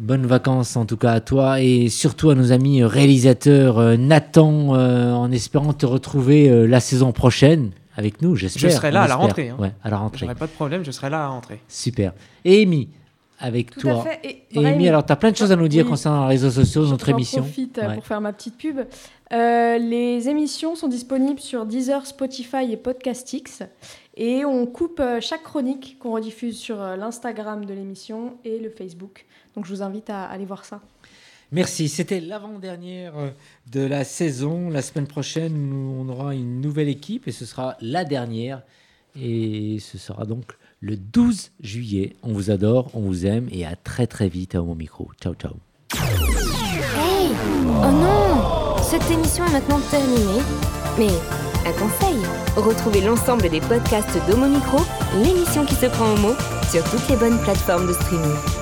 Bonnes 0.00 0.24
vacances 0.26 0.76
en 0.76 0.86
tout 0.86 0.96
cas 0.96 1.12
à 1.12 1.20
toi 1.20 1.60
et 1.60 1.88
surtout 1.90 2.30
à 2.30 2.34
nos 2.34 2.52
amis 2.52 2.82
réalisateurs 2.82 3.98
Nathan, 3.98 4.74
euh, 4.74 5.12
en 5.12 5.30
espérant 5.30 5.74
te 5.74 5.84
retrouver 5.84 6.48
euh, 6.50 6.66
la 6.66 6.80
saison 6.80 7.12
prochaine 7.12 7.70
avec 7.96 8.22
nous, 8.22 8.34
j'espère. 8.34 8.70
Je 8.70 8.74
serai 8.74 8.90
là 8.90 9.02
à 9.02 9.08
la 9.08 9.16
rentrée, 9.16 9.50
hein. 9.50 9.56
Ouais, 9.58 9.72
à 9.84 9.90
la 9.90 9.98
rentrée. 9.98 10.20
J'aurai 10.20 10.34
pas 10.34 10.46
de 10.46 10.52
problème, 10.52 10.84
je 10.86 10.90
serai 10.90 11.10
là 11.10 11.18
à 11.18 11.22
la 11.24 11.28
rentrée. 11.28 11.60
Super. 11.68 12.12
Et 12.46 12.62
Amy, 12.62 12.88
avec 13.40 13.70
Tout 13.70 13.80
toi. 13.80 14.00
à 14.00 14.02
fait. 14.04 14.20
Et 14.22 14.60
Et 14.60 14.66
Amy, 14.66 14.88
alors 14.88 15.04
tu 15.04 15.12
as 15.12 15.16
plein 15.16 15.30
de 15.30 15.36
choses 15.36 15.50
à 15.52 15.56
nous 15.56 15.68
dire 15.68 15.84
Oui. 15.84 15.90
concernant 15.90 16.22
les 16.24 16.34
réseaux 16.36 16.50
sociaux, 16.50 16.86
notre 16.86 17.08
émission. 17.08 17.42
profite 17.42 17.78
euh, 17.78 17.88
Ouais. 17.88 17.94
pour 17.94 18.06
faire 18.06 18.20
ma 18.20 18.32
petite 18.32 18.56
pub. 18.56 18.80
Euh, 19.32 19.78
les 19.78 20.28
émissions 20.28 20.74
sont 20.76 20.88
disponibles 20.88 21.40
sur 21.40 21.64
Deezer, 21.66 22.04
Spotify 22.06 22.70
et 22.70 22.76
Podcastix. 22.76 23.62
Et 24.16 24.44
on 24.44 24.66
coupe 24.66 25.00
euh, 25.00 25.20
chaque 25.20 25.42
chronique 25.42 25.96
qu'on 25.98 26.12
rediffuse 26.12 26.58
sur 26.58 26.76
l'Instagram 26.76 27.64
de 27.64 27.72
l'émission 27.72 28.34
et 28.44 28.58
le 28.58 28.68
Facebook. 28.70 29.24
Donc 29.56 29.64
je 29.66 29.70
vous 29.74 29.82
invite 29.82 30.10
à 30.10 30.24
aller 30.24 30.44
voir 30.44 30.64
ça. 30.64 30.80
Merci. 31.52 31.88
C'était 31.88 32.20
l'avant-dernière 32.20 33.12
de 33.72 33.80
la 33.80 34.04
saison. 34.04 34.68
La 34.70 34.82
semaine 34.82 35.08
prochaine, 35.08 35.72
on 35.72 36.08
aura 36.08 36.34
une 36.34 36.60
nouvelle 36.60 36.88
équipe 36.88 37.26
et 37.26 37.32
ce 37.32 37.44
sera 37.44 37.76
la 37.80 38.04
dernière. 38.04 38.62
Et 39.20 39.78
ce 39.80 39.98
sera 39.98 40.24
donc 40.26 40.44
le 40.80 40.96
12 40.96 41.52
juillet. 41.60 42.16
On 42.22 42.32
vous 42.32 42.50
adore, 42.50 42.90
on 42.94 43.00
vous 43.00 43.26
aime 43.26 43.48
et 43.52 43.66
à 43.66 43.76
très 43.76 44.06
très 44.06 44.28
vite 44.28 44.54
à 44.54 44.62
Homo 44.62 44.74
Micro. 44.74 45.10
Ciao, 45.20 45.34
ciao. 45.34 45.54
Hey 45.94 47.30
Oh 47.66 47.90
non 47.90 48.76
Cette 48.82 49.10
émission 49.10 49.44
est 49.46 49.52
maintenant 49.52 49.80
terminée. 49.90 50.42
Mais 50.98 51.10
un 51.66 51.72
conseil 51.72 52.16
retrouvez 52.56 53.00
l'ensemble 53.00 53.48
des 53.48 53.60
podcasts 53.60 54.18
d'Homo 54.28 54.46
Micro, 54.46 54.78
l'émission 55.22 55.64
qui 55.64 55.74
se 55.74 55.86
prend 55.86 56.12
au 56.12 56.16
mot, 56.16 56.34
sur 56.70 56.82
toutes 56.90 57.08
les 57.08 57.16
bonnes 57.16 57.38
plateformes 57.40 57.86
de 57.86 57.92
streaming. 57.92 58.59